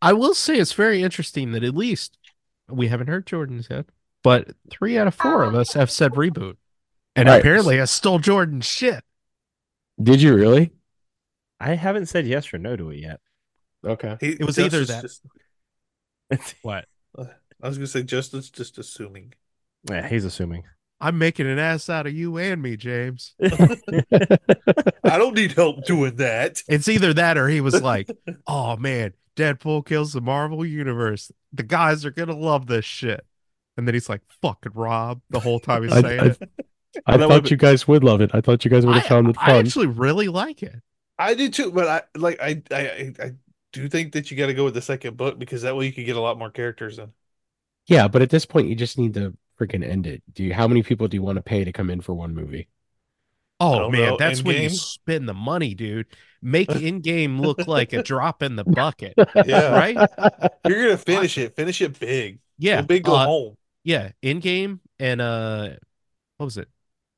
I 0.00 0.12
will 0.14 0.34
say 0.34 0.56
it's 0.58 0.72
very 0.72 1.02
interesting 1.02 1.52
that 1.52 1.62
at 1.64 1.74
least 1.76 2.16
we 2.68 2.88
haven't 2.88 3.08
heard 3.08 3.26
Jordan's 3.26 3.68
yet, 3.70 3.86
but 4.24 4.48
three 4.70 4.96
out 4.98 5.06
of 5.06 5.14
four 5.14 5.42
of 5.44 5.54
us 5.54 5.74
have 5.74 5.90
said 5.90 6.12
reboot. 6.12 6.56
And 7.16 7.28
Right. 7.28 7.38
apparently 7.40 7.80
I 7.80 7.84
stole 7.84 8.18
Jordan's 8.18 8.66
shit. 8.66 9.04
Did 10.02 10.22
you 10.22 10.34
really? 10.34 10.72
I 11.60 11.74
haven't 11.74 12.06
said 12.06 12.26
yes 12.26 12.52
or 12.54 12.58
no 12.58 12.74
to 12.76 12.90
it 12.90 12.98
yet. 13.00 13.20
Okay. 13.84 14.16
He, 14.20 14.28
It 14.30 14.44
was 14.46 14.56
Justice 14.56 14.74
either 14.74 14.84
that- 14.86 15.02
just- 15.02 16.56
What? 16.62 16.86
I 17.18 17.68
was 17.68 17.76
gonna 17.76 17.86
say 17.88 18.02
Justin's 18.02 18.48
just 18.50 18.78
assuming. 18.78 19.34
Yeah, 19.88 20.06
he's 20.08 20.24
assuming. 20.24 20.64
I'm 21.00 21.16
making 21.18 21.46
an 21.46 21.58
ass 21.58 21.88
out 21.88 22.06
of 22.06 22.12
you 22.12 22.36
and 22.36 22.60
me, 22.60 22.76
James. 22.76 23.34
I 23.42 25.18
don't 25.18 25.34
need 25.34 25.52
help 25.52 25.84
doing 25.84 26.16
that. 26.16 26.62
It's 26.68 26.88
either 26.88 27.14
that 27.14 27.38
or 27.38 27.48
he 27.48 27.60
was 27.60 27.80
like, 27.80 28.10
oh 28.46 28.76
man, 28.76 29.14
Deadpool 29.36 29.86
kills 29.86 30.12
the 30.12 30.20
Marvel 30.20 30.64
universe. 30.64 31.30
The 31.52 31.62
guys 31.62 32.04
are 32.04 32.10
gonna 32.10 32.36
love 32.36 32.66
this 32.66 32.84
shit. 32.84 33.24
And 33.76 33.86
then 33.86 33.94
he's 33.94 34.08
like, 34.08 34.20
fucking 34.42 34.72
Rob, 34.74 35.22
the 35.30 35.40
whole 35.40 35.58
time 35.60 35.84
he's 35.84 35.92
I- 35.92 36.02
saying 36.02 36.20
I- 36.20 36.26
it. 36.26 36.42
I 37.06 37.16
That 37.16 37.28
thought 37.28 37.34
would've 37.34 37.50
you 37.52 37.56
guys 37.56 37.86
would 37.86 38.02
love 38.02 38.20
it. 38.20 38.32
I 38.34 38.40
thought 38.40 38.64
you 38.64 38.70
guys 38.70 38.84
would 38.84 38.96
have 38.96 39.06
found 39.06 39.28
it 39.28 39.36
fun. 39.36 39.50
I 39.50 39.58
actually 39.58 39.86
really 39.86 40.26
like 40.26 40.60
it. 40.62 40.74
I 41.20 41.34
do 41.34 41.48
too, 41.48 41.70
but 41.70 41.86
I 41.86 42.02
like 42.18 42.40
I 42.42 42.62
I 42.72 42.80
I, 42.80 43.12
I 43.22 43.30
do 43.72 43.88
think 43.88 44.12
that 44.14 44.28
you 44.30 44.36
got 44.36 44.46
to 44.48 44.54
go 44.54 44.64
with 44.64 44.74
the 44.74 44.82
second 44.82 45.16
book 45.16 45.38
because 45.38 45.62
that 45.62 45.76
way 45.76 45.86
you 45.86 45.92
can 45.92 46.04
get 46.04 46.16
a 46.16 46.20
lot 46.20 46.36
more 46.36 46.50
characters 46.50 46.98
in. 46.98 47.12
Yeah, 47.86 48.08
but 48.08 48.22
at 48.22 48.30
this 48.30 48.44
point, 48.44 48.66
you 48.68 48.74
just 48.74 48.98
need 48.98 49.14
to 49.14 49.36
freaking 49.60 49.86
end 49.86 50.06
it. 50.06 50.22
Do 50.32 50.44
you? 50.44 50.54
How 50.54 50.66
many 50.66 50.82
people 50.82 51.08
do 51.08 51.16
you 51.16 51.22
want 51.22 51.36
to 51.36 51.42
pay 51.42 51.64
to 51.64 51.72
come 51.72 51.90
in 51.90 52.00
for 52.00 52.14
one 52.14 52.34
movie? 52.34 52.68
Oh 53.60 53.90
man, 53.90 54.00
know, 54.00 54.16
that's 54.16 54.42
when 54.42 54.62
you 54.62 54.70
spend 54.70 55.28
the 55.28 55.34
money, 55.34 55.74
dude. 55.74 56.06
Make 56.40 56.68
Endgame 56.70 57.40
look 57.40 57.66
like 57.66 57.92
a 57.92 58.02
drop 58.02 58.42
in 58.42 58.56
the 58.56 58.64
bucket. 58.64 59.14
Yeah. 59.44 59.76
Right? 59.76 59.96
You're 60.66 60.84
gonna 60.84 60.96
finish 60.96 61.36
it. 61.36 61.54
Finish 61.54 61.82
it 61.82 61.98
big. 62.00 62.38
Yeah. 62.58 62.80
Go 62.80 62.86
big, 62.86 63.04
go 63.04 63.14
uh, 63.14 63.26
home. 63.26 63.56
Yeah. 63.84 64.12
Endgame 64.22 64.80
and 64.98 65.20
uh 65.20 65.70
what 66.38 66.46
was 66.46 66.56
it? 66.56 66.68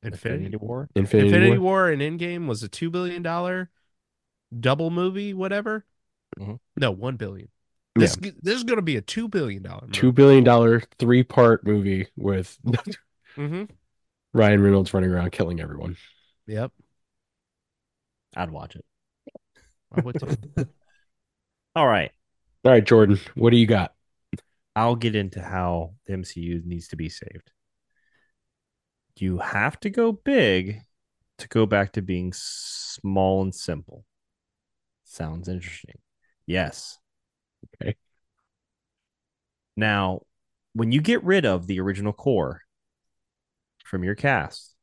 Infinity, 0.03 0.47
Infinity 0.47 0.57
War. 0.57 0.89
Infinity, 0.97 1.29
Infinity 1.29 1.59
War. 1.59 1.61
War 1.61 1.91
and 1.91 2.03
Endgame 2.03 2.49
was 2.49 2.65
a 2.65 2.69
two 2.69 2.91
billion 2.91 3.23
dollar 3.23 3.71
double 4.59 4.91
movie, 4.91 5.33
whatever. 5.33 5.85
Mhm. 6.39 6.59
No, 6.77 6.91
one 6.91 7.17
billion. 7.17 7.49
This 7.95 8.17
this 8.17 8.57
is 8.57 8.65
gonna 8.65 8.83
be 8.83 8.97
a 8.97 9.03
two 9.03 9.29
billion 9.29 9.63
dollar 9.63 9.83
movie. 9.83 9.93
Two 9.93 10.13
billion 10.13 10.45
dollar 10.45 10.83
three 10.99 11.23
part 11.23 11.67
movie 11.67 12.07
with 12.17 12.59
Mm-hmm. 13.37 13.65
Ryan 14.35 14.63
Reynolds 14.63 14.93
running 14.93 15.11
around 15.11 15.33
killing 15.33 15.61
everyone. 15.61 15.97
Yep. 16.47 16.73
I'd 18.37 18.51
watch 18.51 18.77
it. 18.77 18.85
I 19.95 20.01
would 20.01 20.19
too. 20.19 20.37
All 21.77 21.87
right. 21.87 22.11
All 22.65 22.73
right, 22.73 22.85
Jordan, 22.85 23.19
what 23.35 23.51
do 23.51 23.57
you 23.57 23.67
got? 23.67 23.95
I'll 24.75 24.97
get 24.97 25.15
into 25.15 25.43
how 25.43 25.95
the 26.07 26.15
MCU 26.15 26.63
needs 26.65 26.89
to 26.89 26.97
be 26.97 27.09
saved. 27.09 27.51
You 29.19 29.39
have 29.39 29.79
to 29.81 29.91
go 29.91 30.13
big 30.13 30.83
to 31.39 31.49
go 31.49 31.67
back 31.67 31.93
to 31.93 32.03
being 32.03 32.33
small 32.35 33.43
and 33.43 33.55
simple. 33.55 34.05
Sounds 35.05 35.49
interesting. 35.49 35.99
Yes. 36.47 36.99
Okay. 37.81 37.97
Now, 39.77 40.23
when 40.75 40.93
you 40.93 41.01
get 41.01 41.23
rid 41.25 41.45
of 41.45 41.67
the 41.67 41.81
original 41.81 42.13
core 42.13 42.63
from 43.85 44.05
your 44.05 44.15
cast, 44.15 44.75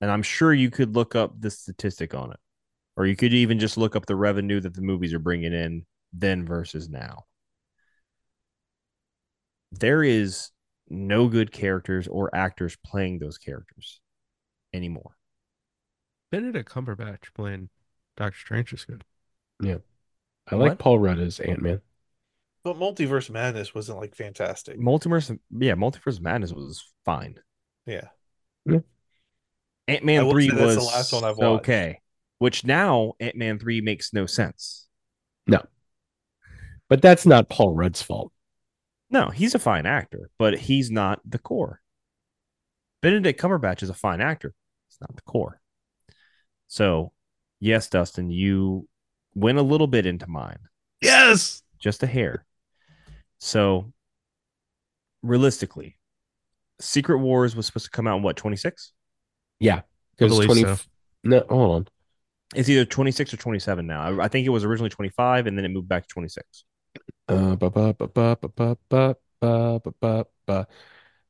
and 0.00 0.10
I'm 0.10 0.22
sure 0.22 0.52
you 0.52 0.70
could 0.70 0.94
look 0.94 1.14
up 1.14 1.40
the 1.40 1.50
statistic 1.50 2.14
on 2.14 2.32
it, 2.32 2.40
or 2.96 3.06
you 3.06 3.16
could 3.16 3.32
even 3.32 3.58
just 3.58 3.76
look 3.76 3.96
up 3.96 4.06
the 4.06 4.16
revenue 4.16 4.60
that 4.60 4.74
the 4.74 4.82
movies 4.82 5.14
are 5.14 5.18
bringing 5.18 5.52
in 5.52 5.84
then 6.12 6.44
versus 6.44 6.88
now 6.88 7.24
there 9.72 10.02
is 10.02 10.50
no 10.88 11.28
good 11.28 11.52
characters 11.52 12.08
or 12.08 12.34
actors 12.34 12.76
playing 12.84 13.18
those 13.18 13.38
characters 13.38 14.00
anymore. 14.72 15.16
Benedict 16.30 16.68
Cumberbatch 16.68 17.32
playing 17.34 17.68
Doctor 18.16 18.38
Strange 18.38 18.72
is 18.72 18.84
good. 18.84 19.04
I 20.48 20.56
like 20.56 20.70
What? 20.70 20.78
Paul 20.78 20.98
Rudd 20.98 21.18
as 21.18 21.40
Ant 21.40 21.62
Man. 21.62 21.80
But 22.62 22.76
Multiverse 22.76 23.30
Madness 23.30 23.74
wasn't 23.74 23.98
like 23.98 24.14
fantastic. 24.14 24.78
Multiverse, 24.78 25.38
yeah, 25.50 25.74
Multiverse 25.74 26.20
Madness 26.20 26.52
was 26.52 26.84
fine. 27.04 27.38
Yeah. 27.86 28.08
Ant 29.88 30.02
I 30.02 30.04
Man 30.04 30.30
three 30.30 30.50
was 30.50 30.76
the 30.76 30.82
last 30.82 31.12
one 31.12 31.24
I've 31.24 31.38
watched. 31.38 31.60
okay, 31.60 32.00
which 32.38 32.64
now 32.64 33.14
Ant 33.18 33.36
Man 33.36 33.58
three 33.58 33.80
makes 33.80 34.12
no 34.12 34.26
sense. 34.26 34.86
No, 35.46 35.62
but 36.88 37.02
that's 37.02 37.26
not 37.26 37.48
Paul 37.48 37.74
Rudd's 37.74 38.02
fault. 38.02 38.32
No, 39.08 39.30
he's 39.30 39.54
a 39.54 39.58
fine 39.58 39.86
actor, 39.86 40.30
but 40.38 40.56
he's 40.58 40.90
not 40.90 41.20
the 41.24 41.38
core. 41.38 41.80
Benedict 43.02 43.40
Cumberbatch 43.40 43.82
is 43.82 43.90
a 43.90 43.94
fine 43.94 44.20
actor. 44.20 44.54
He's 44.88 45.00
not 45.00 45.16
the 45.16 45.22
core. 45.22 45.60
So, 46.68 47.12
yes, 47.58 47.88
Dustin, 47.88 48.30
you 48.30 48.86
went 49.34 49.58
a 49.58 49.62
little 49.62 49.86
bit 49.86 50.06
into 50.06 50.26
mine. 50.28 50.58
Yes. 51.00 51.62
just 51.78 52.02
a 52.02 52.06
hair. 52.06 52.44
So, 53.38 53.92
realistically, 55.22 55.96
Secret 56.80 57.18
Wars 57.18 57.56
was 57.56 57.66
supposed 57.66 57.86
to 57.86 57.90
come 57.90 58.06
out 58.06 58.16
in 58.18 58.22
what, 58.22 58.36
26? 58.36 58.92
Yeah, 59.58 59.76
I 59.76 59.82
because 60.16 60.32
believe 60.32 60.46
twenty. 60.48 60.62
so. 60.62 60.76
No, 61.24 61.44
hold 61.48 61.76
on. 61.76 61.88
It's 62.54 62.68
either 62.68 62.84
26 62.84 63.34
or 63.34 63.36
27 63.36 63.86
now. 63.86 64.02
I, 64.02 64.24
I 64.24 64.28
think 64.28 64.46
it 64.46 64.50
was 64.50 64.64
originally 64.64 64.90
25 64.90 65.46
and 65.46 65.56
then 65.56 65.64
it 65.64 65.68
moved 65.68 65.88
back 65.88 66.02
to 66.02 66.08
26. 66.08 66.64
Uh, 67.28 67.54
ba, 67.56 67.70
ba, 67.70 67.94
ba, 67.94 68.08
ba, 68.08 68.36
ba, 68.36 68.48
ba, 68.56 68.76
ba, 68.88 69.16
ba, 69.40 69.80
ba, 69.80 69.92
ba, 70.00 70.26
ba. 70.46 70.66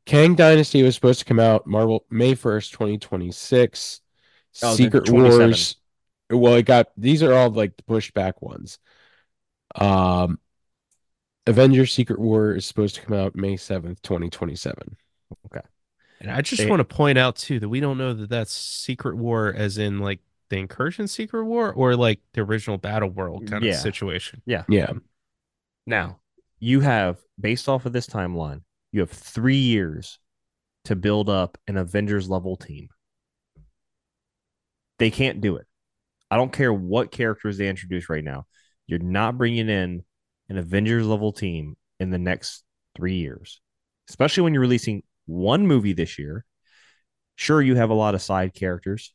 Kang 0.07 0.35
Dynasty 0.35 0.83
was 0.83 0.95
supposed 0.95 1.19
to 1.19 1.25
come 1.27 1.39
out 1.39 1.67
Marvel 1.67 2.07
May 2.11 2.35
first, 2.35 2.73
twenty 2.73 2.97
twenty 2.97 3.31
six. 3.31 4.01
Oh, 4.63 4.75
Secret 4.75 5.09
Wars. 5.11 5.77
Well, 6.31 6.55
it 6.55 6.65
got 6.65 6.89
these 6.97 7.23
are 7.23 7.33
all 7.35 7.51
like 7.51 7.77
the 7.77 7.83
pushed 7.85 8.15
back 8.15 8.41
ones. 8.41 8.79
Um, 9.75 10.39
Avengers 11.47 11.93
Secret 11.93 12.19
War 12.21 12.55
is 12.55 12.67
supposed 12.67 12.95
to 12.97 13.03
come 13.03 13.17
out 13.17 13.35
May 13.35 13.57
seventh, 13.57 14.01
twenty 14.03 14.31
twenty 14.31 14.55
seven. 14.57 14.97
okay 15.47 15.67
And 16.21 16.31
I 16.31 16.41
just 16.43 16.63
They- 16.63 16.69
want 16.71 16.81
to 16.81 16.85
point 16.85 17.19
out 17.19 17.37
too 17.37 17.59
that 17.61 17.69
we 17.69 17.81
don't 17.81 17.99
know 17.99 18.13
that 18.15 18.29
that's 18.31 18.53
Secret 18.53 19.17
War 19.17 19.53
as 19.57 19.79
in 19.79 19.99
like 20.01 20.21
the 20.51 20.59
Incursion 20.59 21.07
Secret 21.09 21.45
War 21.45 21.73
or 21.73 21.97
like 21.97 22.21
the 22.35 22.41
original 22.43 22.77
Battle 22.79 23.09
World 23.11 23.49
kind 23.49 23.65
Yeah. 23.65 23.71
of 23.73 23.77
situation. 23.79 24.43
Yeah. 24.47 24.65
Yeah, 24.69 24.93
Now, 25.87 26.19
you 26.59 26.81
have, 26.81 27.19
based 27.41 27.69
off 27.69 27.87
of 27.87 27.93
this 27.93 28.07
timeline, 28.09 28.63
you 28.93 29.01
have 29.01 29.11
three 29.11 29.57
years 29.57 30.19
to 30.85 30.97
build 30.97 31.29
up 31.31 31.57
an 31.69 31.77
Avengers 31.77 32.29
level 32.29 32.57
team. 32.57 32.89
They 34.99 35.11
can't 35.11 35.41
do 35.41 35.57
it. 35.57 35.67
I 36.31 36.37
don't 36.37 36.53
care 36.53 36.73
what 36.73 37.11
characters 37.11 37.59
they 37.59 37.69
introduce 37.69 38.09
right 38.09 38.25
now. 38.25 38.47
You're 38.87 38.99
not 38.99 39.39
bringing 39.39 39.69
in 39.69 40.05
an 40.49 40.59
Avengers 40.59 41.07
level 41.07 41.33
team 41.33 41.77
in 41.99 42.11
the 42.11 42.19
next 42.19 42.65
three 42.97 43.17
years, 43.17 43.61
especially 44.09 44.45
when 44.45 44.55
you're 44.55 44.61
releasing 44.61 45.03
one 45.27 45.67
movie 45.67 45.93
this 45.93 46.19
year. 46.19 46.45
Sure, 47.37 47.63
you 47.63 47.77
have 47.77 47.91
a 47.91 47.95
lot 47.95 48.15
of 48.15 48.23
side 48.23 48.55
characters. 48.55 49.15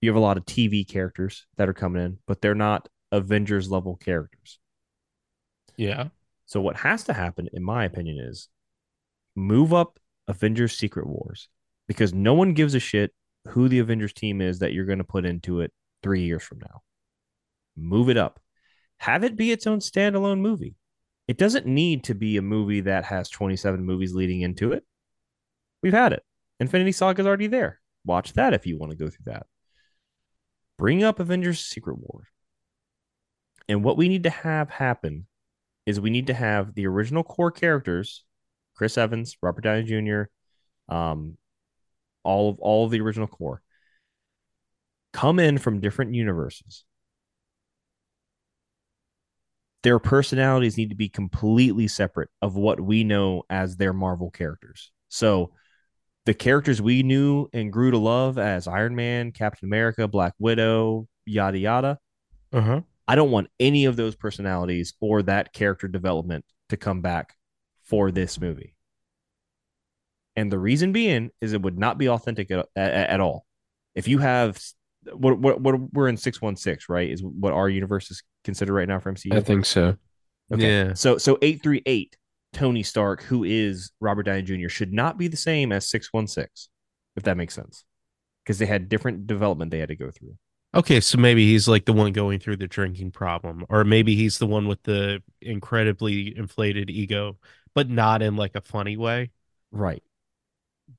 You 0.00 0.10
have 0.10 0.16
a 0.16 0.20
lot 0.20 0.36
of 0.36 0.44
TV 0.44 0.86
characters 0.86 1.46
that 1.56 1.68
are 1.68 1.74
coming 1.74 2.02
in, 2.02 2.18
but 2.26 2.40
they're 2.40 2.54
not 2.54 2.88
Avengers 3.12 3.70
level 3.70 3.96
characters. 3.96 4.58
Yeah. 5.76 6.08
So 6.46 6.60
what 6.60 6.76
has 6.76 7.04
to 7.04 7.12
happen, 7.12 7.48
in 7.52 7.62
my 7.62 7.84
opinion, 7.84 8.18
is 8.18 8.48
move 9.34 9.74
up 9.74 9.98
Avengers 10.28 10.76
Secret 10.76 11.06
Wars 11.06 11.48
because 11.88 12.12
no 12.12 12.34
one 12.34 12.54
gives 12.54 12.74
a 12.74 12.80
shit 12.80 13.12
who 13.48 13.68
the 13.68 13.78
Avengers 13.78 14.12
team 14.12 14.40
is 14.40 14.58
that 14.60 14.72
you're 14.72 14.84
going 14.84 14.98
to 14.98 15.04
put 15.04 15.24
into 15.24 15.60
it 15.60 15.72
three 16.02 16.22
years 16.22 16.42
from 16.42 16.58
now. 16.60 16.82
Move 17.76 18.08
it 18.08 18.16
up. 18.16 18.40
Have 18.98 19.24
it 19.24 19.36
be 19.36 19.52
its 19.52 19.66
own 19.66 19.80
standalone 19.80 20.40
movie. 20.40 20.76
It 21.28 21.38
doesn't 21.38 21.66
need 21.66 22.04
to 22.04 22.14
be 22.14 22.36
a 22.36 22.42
movie 22.42 22.82
that 22.82 23.04
has 23.04 23.28
27 23.28 23.84
movies 23.84 24.14
leading 24.14 24.42
into 24.42 24.72
it. 24.72 24.84
We've 25.82 25.92
had 25.92 26.12
it. 26.12 26.22
Infinity 26.60 26.92
Saga 26.92 27.22
is 27.22 27.26
already 27.26 27.48
there. 27.48 27.80
Watch 28.04 28.32
that 28.34 28.54
if 28.54 28.66
you 28.66 28.78
want 28.78 28.92
to 28.92 28.96
go 28.96 29.08
through 29.08 29.24
that. 29.26 29.46
Bring 30.78 31.02
up 31.02 31.20
Avengers 31.20 31.60
Secret 31.60 31.98
War. 31.98 32.28
And 33.68 33.82
what 33.82 33.96
we 33.96 34.08
need 34.08 34.22
to 34.22 34.30
have 34.30 34.70
happen 34.70 35.26
is 35.86 36.00
we 36.00 36.10
need 36.10 36.28
to 36.28 36.34
have 36.34 36.74
the 36.74 36.86
original 36.86 37.24
core 37.24 37.50
characters, 37.50 38.24
Chris 38.76 38.96
Evans, 38.96 39.36
Robert 39.42 39.62
Downey 39.62 39.82
Jr., 39.82 40.22
um, 40.94 41.36
all 42.26 42.50
of 42.50 42.58
all 42.58 42.84
of 42.84 42.90
the 42.90 43.00
original 43.00 43.26
core, 43.26 43.62
come 45.12 45.38
in 45.38 45.58
from 45.58 45.80
different 45.80 46.14
universes. 46.14 46.84
Their 49.82 49.98
personalities 49.98 50.76
need 50.76 50.90
to 50.90 50.96
be 50.96 51.08
completely 51.08 51.86
separate 51.88 52.28
of 52.42 52.56
what 52.56 52.80
we 52.80 53.04
know 53.04 53.44
as 53.48 53.76
their 53.76 53.92
Marvel 53.92 54.30
characters. 54.30 54.90
So 55.08 55.52
the 56.24 56.34
characters 56.34 56.82
we 56.82 57.04
knew 57.04 57.48
and 57.52 57.72
grew 57.72 57.92
to 57.92 57.98
love 57.98 58.36
as 58.36 58.66
Iron 58.66 58.96
Man, 58.96 59.30
Captain 59.30 59.68
America, 59.68 60.08
Black 60.08 60.34
Widow, 60.38 61.06
yada 61.24 61.58
yada, 61.58 61.98
Uh 62.52 62.60
huh. 62.60 62.80
I 63.08 63.14
don't 63.14 63.30
want 63.30 63.48
any 63.60 63.84
of 63.84 63.96
those 63.96 64.16
personalities 64.16 64.94
or 65.00 65.22
that 65.22 65.52
character 65.52 65.86
development 65.86 66.44
to 66.70 66.76
come 66.76 67.00
back 67.00 67.34
for 67.84 68.10
this 68.10 68.40
movie. 68.40 68.75
And 70.36 70.52
the 70.52 70.58
reason 70.58 70.92
being 70.92 71.30
is 71.40 71.52
it 71.52 71.62
would 71.62 71.78
not 71.78 71.98
be 71.98 72.08
authentic 72.08 72.50
at, 72.50 72.66
at, 72.76 72.92
at 72.92 73.20
all. 73.20 73.46
If 73.94 74.06
you 74.06 74.18
have 74.18 74.60
what, 75.12 75.38
what 75.38 75.60
what 75.60 75.92
we're 75.92 76.08
in 76.08 76.16
616, 76.16 76.92
right? 76.92 77.10
Is 77.10 77.22
what 77.22 77.52
our 77.52 77.68
universe 77.68 78.10
is 78.10 78.22
considered 78.44 78.74
right 78.74 78.88
now 78.88 79.00
for 79.00 79.12
MCU. 79.12 79.34
I 79.34 79.40
think 79.40 79.64
so. 79.64 79.96
Okay. 80.52 80.68
Yeah. 80.68 80.94
So 80.94 81.18
so 81.18 81.38
838 81.42 82.16
Tony 82.52 82.82
Stark 82.82 83.22
who 83.22 83.44
is 83.44 83.90
Robert 84.00 84.24
Downey 84.24 84.42
Jr. 84.42 84.68
should 84.68 84.92
not 84.92 85.18
be 85.18 85.28
the 85.28 85.36
same 85.36 85.72
as 85.72 85.88
616 85.88 86.70
if 87.16 87.22
that 87.24 87.36
makes 87.36 87.54
sense. 87.54 87.84
Because 88.44 88.58
they 88.58 88.66
had 88.66 88.88
different 88.88 89.26
development 89.26 89.70
they 89.70 89.80
had 89.80 89.88
to 89.88 89.96
go 89.96 90.10
through. 90.10 90.36
Okay, 90.74 91.00
so 91.00 91.18
maybe 91.18 91.46
he's 91.46 91.66
like 91.66 91.86
the 91.86 91.92
one 91.92 92.12
going 92.12 92.38
through 92.38 92.58
the 92.58 92.66
drinking 92.66 93.10
problem, 93.10 93.64
or 93.70 93.82
maybe 93.82 94.14
he's 94.14 94.38
the 94.38 94.46
one 94.46 94.68
with 94.68 94.82
the 94.82 95.22
incredibly 95.40 96.36
inflated 96.36 96.90
ego, 96.90 97.38
but 97.74 97.88
not 97.88 98.20
in 98.20 98.36
like 98.36 98.54
a 98.54 98.60
funny 98.60 98.96
way. 98.96 99.30
Right. 99.72 100.02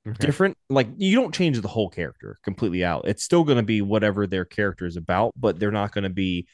Okay. 0.06 0.26
different 0.26 0.56
like 0.68 0.88
you 0.96 1.14
don't 1.14 1.34
change 1.34 1.60
the 1.60 1.68
whole 1.68 1.88
character 1.88 2.38
completely 2.42 2.84
out. 2.84 3.06
It's 3.06 3.22
still 3.22 3.44
going 3.44 3.56
to 3.56 3.62
be 3.62 3.82
whatever 3.82 4.26
their 4.26 4.44
character 4.44 4.86
is 4.86 4.96
about 4.96 5.32
but 5.36 5.58
they're 5.58 5.70
not 5.70 5.92
going 5.92 6.04
to 6.04 6.10
be 6.10 6.46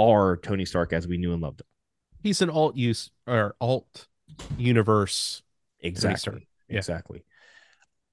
our 0.00 0.36
tony 0.38 0.64
stark 0.64 0.92
as 0.92 1.06
we 1.06 1.18
knew 1.18 1.32
and 1.32 1.42
loved 1.42 1.60
him. 1.60 1.66
He's 2.22 2.42
an 2.42 2.50
alt 2.50 2.76
use 2.76 3.10
or 3.26 3.56
alt 3.60 4.06
universe. 4.56 5.42
exactly. 5.80 6.48
Yeah. 6.68 6.78
exactly. 6.78 7.24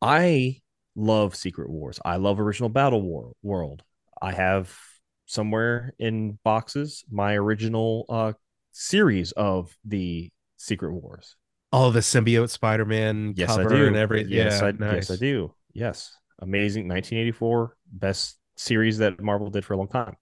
I 0.02 0.62
love 0.96 1.36
secret 1.36 1.70
wars. 1.70 2.00
I 2.04 2.18
love 2.18 2.40
original 2.40 2.70
battle 2.70 3.02
war 3.02 3.34
world. 3.42 3.84
I 4.22 4.34
have 4.34 4.78
somewhere 5.26 5.94
in 5.98 6.38
boxes 6.44 7.04
my 7.10 7.34
original 7.34 8.06
uh 8.10 8.34
series 8.72 9.32
of 9.32 9.76
the 9.84 10.30
secret 10.58 10.92
wars 10.92 11.36
Oh, 11.78 11.92
the 11.92 12.00
symbiote 12.00 12.50
Spider-Man 12.50 13.34
yes 13.36 13.52
i 13.58 13.66
do 13.66 13.88
and 13.88 13.96
everything. 13.98 14.32
yes 14.32 14.62
yeah, 14.62 14.68
I, 14.68 14.72
nice. 14.72 15.10
yes 15.10 15.12
i 15.12 15.16
do 15.18 15.54
Yes. 15.76 16.16
Amazing 16.40 16.88
1984 16.88 17.76
best 17.92 18.38
series 18.56 19.00
that 19.00 19.22
Marvel 19.22 19.50
did 19.50 19.66
for 19.66 19.74
a 19.74 19.78
long 19.78 19.90
time. 19.90 20.16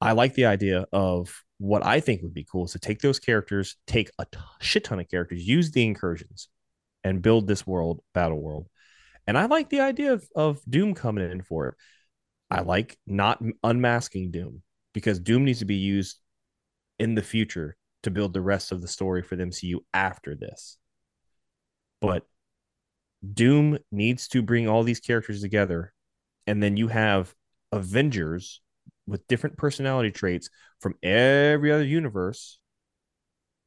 I 0.00 0.12
like 0.12 0.34
the 0.34 0.46
idea 0.46 0.86
of 0.92 1.42
what 1.58 1.86
I 1.86 2.00
think 2.00 2.22
would 2.22 2.34
be 2.34 2.44
cool 2.50 2.64
is 2.64 2.72
to 2.72 2.80
take 2.80 3.00
those 3.00 3.20
characters, 3.20 3.76
take 3.86 4.10
a 4.18 4.26
t- 4.26 4.38
shit 4.60 4.84
ton 4.84 4.98
of 5.00 5.08
characters, 5.08 5.46
use 5.46 5.70
the 5.70 5.84
incursions, 5.84 6.48
and 7.04 7.22
build 7.22 7.46
this 7.46 7.64
world, 7.66 8.00
battle 8.12 8.40
world. 8.40 8.66
And 9.26 9.38
I 9.38 9.46
like 9.46 9.70
the 9.70 9.80
idea 9.80 10.12
of, 10.12 10.28
of 10.34 10.60
Doom 10.68 10.94
coming 10.94 11.30
in 11.30 11.42
for 11.42 11.68
it. 11.68 11.74
I 12.50 12.60
like 12.60 12.98
not 13.06 13.40
unmasking 13.62 14.32
Doom 14.32 14.62
because 14.92 15.20
Doom 15.20 15.44
needs 15.44 15.60
to 15.60 15.64
be 15.64 15.76
used 15.76 16.18
in 16.98 17.14
the 17.14 17.22
future 17.22 17.76
to 18.04 18.10
build 18.10 18.32
the 18.32 18.40
rest 18.40 18.72
of 18.72 18.80
the 18.80 18.88
story 18.88 19.22
for 19.22 19.36
the 19.36 19.44
MCU 19.44 19.78
after 19.92 20.34
this. 20.34 20.78
But 22.00 22.24
Doom 23.32 23.78
needs 23.90 24.28
to 24.28 24.42
bring 24.42 24.68
all 24.68 24.82
these 24.82 25.00
characters 25.00 25.40
together, 25.40 25.92
and 26.46 26.62
then 26.62 26.76
you 26.76 26.88
have 26.88 27.34
Avengers 27.72 28.60
with 29.06 29.26
different 29.26 29.56
personality 29.56 30.10
traits 30.10 30.48
from 30.80 30.94
every 31.02 31.72
other 31.72 31.84
universe 31.84 32.58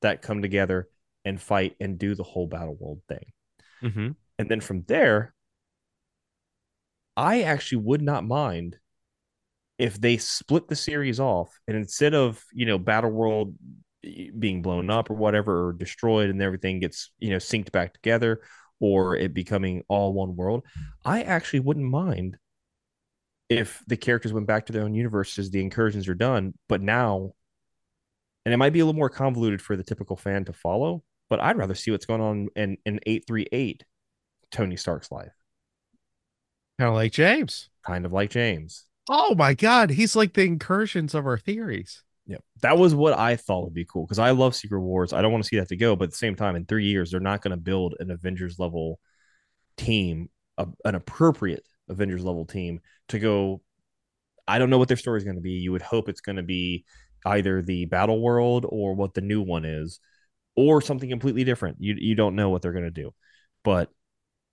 that 0.01 0.21
come 0.21 0.41
together 0.41 0.88
and 1.25 1.41
fight 1.41 1.75
and 1.79 1.99
do 1.99 2.15
the 2.15 2.23
whole 2.23 2.47
battle 2.47 2.77
world 2.79 3.01
thing. 3.07 3.25
Mm-hmm. 3.83 4.09
And 4.39 4.49
then 4.49 4.61
from 4.61 4.83
there, 4.88 5.33
I 7.15 7.41
actually 7.41 7.79
would 7.79 8.01
not 8.01 8.23
mind 8.25 8.77
if 9.77 9.99
they 9.99 10.17
split 10.17 10.67
the 10.67 10.75
series 10.75 11.19
off 11.19 11.59
and 11.67 11.75
instead 11.75 12.13
of, 12.13 12.43
you 12.51 12.65
know, 12.65 12.77
Battle 12.77 13.11
World 13.11 13.55
being 14.38 14.62
blown 14.62 14.89
up 14.89 15.10
or 15.10 15.16
whatever 15.16 15.68
or 15.68 15.74
destroyed 15.74 16.30
and 16.30 16.41
everything 16.41 16.80
gets, 16.80 17.12
you 17.20 17.30
know, 17.30 17.38
synced 17.38 17.72
back 17.72 17.93
together 17.93 18.41
or 18.80 19.16
it 19.16 19.34
becoming 19.34 19.84
all 19.88 20.14
one 20.14 20.36
world, 20.36 20.64
I 21.03 21.24
actually 21.24 21.62
wouldn't 21.62 21.89
mind 21.89 22.38
if 23.49 23.84
the 23.88 23.97
characters 23.97 24.34
went 24.34 24.47
back 24.47 24.66
to 24.66 24.74
their 24.74 24.84
own 24.84 24.93
universes, 24.93 25.49
the 25.49 25.62
incursions 25.62 26.08
are 26.08 26.16
done, 26.16 26.53
but 26.68 26.82
now 26.82 27.34
and 28.47 28.53
it 28.53 28.58
might 28.58 28.72
be 28.72 28.80
a 28.80 28.86
little 28.86 28.97
more 28.97 29.10
convoluted 29.10 29.62
for 29.62 29.76
the 29.76 29.84
typical 29.84 30.16
fan 30.16 30.45
to 30.45 30.53
follow, 30.53 31.03
but 31.30 31.41
I'd 31.41 31.58
rather 31.58 31.76
see 31.76 31.91
what's 31.91 32.05
going 32.05 32.22
on 32.22 32.47
in, 32.55 32.78
in 32.86 33.01
838 33.05 33.84
Tony 34.51 34.78
Stark's 34.78 35.12
life. 35.12 35.34
Kind 36.80 36.88
of 36.88 36.95
like 36.95 37.12
James. 37.12 37.70
Kind 37.86 38.05
of 38.05 38.14
like 38.14 38.30
James. 38.30 38.86
Oh 39.10 39.36
my 39.36 39.53
God. 39.53 39.89
He's 39.89 40.16
like 40.16 40.34
the 40.34 40.45
incursions 40.45 41.14
of 41.14 41.26
our 41.26 41.38
theories. 41.38 42.03
Yeah. 42.28 42.38
That 42.61 42.78
was 42.78 42.93
what 42.93 43.17
I 43.17 43.38
thought 43.38 43.63
would 43.63 43.73
be 43.73 43.86
cool 43.86 44.05
because 44.05 44.19
I 44.19 44.32
love 44.32 44.53
Secret 44.53 44.82
Wars. 44.82 45.13
I 45.13 45.21
don't 45.21 45.32
want 45.32 45.43
to 45.45 45.47
see 45.47 45.57
that 45.59 45.69
to 45.69 45.78
go, 45.78 45.95
but 45.95 46.05
at 46.05 46.11
the 46.11 46.17
same 46.17 46.36
time, 46.36 46.55
in 46.55 46.65
three 46.65 46.86
years, 46.86 47.09
they're 47.09 47.19
not 47.21 47.41
going 47.41 47.51
to 47.51 47.57
build 47.57 47.95
an 47.99 48.11
Avengers 48.11 48.59
level 48.59 48.99
team, 49.78 50.30
a, 50.57 50.67
an 50.84 50.95
appropriate 50.95 51.63
Avengers 51.89 52.25
level 52.25 52.45
team 52.45 52.82
to 53.09 53.19
go. 53.19 53.61
I 54.45 54.59
don't 54.59 54.69
know 54.69 54.78
what 54.78 54.89
their 54.89 54.97
story 54.97 55.17
is 55.17 55.23
going 55.23 55.38
to 55.38 55.41
be. 55.41 55.51
You 55.53 55.71
would 55.71 55.82
hope 55.82 56.09
it's 56.09 56.21
going 56.21 56.36
to 56.36 56.43
be 56.43 56.86
either 57.25 57.61
the 57.61 57.86
battle 57.86 58.21
world 58.21 58.65
or 58.67 58.93
what 58.93 59.13
the 59.13 59.21
new 59.21 59.41
one 59.41 59.65
is, 59.65 59.99
or 60.55 60.82
something 60.82 61.09
completely 61.09 61.43
different. 61.45 61.78
You 61.80 61.95
you 61.97 62.15
don't 62.15 62.36
know 62.36 62.49
what 62.49 62.61
they're 62.61 62.73
going 62.73 62.84
to 62.86 62.91
do, 62.91 63.13
but 63.63 63.89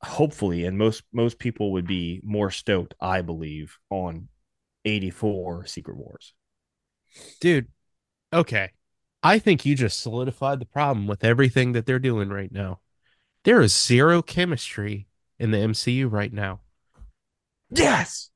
hopefully, 0.03 0.65
and 0.65 0.79
most 0.79 1.03
most 1.13 1.39
people 1.39 1.73
would 1.73 1.87
be 1.87 2.21
more 2.25 2.51
stoked, 2.51 2.95
I 3.01 3.23
believe, 3.23 3.79
on 3.91 4.29
eighty 4.85 5.11
four 5.11 5.67
Secret 5.67 5.97
Wars. 5.97 6.35
Dude, 7.41 7.69
okay. 8.33 8.71
I 9.23 9.39
think 9.39 9.65
you 9.65 9.75
just 9.75 10.01
solidified 10.01 10.61
the 10.61 10.67
problem 10.67 11.07
with 11.07 11.25
everything 11.25 11.73
that 11.73 11.87
they're 11.87 11.99
doing 11.99 12.29
right 12.29 12.53
now. 12.53 12.81
There 13.45 13.61
is 13.61 13.75
zero 13.75 14.23
chemistry 14.23 15.07
in 15.39 15.51
the 15.51 15.59
MCU 15.59 16.11
right 16.11 16.33
now. 16.33 16.61
Yes. 17.71 18.31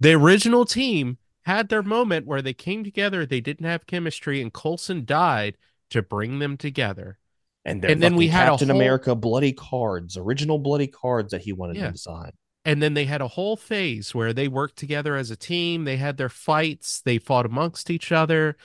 The 0.00 0.12
original 0.14 0.64
team 0.64 1.18
had 1.42 1.68
their 1.68 1.82
moment 1.82 2.26
where 2.26 2.42
they 2.42 2.54
came 2.54 2.84
together, 2.84 3.26
they 3.26 3.40
didn't 3.40 3.66
have 3.66 3.86
chemistry, 3.86 4.40
and 4.40 4.52
Coulson 4.52 5.04
died 5.04 5.56
to 5.90 6.02
bring 6.02 6.38
them 6.38 6.56
together. 6.56 7.18
And, 7.64 7.84
And 7.84 8.02
then 8.02 8.16
we 8.16 8.28
had 8.28 8.48
Captain 8.48 8.68
whole- 8.70 8.76
America 8.76 9.14
bloody 9.14 9.52
cards, 9.52 10.16
original 10.16 10.58
bloody 10.58 10.88
cards 10.88 11.30
that 11.30 11.42
he 11.42 11.52
wanted 11.52 11.76
Yeah. 11.76 11.82
them 11.84 11.92
to 11.92 11.98
sign. 11.98 12.32
And 12.64 12.82
then 12.82 12.94
they 12.94 13.06
had 13.06 13.20
a 13.20 13.28
whole 13.28 13.56
phase 13.56 14.14
where 14.14 14.32
they 14.32 14.46
worked 14.46 14.76
together 14.76 15.16
as 15.16 15.30
a 15.30 15.36
team. 15.36 15.84
They 15.84 15.96
had 15.96 16.16
their 16.16 16.28
fights, 16.28 17.00
they 17.00 17.18
fought 17.18 17.46
amongst 17.46 17.90
each 17.90 18.12
other. 18.12 18.56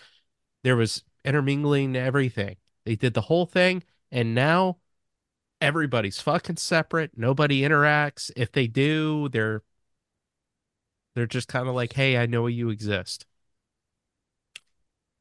There 0.63 0.75
was 0.75 1.03
intermingling 1.25 1.95
everything. 1.95 2.57
They 2.85 2.95
did 2.95 3.13
the 3.13 3.21
whole 3.21 3.45
thing. 3.45 3.83
And 4.11 4.35
now 4.35 4.77
everybody's 5.59 6.21
fucking 6.21 6.57
separate. 6.57 7.11
Nobody 7.17 7.61
interacts. 7.61 8.31
If 8.35 8.51
they 8.51 8.67
do, 8.67 9.29
they're 9.29 9.63
they're 11.15 11.25
just 11.25 11.47
kind 11.47 11.67
of 11.67 11.73
like, 11.73 11.93
hey, 11.93 12.15
I 12.15 12.27
know 12.27 12.45
you 12.45 12.69
exist. 12.69 13.25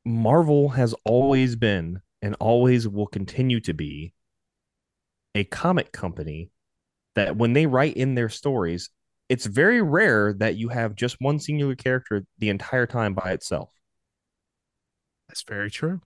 Marvel 0.05 0.71
has 0.71 0.95
always 1.05 1.57
been 1.57 2.03
and 2.21 2.37
always 2.39 2.87
will 2.87 3.07
continue 3.07 3.61
to 3.61 3.73
be 3.73 4.13
a 5.35 5.45
comic 5.45 5.93
company 5.93 6.51
that 7.17 7.37
when 7.37 7.53
they 7.53 7.67
write 7.67 7.97
in 7.97 8.15
their 8.15 8.29
stories, 8.29 8.91
it's 9.29 9.47
very 9.47 9.83
rare 9.83 10.33
that 10.35 10.57
you 10.57 10.69
have 10.69 10.95
just 10.95 11.17
one 11.21 11.41
singular 11.41 11.75
character 11.75 12.25
the 12.39 12.49
entire 12.49 12.87
time 12.87 13.15
by 13.15 13.33
itself. 13.33 13.71
That's 15.29 15.43
very 15.43 15.71
true. 15.71 16.01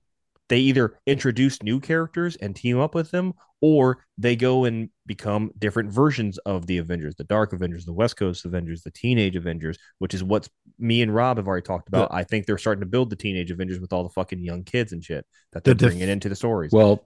They 0.49 0.59
either 0.61 0.99
introduce 1.07 1.63
new 1.63 1.79
characters 1.79 2.37
and 2.37 2.57
team 2.57 2.81
up 2.81 2.95
with 2.95 3.11
them, 3.11 3.35
or 3.61 4.05
they 4.19 4.35
go 4.35 4.65
and 4.65 4.89
become 5.07 5.53
different 5.59 5.93
versions 5.93 6.39
of 6.39 6.67
the 6.67 6.79
Avengers, 6.79 7.15
the 7.15 7.25
Dark 7.25 7.53
Avengers, 7.53 7.85
the 7.85 7.93
West 7.93 8.17
Coast 8.17 8.45
Avengers, 8.45 8.83
the 8.83 8.91
Teenage 8.91 9.37
Avengers, 9.37 9.79
which 9.99 10.15
is 10.15 10.25
what 10.25 10.49
me 10.79 11.03
and 11.03 11.15
Rob 11.15 11.37
have 11.37 11.47
already 11.47 11.63
talked 11.65 11.89
about. 11.89 12.09
I 12.11 12.25
think 12.25 12.47
they're 12.47 12.59
starting 12.59 12.81
to 12.81 12.87
build 12.87 13.11
the 13.11 13.17
Teenage 13.17 13.51
Avengers 13.51 13.79
with 13.79 13.93
all 13.93 14.03
the 14.03 14.11
fucking 14.11 14.43
young 14.43 14.65
kids 14.65 14.93
and 14.93 15.05
shit 15.05 15.27
that 15.53 15.63
they're 15.63 15.75
The 15.75 15.79
def- 15.79 15.89
bringing 15.91 16.09
into 16.09 16.29
the 16.29 16.35
stories. 16.37 16.73
Well, 16.73 17.05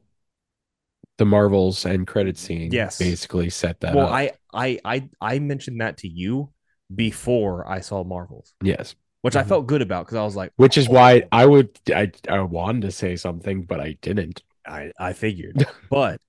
the 1.19 1.25
Marvels 1.25 1.85
and 1.85 2.07
credit 2.07 2.37
scene 2.37 2.73
Yes. 2.73 2.99
basically 2.99 3.51
set 3.51 3.81
that 3.81 3.95
well, 3.95 4.07
up. 4.07 4.13
I, 4.13 4.33
I, 4.53 4.79
I, 4.85 5.09
I 5.21 5.39
mentioned 5.39 5.81
that 5.81 5.99
to 5.99 6.09
you 6.09 6.51
before 6.95 7.69
I 7.69 7.81
saw 7.81 8.05
Marvels, 8.05 8.55
yes. 8.63 8.95
which 9.23 9.37
I 9.37 9.43
Mhm. 9.43 9.49
felt 9.49 9.67
good 9.67 9.83
about 9.83 10.07
because 10.07 10.17
I 10.17 10.25
was 10.25 10.37
like, 10.37 10.53
Which 10.57 10.77
is 10.77 10.89
oh, 10.89 10.93
why 10.93 11.25
I 11.33 11.47
would 11.47 11.79
I 11.89 12.11
I 12.29 12.41
wanted 12.41 12.83
to 12.83 12.91
say 12.91 13.17
something, 13.17 13.63
but 13.63 13.81
I 13.81 13.97
didn't. 14.03 14.43
I, 14.67 14.93
I 14.99 15.13
figured. 15.13 15.67
but 15.91 16.21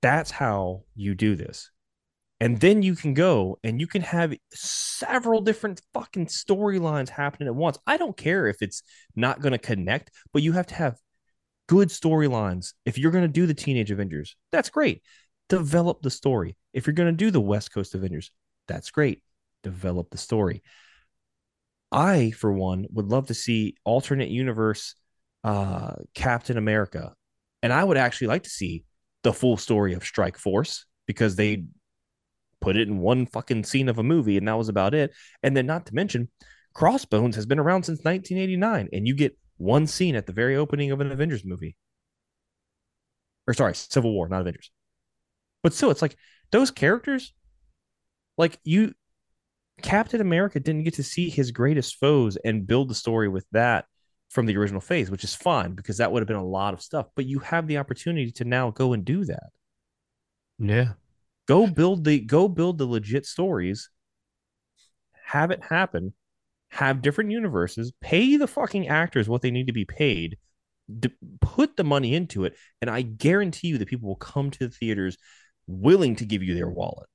that's 0.00 0.30
how 0.30 0.82
you 0.94 1.14
do 1.14 1.36
this. 1.36 1.70
And 2.40 2.58
then 2.58 2.82
you 2.82 2.96
can 2.96 3.14
go 3.14 3.58
and 3.62 3.80
you 3.80 3.86
can 3.86 4.02
have 4.02 4.34
several 4.52 5.40
different 5.42 5.80
fucking 5.94 6.26
storylines 6.26 7.08
happening 7.08 7.46
at 7.46 7.54
once. 7.54 7.78
I 7.86 7.96
don't 7.96 8.16
care 8.16 8.48
if 8.48 8.62
it's 8.62 8.82
not 9.14 9.40
going 9.40 9.52
to 9.52 9.58
connect, 9.58 10.10
but 10.32 10.42
you 10.42 10.52
have 10.52 10.66
to 10.68 10.74
have 10.74 10.98
good 11.72 11.88
storylines. 11.88 12.74
If 12.84 12.98
you're 12.98 13.12
going 13.12 13.24
to 13.24 13.28
do 13.28 13.46
the 13.46 13.54
Teenage 13.54 13.90
Avengers, 13.90 14.36
that's 14.50 14.68
great. 14.68 15.00
Develop 15.48 16.02
the 16.02 16.10
story. 16.10 16.54
If 16.74 16.86
you're 16.86 16.92
going 16.92 17.08
to 17.08 17.16
do 17.16 17.30
the 17.30 17.40
West 17.40 17.72
Coast 17.72 17.94
Avengers, 17.94 18.30
that's 18.68 18.90
great. 18.90 19.22
Develop 19.62 20.10
the 20.10 20.18
story. 20.18 20.62
I, 21.90 22.32
for 22.32 22.52
one, 22.52 22.84
would 22.90 23.08
love 23.08 23.28
to 23.28 23.34
see 23.34 23.76
alternate 23.84 24.28
universe 24.28 24.96
uh, 25.44 25.94
Captain 26.14 26.58
America. 26.58 27.14
And 27.62 27.72
I 27.72 27.82
would 27.82 27.96
actually 27.96 28.26
like 28.26 28.42
to 28.42 28.50
see 28.50 28.84
the 29.22 29.32
full 29.32 29.56
story 29.56 29.94
of 29.94 30.04
Strike 30.04 30.36
Force 30.36 30.84
because 31.06 31.36
they 31.36 31.64
put 32.60 32.76
it 32.76 32.86
in 32.86 32.98
one 32.98 33.24
fucking 33.24 33.64
scene 33.64 33.88
of 33.88 33.98
a 33.98 34.02
movie 34.02 34.36
and 34.36 34.46
that 34.46 34.58
was 34.58 34.68
about 34.68 34.92
it. 34.92 35.12
And 35.42 35.56
then, 35.56 35.64
not 35.64 35.86
to 35.86 35.94
mention, 35.94 36.28
Crossbones 36.74 37.36
has 37.36 37.46
been 37.46 37.58
around 37.58 37.84
since 37.84 38.04
1989, 38.04 38.90
and 38.92 39.08
you 39.08 39.14
get 39.14 39.38
one 39.62 39.86
scene 39.86 40.16
at 40.16 40.26
the 40.26 40.32
very 40.32 40.56
opening 40.56 40.90
of 40.90 41.00
an 41.00 41.12
Avengers 41.12 41.44
movie. 41.44 41.76
Or, 43.46 43.54
sorry, 43.54 43.74
Civil 43.74 44.12
War, 44.12 44.28
not 44.28 44.40
Avengers. 44.40 44.70
But 45.62 45.72
still, 45.72 45.90
it's 45.90 46.02
like 46.02 46.16
those 46.50 46.70
characters, 46.70 47.32
like 48.36 48.58
you, 48.64 48.92
Captain 49.82 50.20
America 50.20 50.60
didn't 50.60 50.84
get 50.84 50.94
to 50.94 51.02
see 51.02 51.28
his 51.28 51.50
greatest 51.50 51.96
foes 51.96 52.36
and 52.36 52.66
build 52.66 52.88
the 52.88 52.94
story 52.94 53.28
with 53.28 53.46
that 53.52 53.86
from 54.30 54.46
the 54.46 54.56
original 54.56 54.80
phase, 54.80 55.10
which 55.10 55.24
is 55.24 55.34
fine 55.34 55.74
because 55.74 55.98
that 55.98 56.10
would 56.10 56.20
have 56.20 56.28
been 56.28 56.36
a 56.36 56.44
lot 56.44 56.74
of 56.74 56.82
stuff. 56.82 57.06
But 57.14 57.26
you 57.26 57.38
have 57.40 57.66
the 57.66 57.78
opportunity 57.78 58.30
to 58.32 58.44
now 58.44 58.70
go 58.70 58.92
and 58.92 59.04
do 59.04 59.24
that. 59.24 59.50
Yeah. 60.58 60.92
Go 61.46 61.66
build 61.66 62.04
the 62.04 62.20
go 62.20 62.48
build 62.48 62.78
the 62.78 62.86
legit 62.86 63.26
stories. 63.26 63.90
Have 65.26 65.50
it 65.50 65.62
happen. 65.62 66.14
Have 66.72 67.02
different 67.02 67.30
universes. 67.30 67.92
Pay 68.00 68.36
the 68.36 68.46
fucking 68.46 68.88
actors 68.88 69.28
what 69.28 69.42
they 69.42 69.50
need 69.50 69.66
to 69.66 69.72
be 69.72 69.84
paid. 69.84 70.38
D- 70.98 71.10
put 71.40 71.76
the 71.76 71.84
money 71.84 72.14
into 72.14 72.44
it, 72.44 72.56
and 72.80 72.90
I 72.90 73.02
guarantee 73.02 73.68
you 73.68 73.78
that 73.78 73.88
people 73.88 74.08
will 74.08 74.16
come 74.16 74.50
to 74.50 74.68
the 74.68 74.74
theaters 74.74 75.16
willing 75.66 76.16
to 76.16 76.24
give 76.24 76.42
you 76.42 76.54
their 76.54 76.68
wallet. 76.68 77.08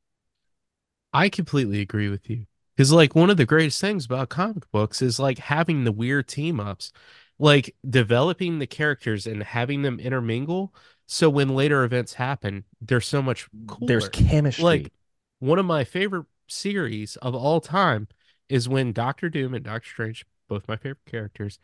I 1.11 1.29
completely 1.29 1.81
agree 1.81 2.09
with 2.09 2.29
you. 2.29 2.45
Because 2.75 2.91
like 2.91 3.15
one 3.15 3.31
of 3.31 3.37
the 3.37 3.45
greatest 3.45 3.81
things 3.81 4.05
about 4.05 4.29
comic 4.29 4.69
books 4.71 5.01
is 5.01 5.19
like 5.19 5.39
having 5.39 5.83
the 5.83 5.91
weird 5.91 6.27
team 6.27 6.59
ups, 6.59 6.91
like 7.39 7.75
developing 7.89 8.59
the 8.59 8.67
characters 8.67 9.25
and 9.25 9.41
having 9.41 9.81
them 9.81 9.99
intermingle. 9.99 10.75
So 11.07 11.29
when 11.29 11.49
later 11.49 11.83
events 11.83 12.13
happen, 12.13 12.65
they're 12.79 13.01
so 13.01 13.23
much 13.23 13.49
cooler. 13.65 13.87
There's 13.87 14.09
chemistry. 14.09 14.63
like 14.63 14.93
one 15.39 15.57
of 15.57 15.65
my 15.65 15.83
favorite 15.83 16.27
series 16.47 17.15
of 17.17 17.33
all 17.33 17.59
time 17.59 18.07
is 18.49 18.69
when 18.69 18.93
Doctor 18.93 19.29
Doom 19.29 19.53
and 19.53 19.63
Doctor 19.63 19.89
Strange, 19.89 20.25
both 20.47 20.67
my 20.67 20.77
favorite 20.77 21.05
characters, 21.05 21.59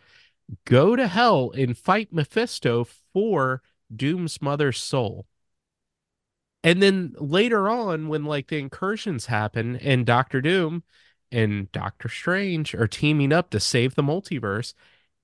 go 0.65 0.95
to 0.95 1.07
hell 1.07 1.51
and 1.55 1.77
fight 1.77 2.11
Mephisto 2.11 2.85
for 3.13 3.61
Doom's 3.93 4.41
mother's 4.41 4.79
soul. 4.79 5.25
And 6.63 6.81
then 6.81 7.13
later 7.17 7.69
on, 7.69 8.07
when 8.07 8.23
like 8.23 8.47
the 8.47 8.57
incursions 8.57 9.25
happen 9.25 9.75
and 9.77 10.05
Doctor 10.05 10.41
Doom 10.41 10.83
and 11.31 11.71
Doctor 11.71 12.07
Strange 12.07 12.73
are 12.73 12.87
teaming 12.87 13.33
up 13.33 13.49
to 13.49 13.59
save 13.59 13.95
the 13.95 14.03
multiverse, 14.03 14.73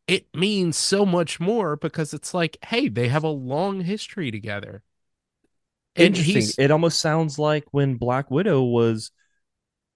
it 0.08 0.26
means 0.36 0.76
so 0.76 1.06
much 1.06 1.40
more 1.40 1.76
because 1.76 2.14
it's 2.14 2.34
like, 2.34 2.58
hey, 2.66 2.90
they 2.90 3.08
have 3.08 3.24
a 3.24 3.30
long 3.30 3.82
history 3.82 4.32
together. 4.32 4.82
Interesting. 5.96 6.64
It 6.64 6.72
almost 6.72 7.00
sounds 7.00 7.38
like 7.38 7.66
when 7.72 7.96
Black 7.96 8.32
Widow 8.32 8.64
was 8.64 9.12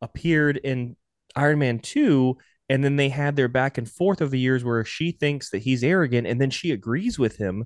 appeared 0.02 0.58
in 0.58 0.96
Iron 1.36 1.60
Man 1.60 1.80
2 1.80 2.38
and 2.70 2.84
then 2.84 2.96
they 2.96 3.10
had 3.10 3.36
their 3.36 3.48
back 3.50 3.78
and 3.78 3.90
forth 3.90 4.22
over 4.22 4.30
the 4.32 4.40
years 4.40 4.64
where 4.64 4.86
she 4.86 5.12
thinks 5.12 5.50
that 5.50 5.60
he's 5.64 5.84
arrogant 5.84 6.26
and 6.28 6.40
then 6.40 6.50
she 6.50 6.72
agrees 6.72 7.20
with 7.20 7.36
him 7.38 7.66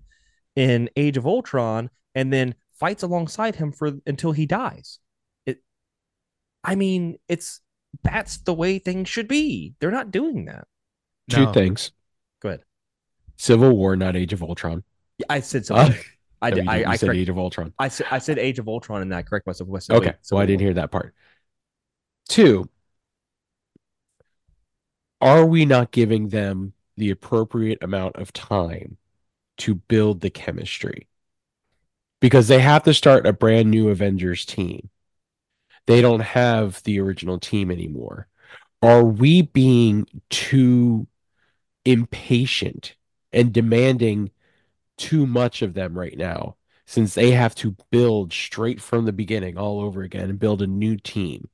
in 0.56 0.90
Age 0.96 1.18
of 1.18 1.26
Ultron 1.28 1.90
and 2.16 2.34
then 2.34 2.56
fights 2.80 3.04
alongside 3.04 3.56
him 3.56 3.72
for 3.72 3.92
until 4.08 4.32
he 4.32 4.46
dies. 4.46 5.00
It 5.46 5.62
I 6.64 6.76
mean, 6.76 7.18
it's 7.28 7.62
that's 8.04 8.38
the 8.40 8.54
way 8.54 8.80
things 8.80 9.08
should 9.08 9.28
be. 9.28 9.76
They're 9.80 9.92
not 9.92 10.12
doing 10.12 10.46
that. 10.46 10.66
Two 11.30 11.46
No. 11.46 11.54
things: 11.54 11.92
Go 12.42 12.50
ahead. 12.50 12.62
Civil 13.38 13.76
War, 13.78 13.96
not 13.96 14.16
Age 14.16 14.34
of 14.34 14.42
Ultron. 14.44 14.84
I 15.30 15.40
said 15.42 15.66
so. 15.66 15.76
Uh, 15.76 15.94
I 16.42 16.52
did. 16.52 16.66
you 16.66 16.70
I, 16.72 16.84
I, 16.92 16.96
said 16.96 17.08
correct- 17.08 17.20
Age 17.20 17.30
of 17.30 17.38
Ultron. 17.38 17.74
I 17.80 17.88
said 17.88 18.08
I 18.12 18.18
said 18.20 18.38
Age 18.40 18.60
of 18.60 18.68
Ultron 18.68 19.02
and 19.04 19.14
I 19.14 19.22
correct 19.24 19.46
myself. 19.48 19.70
I 19.76 19.80
said, 19.80 19.96
Okay, 19.98 20.06
wait, 20.08 20.16
so 20.22 20.38
I 20.38 20.46
didn't 20.46 20.62
War. 20.62 20.68
hear 20.68 20.74
that 20.76 20.92
part. 20.92 21.14
Two, 22.30 22.70
are 25.22 25.46
we 25.46 25.66
not 25.66 25.92
giving 25.92 26.30
them 26.30 26.74
the 26.96 27.10
appropriate 27.10 27.82
amount 27.82 28.16
of 28.16 28.34
time 28.34 28.98
to 29.58 29.76
build 29.76 30.22
the 30.22 30.30
chemistry? 30.30 31.08
Because 32.20 32.48
they 32.48 32.60
have 32.60 32.84
to 32.84 32.94
start 32.94 33.28
a 33.28 33.34
brand 33.34 33.70
new 33.70 33.90
Avengers 33.90 34.46
team. 34.46 34.90
They 35.86 36.02
don't 36.02 36.22
have 36.22 36.82
the 36.84 37.00
original 37.00 37.40
team 37.40 37.72
anymore. 37.72 38.28
Are 38.82 39.04
we 39.04 39.42
being 39.42 40.06
too 40.30 41.08
impatient 41.88 42.96
and 43.32 43.54
demanding 43.54 44.30
too 44.98 45.26
much 45.26 45.62
of 45.62 45.74
them 45.74 45.98
right 45.98 46.18
now 46.18 46.56
since 46.86 47.14
they 47.14 47.32
have 47.32 47.56
to 47.56 47.76
build 47.92 48.34
straight 48.34 48.82
from 48.82 49.06
the 49.06 49.14
beginning 49.14 49.58
all 49.58 49.80
over 49.80 50.02
again 50.02 50.30
and 50.30 50.40
build 50.40 50.62
a 50.62 50.68
new 50.68 50.98
team. 50.98 51.50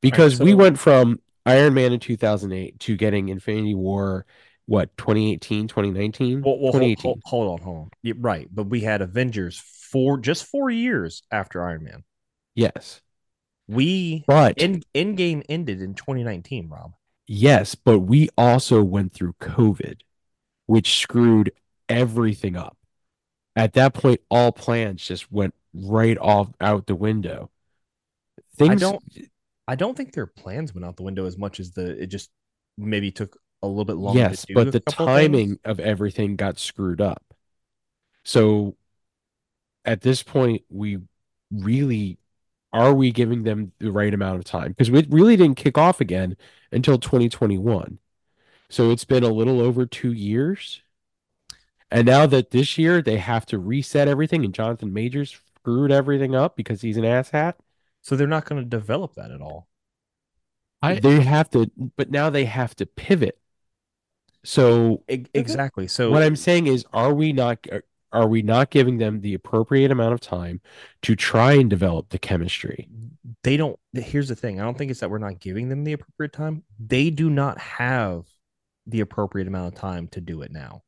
Because 0.00 0.40
we 0.40 0.52
so- 0.52 0.56
went 0.56 0.78
from 0.78 1.20
Iron 1.48 1.74
Man 1.74 1.92
in 1.92 2.00
2008 2.00 2.78
to 2.80 2.96
getting 2.96 3.30
Infinity 3.30 3.74
War, 3.74 4.26
what, 4.66 4.94
2018, 4.98 5.66
2019? 5.66 6.42
Well, 6.42 6.58
well 6.58 6.72
hold, 6.72 6.74
2018. 6.74 7.02
hold, 7.02 7.22
hold 7.24 7.60
on, 7.60 7.64
hold 7.64 7.78
on. 7.78 7.90
Yeah, 8.02 8.14
right, 8.18 8.48
but 8.52 8.64
we 8.64 8.80
had 8.80 9.00
Avengers 9.00 9.58
for 9.58 10.18
just 10.18 10.44
four 10.44 10.68
years 10.68 11.22
after 11.30 11.64
Iron 11.64 11.84
Man. 11.84 12.04
Yes. 12.54 13.00
We 13.66 14.24
But 14.26 14.60
end 14.60 14.84
Endgame 14.94 15.42
ended 15.48 15.80
in 15.80 15.94
2019. 15.94 16.68
Rob, 16.68 16.92
yes, 17.26 17.74
but 17.74 18.00
we 18.00 18.28
also 18.36 18.82
went 18.82 19.12
through 19.12 19.34
COVID, 19.40 20.00
which 20.66 21.00
screwed 21.00 21.52
everything 21.88 22.56
up. 22.56 22.76
At 23.56 23.74
that 23.74 23.94
point, 23.94 24.20
all 24.30 24.52
plans 24.52 25.04
just 25.04 25.30
went 25.32 25.54
right 25.74 26.16
off 26.18 26.50
out 26.60 26.86
the 26.86 26.94
window. 26.94 27.50
Things 28.56 28.80
don't- 28.80 29.02
I 29.68 29.74
don't 29.74 29.96
think 29.96 30.14
their 30.14 30.26
plans 30.26 30.74
went 30.74 30.86
out 30.86 30.96
the 30.96 31.02
window 31.02 31.26
as 31.26 31.36
much 31.36 31.60
as 31.60 31.72
the 31.72 32.02
it 32.02 32.06
just 32.06 32.30
maybe 32.78 33.10
took 33.10 33.38
a 33.62 33.68
little 33.68 33.84
bit 33.84 33.96
longer. 33.96 34.18
yes, 34.18 34.40
to 34.40 34.46
do 34.46 34.54
but 34.54 34.72
the 34.72 34.78
of 34.78 34.84
things. 34.84 34.96
timing 34.96 35.58
of 35.64 35.78
everything 35.78 36.36
got 36.36 36.58
screwed 36.58 37.02
up. 37.02 37.22
So 38.24 38.76
at 39.84 40.00
this 40.00 40.22
point, 40.22 40.62
we 40.70 40.98
really 41.50 42.18
are 42.72 42.94
we 42.94 43.12
giving 43.12 43.44
them 43.44 43.72
the 43.78 43.92
right 43.92 44.12
amount 44.12 44.38
of 44.38 44.44
time? 44.44 44.70
Because 44.70 44.90
we 44.90 45.06
really 45.10 45.36
didn't 45.36 45.56
kick 45.56 45.76
off 45.78 46.00
again 46.00 46.36
until 46.72 46.98
2021. 46.98 47.98
So 48.70 48.90
it's 48.90 49.04
been 49.04 49.24
a 49.24 49.28
little 49.28 49.60
over 49.60 49.86
two 49.86 50.12
years. 50.12 50.82
And 51.90 52.06
now 52.06 52.26
that 52.26 52.50
this 52.50 52.76
year 52.76 53.00
they 53.02 53.18
have 53.18 53.46
to 53.46 53.58
reset 53.58 54.08
everything 54.08 54.44
and 54.44 54.54
Jonathan 54.54 54.92
Majors 54.92 55.38
screwed 55.56 55.90
everything 55.90 56.34
up 56.34 56.56
because 56.56 56.82
he's 56.82 56.98
an 56.98 57.04
asshat. 57.04 57.54
So 58.02 58.16
they're 58.16 58.26
not 58.26 58.44
going 58.44 58.62
to 58.62 58.68
develop 58.68 59.14
that 59.14 59.30
at 59.30 59.40
all. 59.40 59.68
I- 60.82 61.00
they 61.00 61.20
have 61.20 61.50
to, 61.50 61.70
but 61.96 62.10
now 62.10 62.30
they 62.30 62.44
have 62.44 62.74
to 62.76 62.86
pivot. 62.86 63.38
So 64.44 65.02
exactly. 65.08 65.88
So 65.88 66.10
what 66.10 66.22
I'm 66.22 66.36
saying 66.36 66.68
is, 66.68 66.86
are 66.92 67.12
we 67.12 67.32
not 67.32 67.66
are 68.12 68.28
we 68.28 68.40
not 68.40 68.70
giving 68.70 68.98
them 68.98 69.20
the 69.20 69.34
appropriate 69.34 69.90
amount 69.90 70.14
of 70.14 70.20
time 70.20 70.60
to 71.02 71.14
try 71.14 71.52
and 71.54 71.68
develop 71.68 72.08
the 72.10 72.18
chemistry? 72.18 72.88
they 73.42 73.56
don't 73.56 73.78
here's 73.92 74.28
the 74.28 74.34
thing 74.36 74.60
i 74.60 74.64
don't 74.64 74.78
think 74.78 74.90
it's 74.90 75.00
that 75.00 75.10
we're 75.10 75.18
not 75.18 75.38
giving 75.38 75.68
them 75.68 75.84
the 75.84 75.92
appropriate 75.92 76.32
time 76.32 76.62
they 76.78 77.10
do 77.10 77.28
not 77.28 77.58
have 77.58 78.24
the 78.86 79.00
appropriate 79.00 79.46
amount 79.46 79.72
of 79.72 79.78
time 79.78 80.08
to 80.08 80.20
do 80.20 80.42
it 80.42 80.50
now 80.50 80.82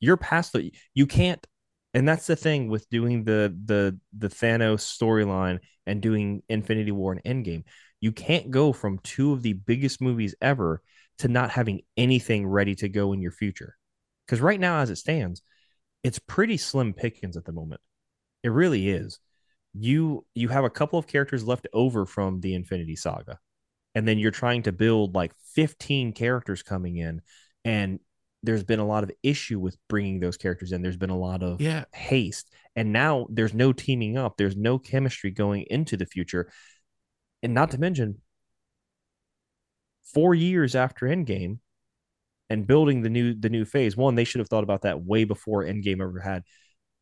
you're 0.00 0.16
past 0.16 0.52
the 0.52 0.70
you 0.92 1.06
can't 1.06 1.46
and 1.94 2.06
that's 2.06 2.26
the 2.26 2.36
thing 2.36 2.68
with 2.68 2.88
doing 2.90 3.24
the 3.24 3.56
the 3.64 3.98
the 4.16 4.28
thanos 4.28 4.82
storyline 4.82 5.60
and 5.86 6.02
doing 6.02 6.42
infinity 6.48 6.90
war 6.90 7.12
and 7.12 7.22
endgame. 7.24 7.64
You 8.00 8.12
can't 8.12 8.50
go 8.50 8.72
from 8.72 8.98
two 8.98 9.32
of 9.32 9.42
the 9.42 9.54
biggest 9.54 10.00
movies 10.00 10.34
ever 10.42 10.82
to 11.18 11.28
not 11.28 11.50
having 11.50 11.82
anything 11.96 12.46
ready 12.46 12.74
to 12.76 12.88
go 12.88 13.12
in 13.12 13.22
your 13.22 13.30
future. 13.30 13.76
Because 14.26 14.40
right 14.40 14.60
now 14.60 14.80
as 14.80 14.90
it 14.90 14.96
stands 14.96 15.42
it's 16.04 16.18
pretty 16.18 16.58
slim 16.58 16.92
pickings 16.92 17.36
at 17.36 17.46
the 17.46 17.52
moment. 17.52 17.80
It 18.44 18.50
really 18.50 18.90
is. 18.90 19.18
You 19.72 20.24
you 20.34 20.48
have 20.48 20.64
a 20.64 20.70
couple 20.70 20.98
of 20.98 21.08
characters 21.08 21.44
left 21.44 21.66
over 21.72 22.06
from 22.06 22.40
the 22.40 22.54
Infinity 22.54 22.94
Saga, 22.94 23.40
and 23.94 24.06
then 24.06 24.18
you're 24.18 24.30
trying 24.30 24.62
to 24.64 24.72
build 24.72 25.14
like 25.14 25.32
15 25.54 26.12
characters 26.12 26.62
coming 26.62 26.98
in, 26.98 27.22
and 27.64 27.98
there's 28.44 28.64
been 28.64 28.80
a 28.80 28.86
lot 28.86 29.04
of 29.04 29.10
issue 29.22 29.58
with 29.58 29.76
bringing 29.88 30.20
those 30.20 30.36
characters 30.36 30.72
in. 30.72 30.82
There's 30.82 30.96
been 30.96 31.10
a 31.10 31.18
lot 31.18 31.42
of 31.42 31.60
Yeah. 31.60 31.84
haste, 31.92 32.50
and 32.76 32.92
now 32.92 33.26
there's 33.30 33.54
no 33.54 33.72
teaming 33.72 34.16
up. 34.16 34.36
There's 34.36 34.56
no 34.56 34.78
chemistry 34.78 35.30
going 35.30 35.64
into 35.70 35.96
the 35.96 36.06
future, 36.06 36.50
and 37.42 37.54
not 37.54 37.70
to 37.72 37.78
mention 37.78 38.20
four 40.02 40.34
years 40.34 40.74
after 40.74 41.06
Endgame, 41.06 41.58
and 42.50 42.66
building 42.66 43.02
the 43.02 43.10
new 43.10 43.34
the 43.34 43.48
new 43.48 43.64
phase. 43.64 43.96
One, 43.96 44.14
they 44.14 44.24
should 44.24 44.40
have 44.40 44.48
thought 44.48 44.64
about 44.64 44.82
that 44.82 45.02
way 45.02 45.24
before 45.24 45.64
Endgame 45.64 46.02
ever 46.02 46.20
had. 46.20 46.42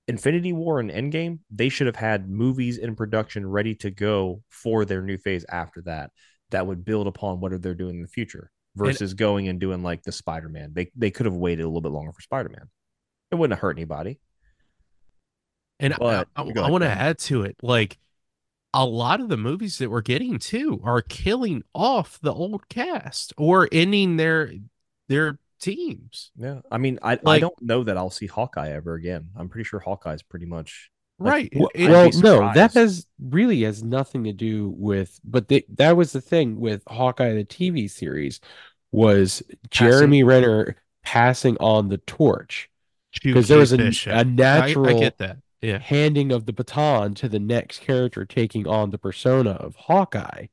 Infinity 0.09 0.53
War 0.53 0.80
and 0.80 0.90
Endgame, 0.90 1.40
they 1.51 1.68
should 1.68 1.86
have 1.86 1.97
had 1.97 2.28
movies 2.28 2.78
in 2.78 2.97
production 2.97 3.47
ready 3.47 3.74
to 3.76 3.90
go 3.90 4.43
for 4.49 4.84
their 4.84 5.03
new 5.03 5.16
phase 5.18 5.45
after 5.49 5.82
that. 5.82 6.11
That 6.51 6.66
would 6.66 6.84
build 6.84 7.07
upon 7.07 7.40
what 7.40 7.61
they're 7.62 7.74
doing 7.74 7.97
in 7.97 8.03
the 8.03 8.09
future 8.09 8.51
versus 8.77 9.14
going 9.14 9.49
and 9.49 9.61
doing 9.61 9.83
like 9.83 10.03
the 10.03 10.12
Spider 10.12 10.49
Man. 10.49 10.73
They 10.73 10.91
they 10.97 11.11
could 11.11 11.27
have 11.27 11.35
waited 11.35 11.62
a 11.62 11.66
little 11.66 11.81
bit 11.81 11.93
longer 11.93 12.12
for 12.12 12.20
Spider 12.20 12.49
Man. 12.49 12.68
It 13.31 13.37
wouldn't 13.37 13.57
have 13.57 13.61
hurt 13.61 13.77
anybody. 13.77 14.18
And 15.81 15.95
But- 15.99 16.29
I, 16.37 16.45
Go 16.45 16.61
ahead, 16.61 16.70
want 16.70 16.83
to 16.85 16.91
add 16.91 17.18
to 17.20 17.43
it, 17.43 17.57
like 17.62 17.99
a 18.75 18.87
lot 18.87 19.20
of 19.20 19.29
the 19.29 19.37
movies 19.37 19.79
that 19.79 19.91
we're 19.91 20.01
getting 20.01 20.39
too 20.39 20.81
are 20.85 21.03
killing 21.03 21.62
off 21.75 22.18
the 22.23 22.33
old 22.33 22.68
cast 22.68 23.33
or 23.37 23.68
ending 23.73 24.16
their 24.16 24.53
their 25.09 25.39
teams. 25.61 26.31
Yeah, 26.37 26.61
I 26.70 26.79
mean, 26.79 26.99
I 27.03 27.18
I 27.27 27.39
don't 27.39 27.61
know 27.61 27.85
that 27.85 27.97
I'll 27.97 28.11
see 28.11 28.27
Hawkeye 28.27 28.70
ever 28.70 28.95
again. 28.95 29.31
I'm 29.37 29.49
pretty 29.49 29.64
sure 29.64 29.81
Hawkeye's 29.81 30.23
pretty 30.23 30.47
much 30.47 30.91
Right. 31.23 31.53
Well, 31.55 31.70
It- 31.75 31.89
well, 31.89 32.11
no, 32.20 32.53
that 32.55 32.75
has 32.75 33.07
really 33.20 33.62
has 33.62 33.83
nothing 33.83 34.25
to 34.25 34.33
do 34.33 34.70
with. 34.77 35.20
But 35.25 35.49
they, 35.49 35.64
that 35.75 35.97
was 35.97 36.12
the 36.12 36.20
thing 36.20 36.59
with 36.61 36.83
Hawkeye, 36.87 37.33
the 37.35 37.45
TV 37.45 37.89
series, 37.91 38.41
was 38.91 39.43
Jeremy 39.70 40.23
Renner 40.23 40.77
passing 41.03 41.57
on 41.59 41.89
the 41.89 41.99
torch 41.99 42.70
because 43.23 43.49
there 43.49 43.59
was 43.59 43.73
a, 43.73 43.81
a 44.11 44.14
I- 44.14 44.23
natural 44.25 44.97
I, 44.97 45.01
get 45.01 45.18
that. 45.18 45.39
Yeah. 45.61 45.79
handing 45.79 46.33
of 46.33 46.47
the 46.47 46.53
baton 46.53 47.14
to 47.14 47.29
the 47.29 47.39
next 47.39 47.81
character 47.83 48.25
taking 48.25 48.66
on 48.66 48.91
the 48.91 48.99
persona 48.99 49.51
of 49.53 49.77
Hawkeye. 49.77 50.47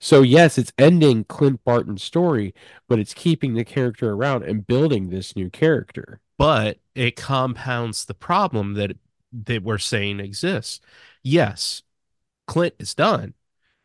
So 0.00 0.22
yes, 0.22 0.58
it's 0.58 0.72
ending 0.78 1.24
Clint 1.24 1.62
Barton's 1.64 2.02
story, 2.02 2.54
but 2.88 2.98
it's 2.98 3.14
keeping 3.14 3.54
the 3.54 3.64
character 3.64 4.10
around 4.12 4.42
and 4.44 4.66
building 4.66 5.10
this 5.10 5.36
new 5.36 5.50
character. 5.50 6.20
but 6.38 6.78
it 6.94 7.14
compounds 7.16 8.04
the 8.06 8.14
problem 8.14 8.74
that 8.74 8.96
that 9.32 9.62
we're 9.62 9.78
saying 9.78 10.20
exists. 10.20 10.80
Yes, 11.22 11.82
Clint 12.46 12.74
is 12.78 12.94
done, 12.94 13.34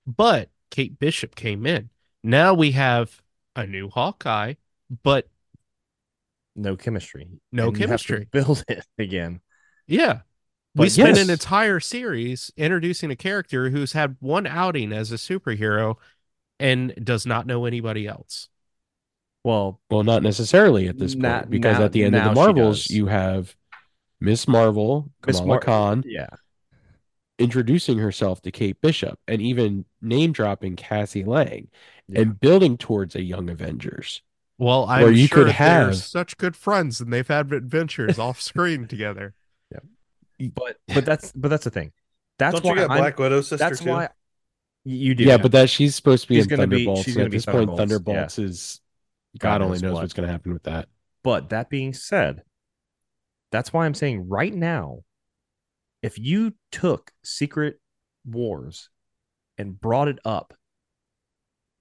but 0.05 0.49
Kate 0.71 0.97
Bishop 0.99 1.35
came 1.35 1.65
in. 1.65 1.89
Now 2.23 2.53
we 2.53 2.71
have 2.71 3.21
a 3.55 3.65
new 3.65 3.89
Hawkeye, 3.89 4.55
but 5.03 5.29
no 6.55 6.75
chemistry. 6.75 7.27
No 7.51 7.67
And 7.69 7.77
you 7.79 7.87
have 7.87 8.01
to 8.01 8.07
chemistry. 8.07 8.27
build 8.31 8.63
it 8.67 8.85
again. 8.97 9.41
Yeah. 9.87 10.21
we 10.75 10.85
But 10.85 10.91
spent 10.91 11.17
an 11.17 11.29
entire 11.29 11.79
series 11.79 12.51
introducing 12.57 13.11
a 13.11 13.15
character 13.15 13.69
who's 13.69 13.93
had 13.93 14.17
one 14.19 14.45
outing 14.47 14.91
as 14.91 15.11
a 15.11 15.15
superhero 15.15 15.95
and 16.59 16.93
does 17.03 17.25
not 17.25 17.45
know 17.47 17.65
anybody 17.65 18.07
else. 18.07 18.49
Well, 19.43 19.79
Well, 19.89 20.03
not 20.03 20.23
necessarily 20.23 20.87
at 20.87 20.97
this 20.97 21.15
point, 21.15 21.49
because 21.49 21.77
now- 21.79 21.85
at 21.85 21.91
the 21.93 22.03
end 22.03 22.15
of 22.15 22.23
the 22.23 22.33
Marvels, 22.33 22.89
you 22.89 23.07
have 23.07 23.55
Miss 24.19 24.47
Marvel, 24.47 25.11
Miss 25.25 25.37
Kamala 25.37 25.47
Mar- 25.55 25.59
Khan, 25.59 26.03
yeah. 26.05 26.27
introducing 27.39 27.99
herself 27.99 28.41
to 28.41 28.51
Kate 28.51 28.79
Bishop, 28.81 29.19
and 29.27 29.41
even 29.41 29.85
name 30.01 30.31
dropping 30.31 30.75
Cassie 30.75 31.23
Lang, 31.23 31.67
Yeah. 32.07 32.21
and 32.21 32.39
building 32.39 32.77
towards 32.77 33.15
a 33.15 33.21
Young 33.21 33.49
Avengers. 33.49 34.21
Well, 34.57 34.85
I'm 34.89 35.03
Where 35.03 35.11
you 35.11 35.27
sure 35.27 35.35
could 35.37 35.47
they're 35.47 35.53
have- 35.53 35.97
such 35.97 36.37
good 36.37 36.55
friends 36.55 36.99
and 36.99 37.13
they've 37.13 37.27
had 37.27 37.53
adventures 37.53 38.17
off 38.17 38.41
screen 38.41 38.87
together. 38.87 39.33
But 40.53 40.77
but 40.93 41.03
that's 41.03 41.31
but 41.31 41.47
that's 41.47 41.63
the 41.63 41.71
thing. 41.71 41.91
That's 42.37 42.53
Don't 42.61 42.63
why 42.63 42.69
you 42.73 42.87
got 42.87 42.91
I'm- 42.91 42.99
Black 43.01 43.17
Widow's 43.17 43.47
sister 43.47 43.57
that's 43.57 43.79
too? 43.79 43.89
why 43.89 44.09
you 44.85 45.15
do. 45.15 45.23
Yeah, 45.23 45.37
but 45.37 45.51
that 45.53 45.67
she's 45.67 45.95
supposed 45.95 46.21
to 46.23 46.29
be 46.29 46.35
She's 46.35 46.43
in 46.45 46.49
gonna 46.51 46.67
be- 46.67 46.85
Thunderbolts. 46.85 47.01
she's 47.05 47.15
and 47.15 47.21
gonna 47.21 47.25
at 47.25 47.31
be 47.31 47.37
this 47.37 47.45
point, 47.47 47.55
Thunderbolts, 47.75 48.35
Thunderbolts 48.35 48.39
is 48.39 48.81
God, 49.39 49.49
God 49.57 49.61
only 49.63 49.71
knows 49.77 49.81
knows 49.81 49.93
what. 49.93 50.01
what's 50.03 50.13
going 50.13 50.27
to 50.27 50.31
happen 50.31 50.53
with 50.53 50.61
that. 50.63 50.89
But 51.23 51.49
that 51.49 51.71
being 51.71 51.91
said, 51.95 52.43
that's 53.51 53.71
why 53.71 53.85
I'm 53.85 53.93
saying 53.93 54.27
right 54.27 54.53
now, 54.53 54.99
if 56.01 56.19
you 56.19 56.53
took 56.71 57.11
Secret 57.23 57.79
Wars 58.25 58.89
and 59.57 59.79
brought 59.79 60.07
it 60.07 60.19
up, 60.25 60.53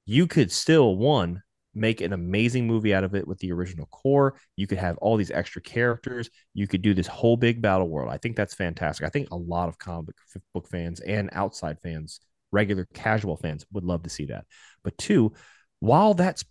you 0.06 0.26
could 0.26 0.52
still 0.52 0.96
one 0.96 1.42
make 1.74 2.00
an 2.00 2.14
amazing 2.14 2.66
movie 2.66 2.94
out 2.94 3.04
of 3.04 3.14
it 3.14 3.28
with 3.28 3.38
the 3.38 3.52
original 3.52 3.86
core. 3.86 4.38
You 4.56 4.66
could 4.66 4.78
have 4.78 4.96
all 4.98 5.16
these 5.16 5.30
extra 5.30 5.60
characters. 5.60 6.30
You 6.54 6.66
could 6.66 6.80
do 6.80 6.94
this 6.94 7.06
whole 7.06 7.36
big 7.36 7.60
battle 7.60 7.88
world. 7.88 8.10
I 8.10 8.16
think 8.16 8.34
that's 8.34 8.54
fantastic. 8.54 9.06
I 9.06 9.10
think 9.10 9.28
a 9.30 9.36
lot 9.36 9.68
of 9.68 9.78
comic 9.78 10.16
book 10.54 10.66
fans 10.68 11.00
and 11.00 11.28
outside 11.32 11.78
fans, 11.82 12.20
regular 12.50 12.88
casual 12.94 13.36
fans, 13.36 13.66
would 13.72 13.84
love 13.84 14.04
to 14.04 14.10
see 14.10 14.24
that. 14.26 14.46
But 14.82 14.96
two, 14.96 15.34
while 15.80 16.14
that's 16.14 16.44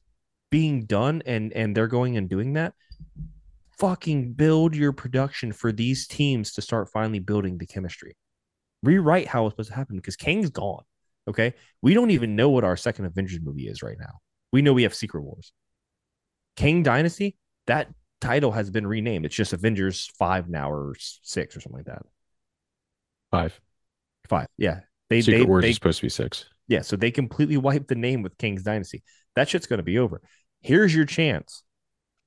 being 0.52 0.86
done 0.86 1.24
and 1.26 1.52
and 1.54 1.76
they're 1.76 1.88
going 1.88 2.18
and 2.18 2.30
doing 2.30 2.54
that, 2.54 2.76
fucking 3.78 4.34
build 4.34 4.76
your 4.76 4.94
production 4.94 5.52
for 5.52 5.72
these 5.72 6.08
teams 6.08 6.54
to 6.54 6.62
start 6.62 6.90
finally 6.92 7.20
building 7.20 7.58
the 7.58 7.66
chemistry. 7.66 8.16
Rewrite 8.84 9.28
how 9.28 9.46
it's 9.46 9.54
supposed 9.54 9.70
to 9.70 9.76
happen 9.76 9.96
because 9.96 10.16
Kang's 10.16 10.50
gone. 10.50 10.84
Okay. 11.28 11.54
We 11.82 11.94
don't 11.94 12.12
even 12.12 12.36
know 12.36 12.50
what 12.50 12.64
our 12.64 12.78
second 12.78 13.06
Avengers 13.06 13.40
movie 13.42 13.68
is 13.68 13.82
right 13.82 13.98
now. 14.00 14.20
We 14.52 14.62
know 14.62 14.74
we 14.74 14.84
have 14.84 14.94
Secret 14.94 15.22
Wars. 15.22 15.52
Kang 16.56 16.84
Dynasty, 16.84 17.38
that 17.68 17.90
title 18.22 18.52
has 18.52 18.70
been 18.70 18.88
renamed. 18.88 19.26
It's 19.26 19.36
just 19.36 19.54
Avengers 19.54 20.12
5 20.18 20.50
now 20.50 20.72
or 20.72 20.96
6 21.00 21.58
or 21.58 21.62
something 21.62 21.78
like 21.78 21.86
that. 21.86 22.04
Five. 23.32 23.60
5. 24.30 24.48
Yeah. 24.58 24.82
They 25.10 25.22
Secret 25.22 25.40
they, 25.40 25.46
Wars 25.46 25.62
they 25.64 25.70
is 25.70 25.76
supposed 25.76 26.00
to 26.00 26.06
be 26.06 26.10
six. 26.10 26.46
yeah, 26.68 26.82
so 26.82 26.96
they 26.96 27.12
completely 27.12 27.58
wiped 27.58 27.88
the 27.88 27.96
name 27.96 28.22
with 28.22 28.38
Kang's 28.38 28.64
Dynasty. 28.64 29.04
That 29.36 29.50
shit's 29.50 29.68
going 29.68 29.78
to 29.78 29.84
be 29.84 30.00
over. 30.00 30.22
Here's 30.62 30.96
your 30.96 31.06
chance. 31.06 31.62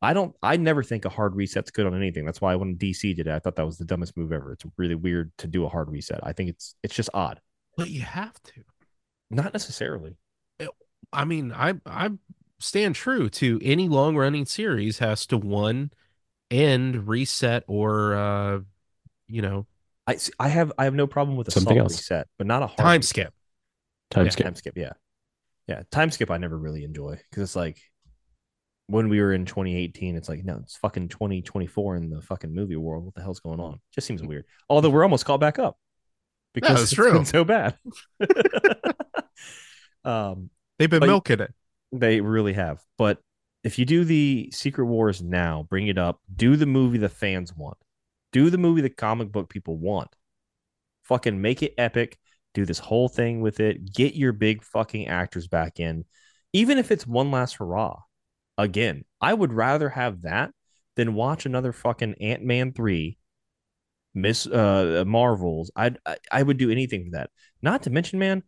I 0.01 0.13
don't. 0.13 0.35
I 0.43 0.57
never 0.57 0.83
think 0.83 1.05
a 1.05 1.09
hard 1.09 1.35
reset's 1.35 1.71
good 1.71 1.87
on 1.87 1.95
anything. 1.95 2.25
That's 2.25 2.41
why 2.41 2.55
when 2.55 2.77
DC 2.77 3.15
did 3.15 3.27
it, 3.27 3.33
I 3.33 3.39
thought 3.41 3.57
that 3.57 3.67
was 3.67 3.79
the 3.79 3.85
dumbest 3.85 4.17
move 4.17 4.33
ever. 4.33 4.53
It's 4.53 4.65
really 4.77 4.95
weird 4.95 5.33
to 5.39 5.47
do 5.47 5.65
a 5.65 5.69
hard 5.69 5.91
reset. 5.91 6.21
I 6.23 6.33
think 6.33 6.51
it's 6.51 6.77
it's 6.83 6.95
just 6.95 7.11
odd. 7.15 7.41
But 7.77 7.91
you 7.91 8.03
have 8.03 8.41
to. 8.45 8.65
Not 9.31 9.53
necessarily. 9.53 10.17
I 11.13 11.25
mean, 11.25 11.53
I 11.53 11.75
I 11.87 12.11
stand 12.61 12.95
true 12.95 13.29
to 13.31 13.61
any 13.63 13.89
long 13.89 14.17
running 14.17 14.47
series 14.47 14.99
has 14.99 15.27
to 15.27 15.39
one 15.39 15.91
end 16.51 17.07
reset 17.07 17.63
or 17.67 18.15
uh 18.15 18.61
you 19.27 19.43
know 19.43 19.67
I 20.07 20.17
I 20.39 20.49
have 20.49 20.73
I 20.79 20.85
have 20.85 20.95
no 20.95 21.07
problem 21.07 21.37
with 21.37 21.49
a 21.49 21.51
Something 21.51 21.77
soft 21.77 21.93
else. 21.93 21.97
reset, 21.99 22.29
but 22.39 22.47
not 22.47 22.63
a 22.63 22.67
hard 22.67 22.79
time 22.79 22.99
reset. 22.99 23.09
skip. 23.09 23.35
Time 24.11 24.25
yeah, 24.27 24.31
skip. 24.31 24.45
Time 24.47 24.55
skip. 24.55 24.77
Yeah, 24.77 24.93
yeah. 25.67 25.83
Time 25.91 26.11
skip. 26.11 26.31
I 26.31 26.39
never 26.39 26.57
really 26.57 26.85
enjoy 26.85 27.19
because 27.31 27.43
it's 27.43 27.57
like 27.57 27.79
when 28.89 29.09
we 29.09 29.20
were 29.20 29.32
in 29.32 29.45
2018. 29.45 30.16
It's 30.16 30.28
like 30.28 30.45
no, 30.45 30.59
it's 30.62 30.76
fucking 30.76 31.09
2024 31.09 31.97
in 31.97 32.11
the 32.11 32.20
fucking 32.20 32.53
movie 32.53 32.76
world. 32.76 33.05
What 33.05 33.14
the 33.14 33.22
hell's 33.22 33.41
going 33.41 33.61
on? 33.61 33.80
Just 33.95 34.07
seems 34.07 34.22
weird. 34.22 34.45
Although 34.68 34.91
we're 34.91 35.05
almost 35.05 35.24
caught 35.24 35.41
back 35.41 35.59
up 35.59 35.78
because 36.55 36.82
it's 36.82 36.93
it's 36.93 36.93
true. 36.93 37.12
been 37.12 37.24
so 37.24 37.45
bad. 37.45 37.76
um, 40.05 40.51
They've 40.78 40.91
been 40.91 41.01
milking 41.07 41.41
it. 41.41 41.55
they 41.93 42.20
really 42.20 42.55
have. 42.55 42.82
But 42.97 43.18
if 43.64 43.78
you 43.78 43.84
do 43.84 44.05
the 44.05 44.51
Secret 44.53 44.86
Wars 44.86 45.22
now, 45.22 45.66
bring 45.68 45.89
it 45.89 45.99
up. 45.99 46.20
Do 46.34 46.57
the 46.57 46.66
movie 46.66 46.99
the 46.99 47.09
fans 47.09 47.55
want. 47.55 47.76
Do 48.32 48.51
the 48.51 48.59
movie 48.59 48.82
the 48.82 48.91
comic 48.91 49.32
book 49.32 49.49
people 49.49 49.76
want. 49.76 50.09
Fucking 51.05 51.41
make 51.41 51.62
it 51.62 51.74
epic. 51.78 52.18
Do 52.55 52.64
this 52.64 52.78
whole 52.78 53.09
thing 53.09 53.41
with 53.41 53.61
it. 53.61 53.93
Get 53.93 54.14
your 54.14 54.32
big 54.32 54.62
fucking 54.62 55.09
actors 55.09 55.47
back 55.47 55.80
in. 55.80 56.05
Even 56.53 56.78
if 56.78 56.91
it's 56.91 57.07
one 57.07 57.30
last 57.30 57.57
hurrah. 57.57 58.01
Again, 58.59 59.05
I 59.21 59.33
would 59.33 59.53
rather 59.53 59.89
have 59.89 60.23
that 60.23 60.51
than 60.97 61.15
watch 61.15 61.47
another 61.47 61.73
fucking 61.73 62.17
Ant 62.21 62.43
Man 62.43 62.73
3, 62.73 63.17
Miss 64.15 64.47
uh 64.47 65.05
Marvels. 65.07 65.71
I'd, 65.77 65.99
I 66.05 66.17
I 66.31 66.43
would 66.43 66.59
do 66.59 66.71
anything 66.71 67.05
for 67.05 67.11
that. 67.13 67.31
Not 67.63 67.85
to 67.85 67.91
mention, 67.91 68.19
man, 68.19 68.43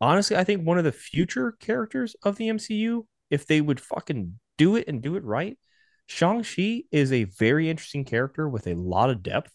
honestly, 0.00 0.36
I 0.36 0.44
think 0.44 0.66
one 0.66 0.78
of 0.78 0.84
the 0.84 0.92
future 0.92 1.52
characters 1.52 2.16
of 2.24 2.36
the 2.36 2.48
MCU, 2.48 3.06
if 3.30 3.46
they 3.46 3.60
would 3.60 3.80
fucking 3.80 4.38
do 4.58 4.76
it 4.76 4.88
and 4.88 5.02
do 5.02 5.16
it 5.16 5.24
right, 5.24 5.58
Shang-Chi 6.06 6.84
is 6.90 7.12
a 7.12 7.24
very 7.24 7.70
interesting 7.70 8.04
character 8.04 8.48
with 8.48 8.66
a 8.66 8.74
lot 8.74 9.10
of 9.10 9.22
depth. 9.22 9.52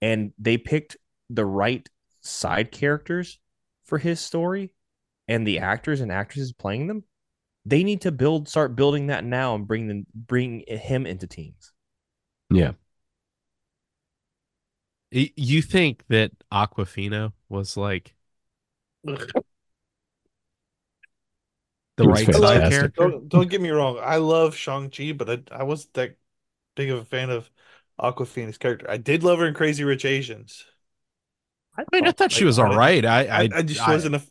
And 0.00 0.32
they 0.38 0.58
picked 0.58 0.96
the 1.30 1.46
right 1.46 1.88
side 2.20 2.72
characters 2.72 3.38
for 3.84 3.98
his 3.98 4.20
story 4.20 4.74
and 5.28 5.46
the 5.46 5.60
actors 5.60 6.00
and 6.00 6.10
actresses 6.10 6.52
playing 6.52 6.88
them. 6.88 7.04
They 7.64 7.84
need 7.84 8.00
to 8.02 8.12
build, 8.12 8.48
start 8.48 8.74
building 8.74 9.06
that 9.06 9.24
now 9.24 9.54
and 9.54 9.66
bring 9.66 9.86
them, 9.86 10.06
bring 10.14 10.64
him 10.66 11.06
into 11.06 11.26
teams. 11.26 11.72
Yeah. 12.50 12.72
You 15.10 15.60
think 15.60 16.04
that 16.08 16.32
Awkwafina 16.50 17.32
was 17.48 17.76
like 17.76 18.14
the 19.04 19.14
right 21.98 22.32
side 22.34 22.70
character? 22.70 22.90
Don't, 22.96 23.28
don't 23.28 23.50
get 23.50 23.60
me 23.60 23.70
wrong. 23.70 23.98
I 24.00 24.16
love 24.16 24.56
Shang-Chi, 24.56 25.12
but 25.12 25.28
I, 25.30 25.60
I 25.60 25.62
wasn't 25.64 25.94
that 25.94 26.16
big 26.74 26.90
of 26.90 26.98
a 26.98 27.04
fan 27.04 27.30
of 27.30 27.50
Awkwafina's 28.00 28.58
character. 28.58 28.90
I 28.90 28.96
did 28.96 29.22
love 29.22 29.38
her 29.38 29.46
in 29.46 29.54
Crazy 29.54 29.84
Rich 29.84 30.04
Asians. 30.06 30.64
I 31.76 31.84
mean, 31.92 32.06
I 32.06 32.12
thought 32.12 32.32
she 32.32 32.44
was 32.44 32.58
all 32.58 32.74
right. 32.74 33.04
I 33.04 33.24
I, 33.24 33.40
I, 33.42 33.48
I 33.56 33.62
just 33.62 33.86
I- 33.86 33.92
wasn't 33.92 34.16
a. 34.16 34.22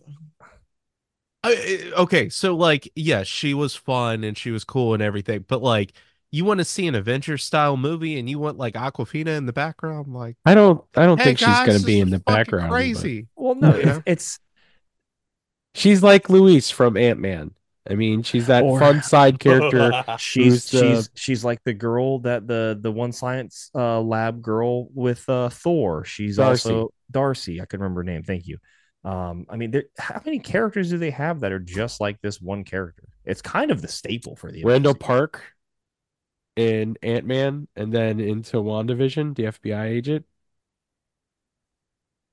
I- 1.44 1.92
okay, 1.98 2.30
so 2.30 2.56
like, 2.56 2.92
yeah, 2.96 3.24
she 3.24 3.54
was 3.54 3.76
fun 3.76 4.24
and 4.24 4.38
she 4.38 4.52
was 4.52 4.64
cool 4.64 4.94
and 4.94 5.02
everything, 5.02 5.46
but 5.48 5.62
like, 5.62 5.94
you 6.34 6.46
want 6.46 6.60
to 6.60 6.66
see 6.66 6.88
an 6.88 6.96
adventure 6.96 7.38
style 7.38 7.76
movie 7.78 8.18
and 8.18 8.30
you 8.30 8.40
want 8.40 8.58
like 8.58 8.76
Awkwafina 8.76 9.36
in 9.38 9.46
the 9.48 9.54
background, 9.54 10.14
like, 10.14 10.38
I 10.46 10.54
don't. 10.56 10.82
I 10.96 11.06
don't 11.06 11.18
hey 11.18 11.26
think 11.26 11.40
guys, 11.40 11.58
she's 11.58 11.68
going 11.68 11.80
to 11.80 11.86
be 11.86 12.00
in 12.00 12.10
the 12.10 12.20
fucking 12.20 12.36
background. 12.36 12.70
but 12.70 12.76
Crazy. 12.76 13.28
Well, 13.36 13.56
no, 13.56 13.76
Yeah. 13.78 13.98
it's, 13.98 14.02
it's 14.06 14.40
She's 15.74 16.04
like 16.04 16.30
Louise 16.30 16.70
from 16.70 16.98
Ant 16.98 17.20
Man. 17.20 17.52
I 17.90 17.96
mean, 17.96 18.24
she's 18.24 18.48
that 18.48 18.64
Or- 18.64 18.80
fun 18.80 19.02
side 19.02 19.40
character. 19.40 19.92
she's 20.20 20.70
the- 20.70 20.80
she's 20.80 21.10
she's 21.16 21.44
like 21.46 21.64
the 21.64 21.74
girl 21.74 22.20
that 22.20 22.46
the 22.48 22.78
the 22.80 22.92
one 22.92 23.12
science 23.12 23.72
uh 23.74 24.00
lab 24.02 24.42
girl 24.42 24.88
with 24.94 25.28
uh 25.30 25.50
Thor. 25.50 26.04
She's 26.06 26.38
Darcy. 26.38 26.70
also 26.70 26.94
Darcy. 27.10 27.62
I 27.62 27.66
can 27.66 27.80
remember 27.80 28.02
her 28.02 28.04
name. 28.04 28.22
Thank 28.24 28.48
you. 28.48 28.58
Um, 29.04 29.48
I 29.50 29.58
mean, 29.58 29.72
there, 29.72 29.86
how 29.98 30.22
many 30.26 30.40
characters 30.40 30.90
do 30.90 30.98
they 30.98 31.12
have 31.12 31.40
that 31.40 31.52
are 31.52 31.60
just 31.60 32.00
like 32.00 32.22
this 32.22 32.40
one 32.40 32.64
character? 32.64 33.04
It's 33.26 33.42
kind 33.42 33.72
of 33.72 33.82
the 33.82 33.88
staple 33.88 34.36
for 34.36 34.52
the 34.52 34.64
Randall 34.64 34.94
MCU. 34.94 35.00
Park 35.00 35.44
in 36.56 36.98
Ant 37.02 37.26
Man, 37.26 37.68
and 37.76 37.92
then 37.94 38.20
into 38.20 38.58
WandaVision, 38.58 39.36
the 39.36 39.48
FBI 39.48 39.86
agent. 39.86 40.26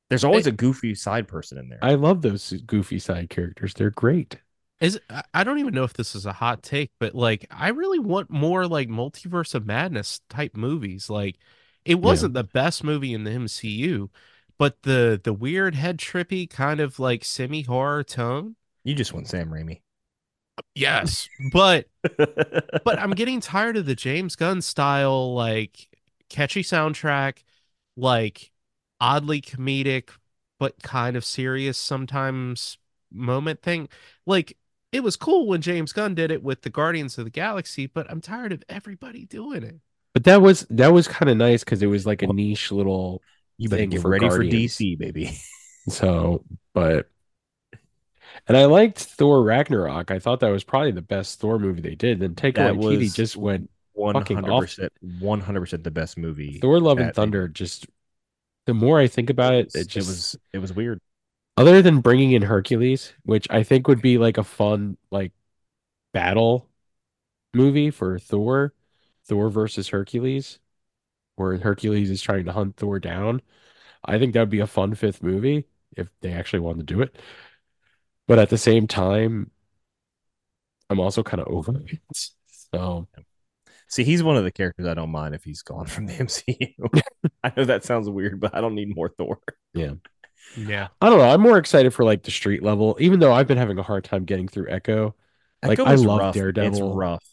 There's 0.08 0.24
always 0.24 0.46
a 0.46 0.52
goofy 0.52 0.94
side 0.94 1.28
person 1.28 1.58
in 1.58 1.68
there. 1.68 1.78
I 1.82 1.94
love 1.94 2.22
those 2.22 2.52
goofy 2.66 2.98
side 2.98 3.28
characters. 3.28 3.74
They're 3.74 3.90
great. 3.90 4.38
Is 4.80 5.00
I- 5.10 5.24
I 5.34 5.44
don't 5.44 5.58
even 5.58 5.74
know 5.74 5.84
if 5.84 5.92
this 5.94 6.14
is 6.14 6.24
a 6.24 6.32
hot 6.32 6.62
take, 6.62 6.92
but 6.98 7.14
like, 7.14 7.46
I 7.50 7.68
really 7.68 7.98
want 7.98 8.30
more 8.30 8.66
like 8.66 8.88
multiverse 8.88 9.54
of 9.54 9.66
madness 9.66 10.20
type 10.28 10.56
movies. 10.56 11.10
Like, 11.10 11.36
it 11.84 11.96
wasn't 12.00 12.34
the 12.34 12.44
best 12.44 12.84
movie 12.84 13.12
in 13.12 13.24
the 13.24 13.30
MCU, 13.32 14.10
but 14.58 14.82
the 14.82 15.20
the 15.22 15.32
weird 15.32 15.74
head 15.74 15.98
trippy 15.98 16.48
kind 16.48 16.80
of 16.80 16.98
like 16.98 17.24
semi 17.24 17.62
horror 17.62 18.02
tone. 18.02 18.56
you 18.84 18.94
just 18.94 19.12
want 19.12 19.28
Sam 19.28 19.50
Raimi. 19.50 19.80
Yes, 20.74 21.28
but 21.52 21.86
but 22.16 22.98
I'm 22.98 23.12
getting 23.12 23.40
tired 23.40 23.76
of 23.76 23.86
the 23.86 23.94
James 23.94 24.36
Gunn 24.36 24.60
style, 24.60 25.34
like 25.34 25.88
catchy 26.28 26.62
soundtrack, 26.62 27.44
like 27.96 28.50
oddly 29.00 29.40
comedic, 29.40 30.10
but 30.58 30.82
kind 30.82 31.16
of 31.16 31.24
serious 31.24 31.78
sometimes 31.78 32.78
moment 33.12 33.62
thing. 33.62 33.88
Like 34.26 34.56
it 34.92 35.02
was 35.02 35.16
cool 35.16 35.46
when 35.46 35.60
James 35.60 35.92
Gunn 35.92 36.14
did 36.14 36.30
it 36.30 36.42
with 36.42 36.62
the 36.62 36.70
Guardians 36.70 37.18
of 37.18 37.24
the 37.24 37.30
Galaxy, 37.30 37.86
but 37.86 38.10
I'm 38.10 38.20
tired 38.20 38.52
of 38.52 38.62
everybody 38.68 39.24
doing 39.26 39.62
it. 39.62 39.76
But 40.14 40.24
that 40.24 40.42
was 40.42 40.66
that 40.70 40.92
was 40.92 41.06
kind 41.06 41.30
of 41.30 41.36
nice 41.36 41.62
because 41.62 41.82
it 41.82 41.86
was 41.86 42.06
like 42.06 42.22
a 42.22 42.26
niche 42.26 42.72
little 42.72 43.22
You 43.58 43.68
better 43.68 43.86
get 43.86 44.00
for 44.00 44.08
ready 44.08 44.28
Guardians. 44.28 44.76
for 44.76 44.82
DC, 44.84 44.98
baby. 44.98 45.38
So, 45.88 46.44
but 46.74 47.08
and 48.46 48.56
I 48.56 48.64
liked 48.66 48.98
Thor 48.98 49.42
Ragnarok. 49.42 50.10
I 50.10 50.18
thought 50.18 50.40
that 50.40 50.48
was 50.50 50.64
probably 50.64 50.92
the 50.92 51.02
best 51.02 51.40
Thor 51.40 51.58
movie 51.58 51.80
they 51.80 51.94
did. 51.94 52.20
Then 52.20 52.34
Taika 52.34 52.54
That 52.54 52.74
Waititi 52.74 53.12
just 53.12 53.36
went 53.36 53.70
hundred 53.96 54.56
percent, 54.58 54.92
one 55.00 55.40
hundred 55.40 55.60
percent 55.60 55.84
the 55.84 55.90
best 55.90 56.16
movie. 56.18 56.58
Thor 56.58 56.80
Love 56.80 56.98
and 56.98 57.14
Thunder. 57.14 57.48
Just 57.48 57.86
the 58.66 58.74
more 58.74 58.98
I 58.98 59.06
think 59.08 59.30
about 59.30 59.54
it, 59.54 59.74
it 59.74 59.88
just 59.88 59.96
it 59.96 60.00
was 60.10 60.36
it 60.54 60.58
was 60.58 60.72
weird. 60.72 61.00
other 61.56 61.82
than 61.82 62.00
bringing 62.00 62.32
in 62.32 62.42
Hercules, 62.42 63.12
which 63.24 63.46
I 63.50 63.62
think 63.62 63.88
would 63.88 64.02
be 64.02 64.18
like 64.18 64.38
a 64.38 64.44
fun 64.44 64.96
like 65.10 65.32
battle 66.12 66.68
movie 67.54 67.90
for 67.90 68.18
Thor, 68.18 68.74
Thor 69.24 69.50
versus 69.50 69.88
Hercules, 69.88 70.58
where 71.38 71.58
Hercules 71.58 72.10
is 72.10 72.22
trying 72.22 72.44
to 72.46 72.52
hunt 72.52 72.76
Thor 72.76 72.98
down. 73.00 73.42
I 74.04 74.18
think 74.18 74.34
that 74.34 74.40
would 74.40 74.50
be 74.50 74.60
a 74.60 74.66
fun 74.66 74.94
fifth 74.94 75.22
movie 75.22 75.66
if 75.96 76.10
they 76.20 76.32
actually 76.32 76.60
wanted 76.60 76.86
to 76.88 76.94
do 76.94 77.02
it. 77.02 77.16
But 78.26 78.38
at 78.38 78.50
the 78.50 78.58
same 78.58 78.86
time, 78.86 79.50
I'm 80.90 81.00
also 81.00 81.22
kind 81.22 81.40
of 81.40 81.48
over 81.48 81.80
it. 81.80 81.98
So 82.72 83.08
See, 83.88 84.04
he's 84.04 84.22
one 84.22 84.36
of 84.36 84.44
the 84.44 84.52
characters 84.52 84.86
I 84.86 84.94
don't 84.94 85.10
mind 85.10 85.34
if 85.34 85.44
he's 85.44 85.62
gone 85.62 85.86
from 85.86 86.06
the 86.06 86.12
MCU. 86.18 86.74
I 87.44 87.52
know 87.56 87.64
that 87.64 87.84
sounds 87.84 88.08
weird, 88.08 88.38
but 88.38 88.54
I 88.54 88.60
don't 88.60 88.74
need 88.74 88.94
more 88.94 89.08
Thor. 89.08 89.40
Yeah. 89.74 89.94
Yeah. 90.56 90.88
I 91.00 91.08
don't 91.08 91.18
know. 91.18 91.28
I'm 91.28 91.40
more 91.40 91.58
excited 91.58 91.92
for 91.94 92.04
like 92.04 92.22
the 92.22 92.30
street 92.30 92.62
level, 92.62 92.96
even 93.00 93.20
though 93.20 93.32
I've 93.32 93.46
been 93.46 93.58
having 93.58 93.78
a 93.78 93.82
hard 93.82 94.04
time 94.04 94.24
getting 94.24 94.48
through 94.48 94.70
Echo. 94.70 95.14
Like, 95.62 95.80
I 95.80 95.94
love 95.94 96.20
rough. 96.20 96.36
It's 96.36 96.80
rough. 96.80 97.24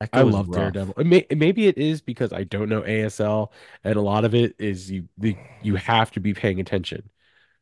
Echo 0.00 0.18
I 0.18 0.22
love 0.22 0.48
rough. 0.48 0.74
Daredevil. 0.74 0.94
It 0.98 1.06
may, 1.06 1.26
maybe 1.34 1.66
it 1.66 1.78
is 1.78 2.00
because 2.00 2.32
I 2.32 2.44
don't 2.44 2.68
know 2.68 2.82
ASL, 2.84 3.52
and 3.84 3.96
a 3.96 4.00
lot 4.00 4.24
of 4.24 4.34
it 4.34 4.54
is 4.58 4.90
you 4.90 5.08
the, 5.18 5.36
you 5.62 5.76
have 5.76 6.10
to 6.12 6.20
be 6.20 6.34
paying 6.34 6.60
attention 6.60 7.08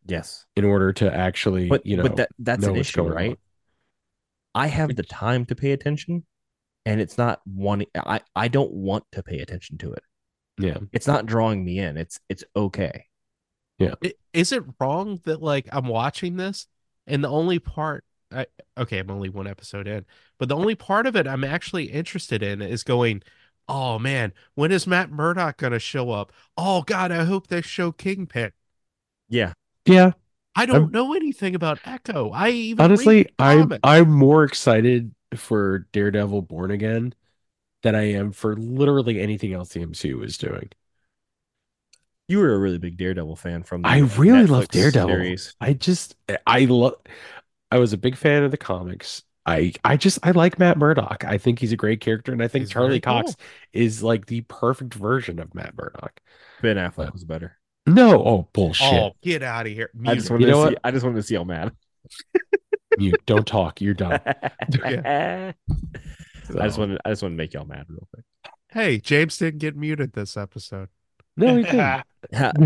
Yes, 0.07 0.47
in 0.57 0.65
order 0.65 0.93
to 0.95 1.13
actually, 1.15 1.69
but 1.69 1.87
you 1.87 1.97
know, 1.97 2.03
but 2.03 2.17
that 2.17 2.29
that's 2.39 2.67
know 2.67 2.75
an 2.75 2.77
issue, 2.77 3.03
right? 3.03 3.31
on. 3.31 3.37
I 4.55 4.67
have 4.69 4.97
the 4.97 5.03
time 5.03 5.45
to 5.47 5.55
pay 5.55 5.73
attention, 5.73 6.25
and 6.85 7.01
it's 7.01 7.19
not 7.19 7.41
one. 7.47 7.85
I 7.97 8.21
I 8.37 8.49
don't 8.49 8.73
want 8.73 9.05
to 9.13 9.23
pay 9.23 9.39
attention 9.41 9.79
to 9.79 9.93
it. 9.93 10.03
yeah, 10.59 10.79
It's 10.93 11.07
not 11.07 11.27
drawing 11.27 11.65
me 11.65 11.79
in. 11.79 11.97
It's 11.97 12.21
it's 12.29 12.45
okay. 12.57 13.07
Yeah, 13.79 13.95
Is 14.33 14.53
it 14.53 14.65
wrong 14.81 15.21
that 15.25 15.43
like 15.43 15.69
I'm 15.73 15.87
watching 15.87 16.37
this 16.37 16.67
and 17.07 17.23
the 17.23 17.29
only 17.29 17.59
part 17.59 18.05
I 18.33 18.47
okay, 18.79 18.99
I'm 18.99 19.11
only 19.11 19.29
one 19.29 19.47
episode 19.47 19.87
in, 19.89 20.05
but 20.39 20.49
the 20.49 20.57
only 20.57 20.75
part 20.75 21.07
of 21.07 21.17
it 21.17 21.27
I'm 21.27 21.45
actually 21.45 21.87
interested 21.91 22.43
in 22.43 22.63
is 22.63 22.83
going, 22.85 23.23
oh 23.69 23.99
man, 23.99 24.33
when 24.55 24.73
is 24.73 24.87
Matt 24.87 25.11
Murdock 25.11 25.59
gonna 25.59 25.79
show 25.79 26.11
up? 26.11 26.33
Oh 26.57 26.83
god, 26.83 27.13
I 27.13 27.25
hope 27.25 27.47
they 27.49 27.63
show 27.63 27.93
Kingpin. 27.93 28.53
Yeah, 29.29 29.53
yeah. 29.87 30.13
I 30.55 30.67
don't 30.67 30.77
I'm- 30.77 30.91
know 30.91 31.15
anything 31.15 31.55
about 31.55 31.79
Echo. 31.85 32.31
I 32.31 32.51
even 32.51 32.85
Honestly, 32.85 33.27
I'm. 33.39 33.73
I'm 33.83 34.11
more 34.11 34.45
excited 34.45 35.15
for 35.35 35.87
Daredevil 35.93 36.43
Born 36.43 36.71
Again 36.71 37.15
than 37.83 37.95
I 37.95 38.13
am 38.13 38.33
for 38.33 38.57
literally 38.57 39.21
anything 39.21 39.55
else 39.55 39.71
the 39.71 39.81
MCU 39.81 40.23
is 40.23 40.39
doing. 40.39 40.71
you 42.29 42.39
were 42.39 42.55
a 42.55 42.59
really 42.59 42.79
big 42.79 42.97
Daredevil 42.97 43.37
fan 43.37 43.63
from. 43.63 43.83
The 43.83 43.89
I 43.89 43.99
really 43.99 44.47
love 44.47 44.69
Daredevil. 44.69 45.09
series. 45.09 45.55
I 45.61 45.73
just 45.75 46.17
I 46.47 46.65
love 46.67 46.95
I 47.73 47.79
was 47.79 47.93
a 47.93 47.99
big 47.99 48.17
fan 48.17 48.43
of 48.43 48.51
the 48.51 48.57
comics. 48.57 49.23
I 49.47 49.73
I 49.83 49.97
just 49.97 50.19
I 50.23 50.31
like 50.33 50.59
Matt 50.59 50.79
Murdock. 50.79 51.25
I 51.27 51.39
think 51.39 51.59
he's 51.59 51.73
a 51.73 51.77
great 51.77 52.01
character 52.01 52.33
and 52.33 52.43
I 52.43 52.49
think 52.49 52.63
He's 52.65 52.71
Charlie 52.71 53.01
Cox 53.01 53.35
cool. 53.35 53.45
is 53.73 54.03
like 54.03 54.27
the 54.27 54.43
perfect 54.43 54.95
version 54.95 55.39
of 55.41 55.55
Matt 55.55 55.77
Murdock. 55.77 56.21
Ben 56.61 56.79
uh, 56.79 56.91
Affleck 56.91 57.13
was 57.13 57.25
better. 57.25 57.57
No, 57.87 58.23
oh 58.25 58.49
bullshit. 58.53 58.93
Oh, 58.93 59.13
get 59.23 59.43
out 59.43 59.67
of 59.67 59.73
here. 59.73 59.91
I 60.07 60.15
just 60.15 60.31
Mute. 60.31 60.41
wanted 60.43 60.47
You 60.47 60.53
to 60.53 60.53
see. 60.59 60.65
what? 60.75 60.79
I 60.85 60.91
just 60.93 61.05
wanted 61.05 61.17
to 61.17 61.23
see 61.25 61.35
how 61.35 61.43
mad. 61.45 61.73
Mute. 62.99 63.21
Don't 63.27 63.47
talk. 63.47 63.81
You're 63.81 63.95
done. 63.95 64.21
I 64.85 65.55
just 66.47 66.75
So- 66.77 66.81
wanted. 66.81 66.99
I 67.05 67.11
just 67.11 67.23
wanted 67.23 67.35
to 67.35 67.39
make 67.39 67.55
y'all 67.55 67.65
mad 67.65 67.87
real 67.89 68.07
quick. 68.15 68.25
Hey, 68.69 68.99
James 68.99 69.37
didn't 69.39 69.59
get 69.59 69.77
muted 69.77 70.13
this 70.13 70.37
episode. 70.37 70.89
No, 71.37 71.57
he 71.57 71.63
didn't. 71.65 72.05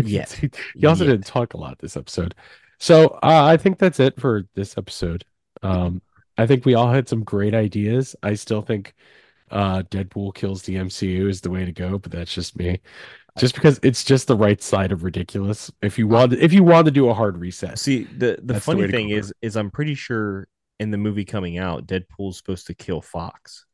yes. 0.07 0.33
he 0.33 0.49
also 0.85 1.05
Yet. 1.05 1.11
didn't 1.11 1.25
talk 1.25 1.53
a 1.53 1.57
lot 1.57 1.79
this 1.79 1.97
episode. 1.97 2.35
So 2.79 3.07
uh, 3.23 3.43
I 3.45 3.57
think 3.57 3.79
that's 3.79 3.99
it 3.99 4.19
for 4.19 4.43
this 4.55 4.77
episode. 4.77 5.25
Um, 5.63 6.01
I 6.37 6.45
think 6.45 6.65
we 6.65 6.75
all 6.75 6.91
had 6.91 7.09
some 7.09 7.23
great 7.23 7.55
ideas. 7.55 8.15
I 8.21 8.35
still 8.35 8.61
think 8.61 8.93
uh, 9.49 9.83
Deadpool 9.83 10.35
kills 10.35 10.61
the 10.63 10.75
MCU 10.75 11.29
is 11.29 11.41
the 11.41 11.49
way 11.49 11.65
to 11.65 11.71
go, 11.71 11.97
but 11.97 12.11
that's 12.11 12.33
just 12.33 12.57
me. 12.57 12.79
Just 13.37 13.55
because 13.55 13.79
it's 13.83 14.03
just 14.03 14.27
the 14.27 14.35
right 14.35 14.61
side 14.61 14.91
of 14.91 15.03
ridiculous. 15.03 15.71
If 15.81 15.99
you 15.99 16.07
want, 16.07 16.33
if 16.33 16.53
you 16.53 16.63
want 16.63 16.85
to 16.85 16.91
do 16.91 17.09
a 17.09 17.13
hard 17.13 17.37
reset, 17.37 17.77
See, 17.77 18.03
the 18.05 18.39
the 18.41 18.53
That's 18.53 18.65
the 18.65 18.71
funny 18.73 18.87
thing 18.87 19.09
is, 19.09 19.31
is 19.41 19.55
I'm 19.55 19.69
pretty 19.69 19.93
sure 19.93 20.47
in 20.79 20.91
the 20.91 20.97
movie 20.97 21.25
coming 21.25 21.57
out, 21.57 21.85
Deadpool's 21.87 22.37
supposed 22.37 22.67
to 22.67 22.73
kill 22.73 23.01
Fox. 23.01 23.65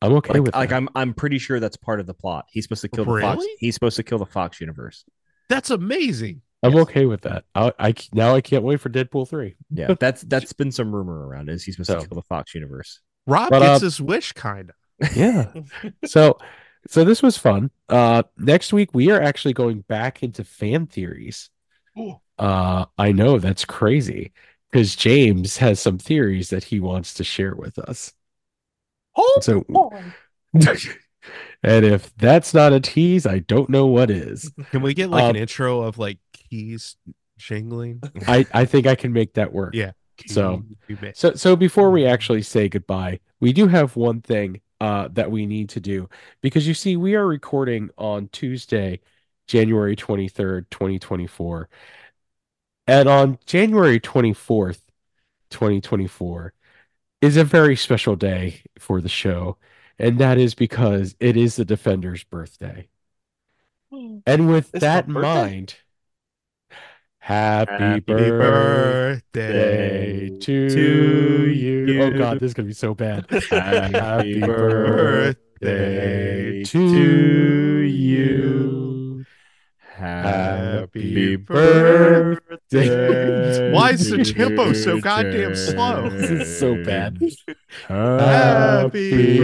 I'm 0.00 0.12
okay 0.14 0.34
Like, 0.34 0.42
with 0.42 0.54
like 0.54 0.70
that. 0.70 0.76
I'm 0.76 0.88
I'm 0.94 1.14
pretty 1.14 1.38
sure 1.38 1.60
that's 1.60 1.76
part 1.76 2.00
of 2.00 2.06
the 2.06 2.14
plot. 2.14 2.46
He's 2.48 2.64
supposed 2.64 2.82
to 2.82 2.88
kill 2.88 3.04
the 3.04 3.20
Fox. 3.20 3.44
He's 3.58 3.74
supposed 3.74 3.96
to 3.96 4.02
kill 4.02 4.18
the 4.18 4.26
Fox 4.26 4.60
universe. 4.60 5.04
That's 5.48 5.70
amazing. 5.70 6.42
I'm 6.62 6.72
yes. 6.74 6.82
okay 6.82 7.06
with 7.06 7.22
that. 7.22 7.44
I, 7.54 7.72
I 7.78 7.94
now 8.12 8.34
I 8.34 8.40
can't 8.40 8.62
wait 8.62 8.80
for 8.80 8.88
Deadpool 8.88 9.28
three. 9.28 9.56
Yeah, 9.70 9.94
that's 10.00 10.22
that's 10.22 10.52
been 10.52 10.70
some 10.72 10.94
rumor 10.94 11.26
around. 11.26 11.48
Is 11.48 11.64
he's 11.64 11.74
supposed 11.74 11.88
So- 11.88 12.00
to 12.00 12.08
kill 12.08 12.16
the 12.16 12.22
Fox 12.22 12.54
universe? 12.54 13.00
Rob 13.26 13.50
But, 13.50 13.60
gets 13.60 13.82
uh, 13.82 13.84
his 13.86 14.00
wish, 14.00 14.32
kind 14.32 14.70
of. 14.70 15.16
Yeah. 15.16 15.52
so 16.04 16.38
so 16.88 17.04
this 17.04 17.22
was 17.22 17.36
fun. 17.36 17.70
Uh 17.88 18.22
next 18.38 18.72
week 18.72 18.90
we 18.94 19.10
are 19.10 19.20
actually 19.20 19.54
going 19.54 19.80
back 19.82 20.22
into 20.22 20.44
fan 20.44 20.86
theories. 20.86 21.50
Uh 22.38 22.84
I 22.98 23.12
know 23.12 23.38
that's 23.38 23.64
crazy 23.64 24.32
because 24.70 24.94
James 24.96 25.56
has 25.58 25.80
some 25.80 25.98
theories 25.98 26.50
that 26.50 26.64
he 26.64 26.80
wants 26.80 27.14
to 27.14 27.24
share 27.24 27.54
with 27.54 27.78
us. 27.78 28.12
So 29.40 29.64
and 31.62 31.84
if 31.84 32.14
that's 32.16 32.52
not 32.54 32.72
a 32.72 32.80
tease, 32.80 33.26
I 33.26 33.40
don't 33.40 33.70
know 33.70 33.86
what 33.86 34.10
is. 34.10 34.52
Can 34.70 34.82
we 34.82 34.94
get 34.94 35.10
like 35.10 35.24
an 35.24 35.30
Um, 35.30 35.36
intro 35.36 35.82
of 35.82 35.98
like 35.98 36.18
keys 36.32 36.96
jingling? 37.38 38.00
I 38.26 38.46
I 38.52 38.64
think 38.64 38.86
I 38.86 38.94
can 38.94 39.12
make 39.12 39.34
that 39.34 39.52
work. 39.52 39.74
Yeah. 39.74 39.92
So- 40.26 40.62
So 41.14 41.34
so 41.34 41.56
before 41.56 41.90
we 41.90 42.06
actually 42.06 42.42
say 42.42 42.68
goodbye, 42.68 43.20
we 43.40 43.52
do 43.52 43.66
have 43.66 43.96
one 43.96 44.20
thing 44.20 44.60
uh 44.80 45.08
that 45.12 45.30
we 45.30 45.46
need 45.46 45.68
to 45.70 45.80
do 45.80 46.08
because 46.40 46.66
you 46.66 46.74
see 46.74 46.96
we 46.96 47.14
are 47.14 47.26
recording 47.26 47.90
on 47.96 48.28
Tuesday, 48.28 49.00
January 49.46 49.96
23rd, 49.96 50.68
2024. 50.70 51.68
And 52.86 53.08
on 53.08 53.38
January 53.46 54.00
24th, 54.00 54.80
2024 55.50 56.52
is 57.20 57.36
a 57.36 57.44
very 57.44 57.76
special 57.76 58.16
day 58.16 58.62
for 58.78 59.00
the 59.00 59.08
show, 59.08 59.56
and 59.98 60.18
that 60.18 60.38
is 60.38 60.54
because 60.54 61.16
it 61.20 61.36
is 61.36 61.56
the 61.56 61.64
Defender's 61.64 62.24
birthday. 62.24 62.88
Hmm. 63.90 64.18
And 64.26 64.48
with 64.48 64.70
It's 64.74 64.80
that 64.82 65.06
in 65.06 65.12
mind, 65.12 65.76
happy, 67.18 67.72
Happy 67.72 68.00
birthday 68.00 69.20
birthday 69.30 70.38
to 70.40 70.70
to 70.70 71.50
you. 71.50 72.02
Oh. 72.02 72.10
God, 72.10 72.40
this 72.40 72.50
is 72.50 72.54
gonna 72.54 72.68
be 72.68 72.74
so 72.74 72.94
bad. 72.94 73.26
Happy 73.50 74.40
birthday 74.40 75.52
birthday 75.62 76.64
to 76.64 77.80
you. 77.80 78.81
Happy 80.02 81.36
birthday. 81.36 82.40
Why 83.72 83.90
is 83.92 84.10
the 84.10 84.24
tempo 84.24 84.72
so 84.72 85.00
goddamn 85.00 85.54
slow? 85.54 86.10
This 86.10 86.28
is 86.28 86.58
so 86.58 86.82
bad. 86.82 87.20
Happy 87.88 89.38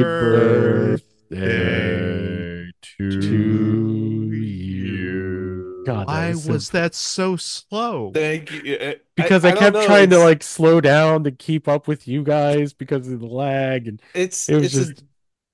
birthday 1.31 2.71
to 2.99 4.31
you. 4.35 5.85
God, 5.87 6.01
that 6.01 6.07
Why 6.09 6.31
was 6.31 6.43
so- 6.45 6.53
was 6.53 6.71
that 6.71 6.95
so 6.97 7.37
slow? 7.37 8.11
Thank 8.13 8.51
you. 8.51 8.97
Because 9.15 9.45
I, 9.45 9.51
don't 9.51 9.59
kept 9.61 9.75
know, 9.77 9.87
trying 9.87 10.11
to 10.11 10.19
like 10.19 10.43
slow 10.43 10.81
down 10.81 11.23
to 11.23 11.31
keep 11.31 11.69
up 11.69 11.87
with 11.87 12.09
you 12.09 12.25
guys 12.25 12.73
because 12.73 13.07
of 13.09 13.21
the 13.21 13.27
lag 13.27 13.87
and 13.87 14.03
It's 14.13 14.49
it 14.49 14.57
was 14.57 14.65
it's 14.65 14.75
just 14.89 15.05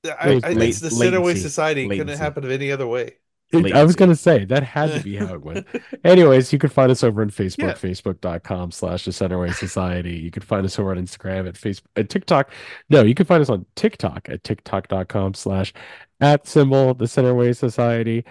a, 0.06 0.22
I, 0.24 0.30
it 0.30 0.34
was 0.36 0.44
I, 0.44 0.52
late- 0.54 0.68
it's 0.70 0.80
the 0.80 0.88
Centerway 0.88 1.24
latency. 1.24 1.40
Society. 1.42 1.84
It 1.84 1.88
couldn't 1.90 2.06
Latency. 2.06 2.22
happen 2.24 2.50
any 2.50 2.72
other 2.72 2.86
way. 2.86 3.16
It- 3.54 3.74
I 3.74 3.84
was 3.84 3.96
gonna 3.96 4.14
say 4.16 4.44
that 4.46 4.62
had 4.62 4.92
to 4.92 5.00
be 5.00 5.16
how 5.16 5.34
it 5.34 5.42
went. 5.42 5.66
Anyways, 6.04 6.52
you 6.52 6.58
can 6.58 6.70
find 6.70 6.90
us 6.90 7.02
over 7.04 7.22
on 7.22 7.30
Facebook, 7.30 7.58
Yeah. 7.62 7.72
facebook.com 7.74 8.70
slash 8.70 9.04
the 9.04 9.10
Centerway 9.10 9.54
Society. 9.54 10.14
You 10.16 10.30
can 10.30 10.42
find 10.42 10.64
us 10.64 10.78
over 10.78 10.90
on 10.90 10.98
Instagram 10.98 11.48
at 11.48 11.54
Facebook 11.54 11.82
at 11.96 12.08
TikTok. 12.08 12.50
No, 12.90 13.02
you 13.02 13.14
can 13.14 13.26
find 13.26 13.40
us 13.42 13.48
on 13.50 13.66
TikTok 13.76 14.28
at 14.28 14.44
tiktok.com 14.44 15.34
slash 15.34 15.72
at 16.20 16.46
symbol 16.46 16.94
the 16.94 17.04
Centerway 17.06 17.56
Society. 17.56 18.24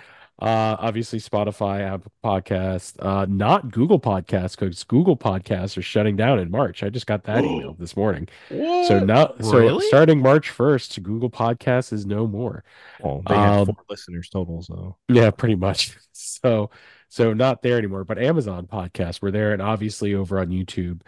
Uh, 0.44 0.76
obviously 0.78 1.20
Spotify, 1.20 1.80
Apple 1.82 2.12
Podcast, 2.22 2.96
uh, 3.00 3.26
not 3.30 3.72
Google 3.72 3.98
Podcasts 3.98 4.58
because 4.60 4.84
Google 4.84 5.16
Podcasts 5.16 5.78
are 5.78 5.82
shutting 5.82 6.18
down 6.18 6.38
in 6.38 6.52
March. 6.52 6.84
I 6.84 6.90
just 6.90 7.08
got 7.08 7.24
that 7.24 7.46
email 7.46 7.76
this 7.80 7.96
morning. 7.96 8.28
So 8.50 9.00
now, 9.06 9.36
so 9.40 9.58
Really? 9.60 9.88
starting 9.88 10.22
March 10.22 10.50
first, 10.50 11.02
Google 11.02 11.30
Podcasts 11.30 11.94
is 11.94 12.06
no 12.06 12.28
more. 12.28 12.66
Well, 13.00 13.24
they 13.26 13.36
had 13.36 13.60
Um, 13.60 13.66
four 13.68 13.76
listeners 13.90 14.28
total, 14.28 14.62
so 14.62 14.98
Yeah, 15.08 15.32
pretty 15.32 15.56
much. 15.56 15.98
So, 16.16 16.70
so 17.10 17.34
not 17.34 17.62
there 17.62 17.78
anymore. 17.78 18.04
But 18.04 18.18
Amazon 18.20 18.68
Podcast, 18.68 19.22
we're 19.22 19.32
there, 19.32 19.54
and 19.54 19.62
obviously 19.62 20.14
over 20.14 20.40
on 20.40 20.50
YouTube. 20.50 21.02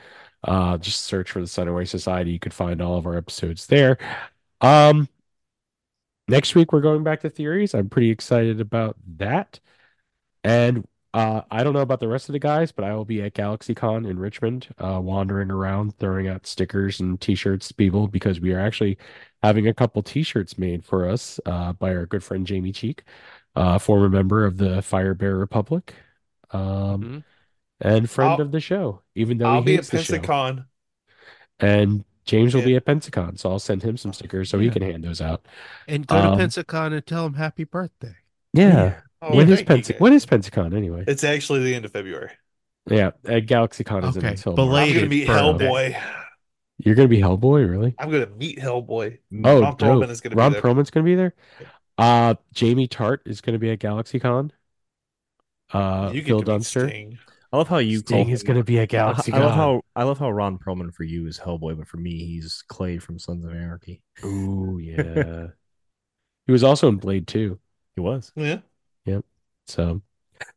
Uh, 0.43 0.77
just 0.77 1.01
search 1.01 1.31
for 1.31 1.41
the 1.41 1.45
Sunaway 1.47 1.87
Society. 1.87 2.31
You 2.31 2.39
could 2.39 2.53
find 2.53 2.81
all 2.81 2.97
of 2.97 3.05
our 3.05 3.17
episodes 3.17 3.67
there. 3.67 3.97
Um, 4.61 5.09
next 6.27 6.55
week 6.55 6.71
we're 6.73 6.81
going 6.81 7.03
back 7.03 7.21
to 7.21 7.29
theories. 7.29 7.73
I'm 7.73 7.89
pretty 7.89 8.09
excited 8.09 8.59
about 8.61 8.95
that. 9.17 9.59
And 10.43 10.87
uh, 11.13 11.41
I 11.49 11.63
don't 11.63 11.73
know 11.73 11.79
about 11.79 12.01
the 12.01 12.07
rest 12.09 12.27
of 12.27 12.33
the 12.33 12.39
guys, 12.39 12.71
but 12.73 12.83
I 12.83 12.93
will 12.93 13.05
be 13.05 13.21
at 13.21 13.33
GalaxyCon 13.33 14.07
in 14.09 14.19
Richmond, 14.19 14.67
uh, 14.77 14.99
wandering 15.01 15.49
around, 15.49 15.97
throwing 15.97 16.27
out 16.27 16.45
stickers 16.45 16.99
and 16.99 17.19
T-shirts 17.21 17.69
to 17.69 17.73
people 17.73 18.07
because 18.07 18.41
we 18.41 18.53
are 18.53 18.59
actually 18.59 18.97
having 19.41 19.67
a 19.67 19.73
couple 19.73 20.03
T-shirts 20.03 20.57
made 20.57 20.83
for 20.83 21.07
us 21.09 21.39
uh, 21.45 21.71
by 21.73 21.95
our 21.95 22.05
good 22.05 22.23
friend 22.23 22.45
Jamie 22.45 22.73
Cheek, 22.73 23.03
uh, 23.55 23.79
former 23.79 24.09
member 24.09 24.45
of 24.45 24.57
the 24.57 24.81
Fire 24.81 25.13
Bear 25.13 25.37
Republic, 25.37 25.93
um, 26.51 26.61
Mhm. 27.01 27.23
and 27.79 28.09
friend 28.09 28.31
I'll- 28.33 28.41
of 28.41 28.51
the 28.51 28.59
show. 28.59 29.01
Even 29.15 29.37
though 29.37 29.45
I'll 29.47 29.59
he 29.61 29.65
be 29.65 29.73
at 29.75 29.77
hates 29.77 29.89
the 29.91 30.03
show, 30.03 30.17
Pensacon. 30.17 30.65
and 31.61 32.03
James 32.25 32.53
will 32.53 32.61
Yeah. 32.61 32.65
be 32.67 32.75
at 32.77 32.85
Pensacon, 32.85 33.37
so 33.37 33.51
I'll 33.51 33.59
send 33.59 33.83
him 33.83 33.97
some 33.97 34.11
stickers 34.13 34.49
so 34.49 34.57
he 34.59 34.69
can 34.69 34.81
hand 34.81 35.03
those 35.03 35.21
out. 35.21 35.45
And 35.87 36.07
go 36.07 36.15
Um, 36.17 36.37
to 36.37 36.43
Pensacon 36.43 36.93
and 36.93 37.05
tell 37.05 37.25
him 37.25 37.35
happy 37.35 37.63
birthday. 37.65 38.15
Yeah. 38.53 38.99
Oh, 39.21 39.35
When 39.35 39.49
is 39.49 39.61
thank 39.61 39.69
you, 39.69 39.75
Pensac- 39.75 39.91
guys. 39.93 40.01
when 40.01 40.13
is 40.13 40.25
Pensacon 40.25 40.75
anyway? 40.75 41.03
It's 41.07 41.23
actually 41.23 41.63
the 41.63 41.75
end 41.75 41.85
of 41.85 41.91
February. 41.91 42.31
Yeah, 42.89 43.07
uh, 43.25 43.41
GalaxyCon 43.41 44.07
is 44.09 44.17
Okay, 44.17 44.27
in 44.27 44.33
until 44.33 44.53
belay- 44.53 44.65
March. 44.67 44.89
I'm 44.89 44.93
gonna 44.95 45.07
Belated 45.07 45.09
meet 45.09 45.27
birthday. 45.27 45.93
Hellboy. 45.93 46.01
You're 46.77 46.95
gonna 46.95 47.07
be 47.07 47.19
Hellboy, 47.21 47.69
really? 47.69 47.95
I'm 47.97 48.11
gonna 48.11 48.27
meet 48.27 48.59
Hellboy. 48.59 49.19
Oh, 49.43 49.61
Ron 49.61 49.75
dope. 49.75 49.79
Perlman 49.79 50.09
is 50.09 50.21
gonna 50.21 50.35
be 50.35 50.39
Ron 50.39 50.51
there. 50.51 50.61
Perlman's 50.61 50.89
gonna 50.91 51.03
be 51.05 51.15
there. 51.15 51.33
Uh, 51.97 52.35
Jamie 52.53 52.87
Tartt 52.87 53.19
is 53.25 53.41
gonna 53.41 53.57
be 53.59 53.71
at 53.71 53.79
GalaxyCon. 53.79 54.51
Uh, 55.71 56.11
you 56.13 56.21
get 56.21 56.27
Phil 56.27 56.39
to 56.39 56.45
Dunster. 56.45 56.87
Sting. 56.87 57.17
I 57.55 57.57
love 57.57 57.69
how 57.69 57.77
you 57.77 57.99
Sting 57.99 58.25
call 58.25 58.33
is 58.33 58.43
gonna 58.43 58.65
be 58.65 58.79
at 58.79 58.93
I, 58.93 58.97
I 59.31 59.39
love 59.39 59.55
how 59.55 59.81
I 59.95 60.03
love 60.03 60.19
how 60.19 60.29
Ron 60.29 60.57
Perlman 60.57 60.93
for 60.93 61.03
you 61.03 61.25
is 61.25 61.39
Hellboy, 61.39 61.77
but 61.77 61.87
for 61.87 61.95
me 61.95 62.25
he's 62.25 62.61
Clay 62.67 62.97
from 62.97 63.17
Sons 63.17 63.45
of 63.45 63.51
Anarchy. 63.51 64.01
Ooh, 64.25 64.77
yeah. 64.83 65.47
he 66.45 66.51
was 66.51 66.65
also 66.65 66.89
in 66.89 66.97
Blade 66.97 67.27
2. 67.27 67.57
He 67.95 68.01
was. 68.01 68.33
Yeah. 68.35 68.59
So, 69.67 70.01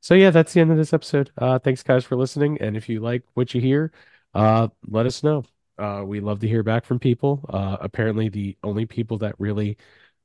so 0.01 0.15
yeah, 0.15 0.31
that's 0.31 0.53
the 0.53 0.61
end 0.61 0.73
of 0.73 0.77
this 0.77 0.93
episode. 0.93 1.31
Uh, 1.39 1.61
thanks 1.61 1.85
guys 1.85 2.05
for 2.05 2.17
listening. 2.17 2.59
And 2.61 2.77
if 2.77 2.89
you 2.89 2.99
like 2.99 3.23
what 3.35 3.55
you 3.55 3.61
hear, 3.61 3.93
uh, 4.35 4.67
let 4.89 5.07
us 5.07 5.23
know. 5.23 5.45
Uh, 5.79 6.03
we 6.05 6.19
love 6.19 6.41
to 6.41 6.49
hear 6.49 6.65
back 6.65 6.85
from 6.85 6.99
people. 6.99 7.45
Uh, 7.49 7.77
apparently 7.81 8.29
the 8.29 8.57
only 8.65 8.87
people 8.87 9.19
that 9.19 9.37
really 9.39 9.77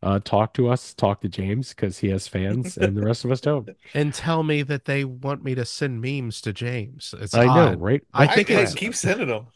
uh 0.04 0.20
talk 0.20 0.54
to 0.56 0.70
us 0.70 0.94
talk 0.94 1.22
to 1.22 1.30
James 1.30 1.70
because 1.74 2.00
he 2.00 2.10
has 2.10 2.28
fans, 2.28 2.78
and 2.78 2.98
the 2.98 3.06
rest 3.06 3.26
of 3.26 3.32
us 3.32 3.42
don't. 3.42 3.70
And 3.94 4.14
tell 4.14 4.44
me 4.44 4.62
that 4.64 4.86
they 4.86 5.06
want 5.06 5.44
me 5.44 5.56
to 5.56 5.66
send 5.66 6.02
memes 6.02 6.42
to 6.42 6.54
James. 6.54 7.14
It's 7.20 7.34
I 7.34 7.46
know, 7.46 7.76
right? 7.76 8.02
I 8.14 8.24
I 8.24 8.28
think 8.28 8.48
think 8.48 8.60
it's 8.62 8.76
keep 8.76 8.96
sending 8.96 9.28
them. 9.28 9.48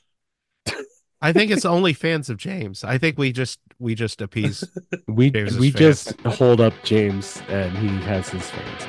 I 1.22 1.34
think 1.34 1.52
it's 1.52 1.66
only 1.66 1.94
fans 1.94 2.30
of 2.30 2.38
James. 2.38 2.84
I 2.84 2.98
think 2.98 3.18
we 3.18 3.32
just 3.32 3.60
we 3.80 3.96
just 3.96 4.22
appease. 4.22 4.64
We 5.08 5.32
James's 5.32 5.58
we 5.58 5.72
fans. 5.72 6.06
just 6.06 6.22
hold 6.22 6.62
up 6.62 6.74
James, 6.84 7.42
and 7.50 7.76
he 7.78 7.88
has 8.06 8.30
his 8.30 8.50
fans. 8.50 8.88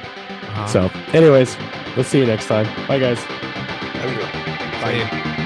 Uh, 0.55 0.67
So, 0.67 0.91
anyways, 1.13 1.57
let's 1.97 2.09
see 2.09 2.19
you 2.19 2.27
next 2.27 2.47
time. 2.47 2.67
Bye, 2.87 2.99
guys. 2.99 3.21
Have 3.23 5.38